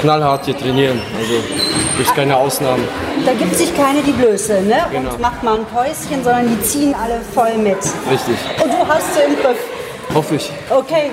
knallhart 0.00 0.44
hier 0.44 0.56
trainieren. 0.56 1.00
Also 1.18 1.34
gibt 1.96 2.08
es 2.08 2.14
keine 2.14 2.36
Ausnahmen. 2.36 2.84
Da 3.26 3.32
gibt 3.32 3.56
sich 3.56 3.76
keine 3.76 4.02
die 4.02 4.12
Blöße, 4.12 4.62
ne? 4.62 4.76
Genau. 4.92 5.10
Und 5.14 5.20
macht 5.20 5.42
mal 5.42 5.58
ein 5.58 5.64
Päuschen, 5.64 6.22
sondern 6.22 6.48
die 6.48 6.62
ziehen 6.62 6.94
alle 6.94 7.20
voll 7.34 7.58
mit. 7.58 7.78
Richtig. 8.08 8.36
Und 8.62 8.72
du 8.72 8.86
hast 8.88 9.14
sie 9.14 9.20
im 9.22 9.36
Griff. 9.42 9.58
Hoffe 10.14 10.36
ich. 10.36 10.52
Okay. 10.70 11.10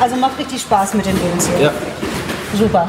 Also 0.00 0.16
macht 0.16 0.38
richtig 0.38 0.62
Spaß 0.62 0.94
mit 0.94 1.04
den 1.04 1.14
Jungs 1.14 1.46
hier. 1.46 1.66
Ja. 1.66 1.72
Super. 2.58 2.88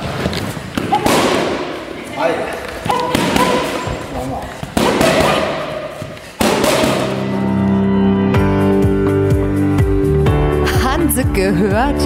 Hanse 10.84 11.26
gehört? 11.34 12.02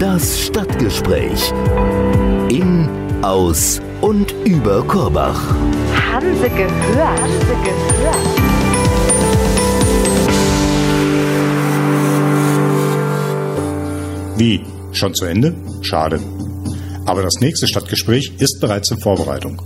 Das 0.00 0.40
Stadtgespräch. 0.40 1.52
In, 2.48 2.88
aus 3.22 3.80
und 4.00 4.34
über 4.44 4.82
Korbach. 4.82 5.40
Hanse 6.12 6.50
gehört? 6.50 7.20
Hanse 7.20 7.54
gehört? 7.62 8.40
Wie? 14.40 14.62
Schon 14.92 15.12
zu 15.12 15.26
Ende? 15.26 15.54
Schade. 15.82 16.18
Aber 17.04 17.22
das 17.22 17.40
nächste 17.40 17.68
Stadtgespräch 17.68 18.32
ist 18.38 18.58
bereits 18.58 18.90
in 18.90 18.98
Vorbereitung. 18.98 19.60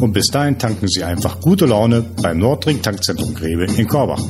Und 0.00 0.14
bis 0.14 0.28
dahin 0.28 0.58
tanken 0.58 0.88
Sie 0.88 1.04
einfach 1.04 1.42
gute 1.42 1.66
Laune 1.66 2.02
beim 2.22 2.38
Nordring 2.38 2.80
Tankzentrum 2.80 3.34
Grebe 3.34 3.66
in 3.66 3.86
Korbach. 3.86 4.22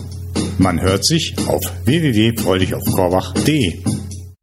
Man 0.59 0.81
hört 0.81 1.05
sich 1.05 1.37
auf 1.47 1.63
www.freudigaufkorbach.de. 1.85 4.02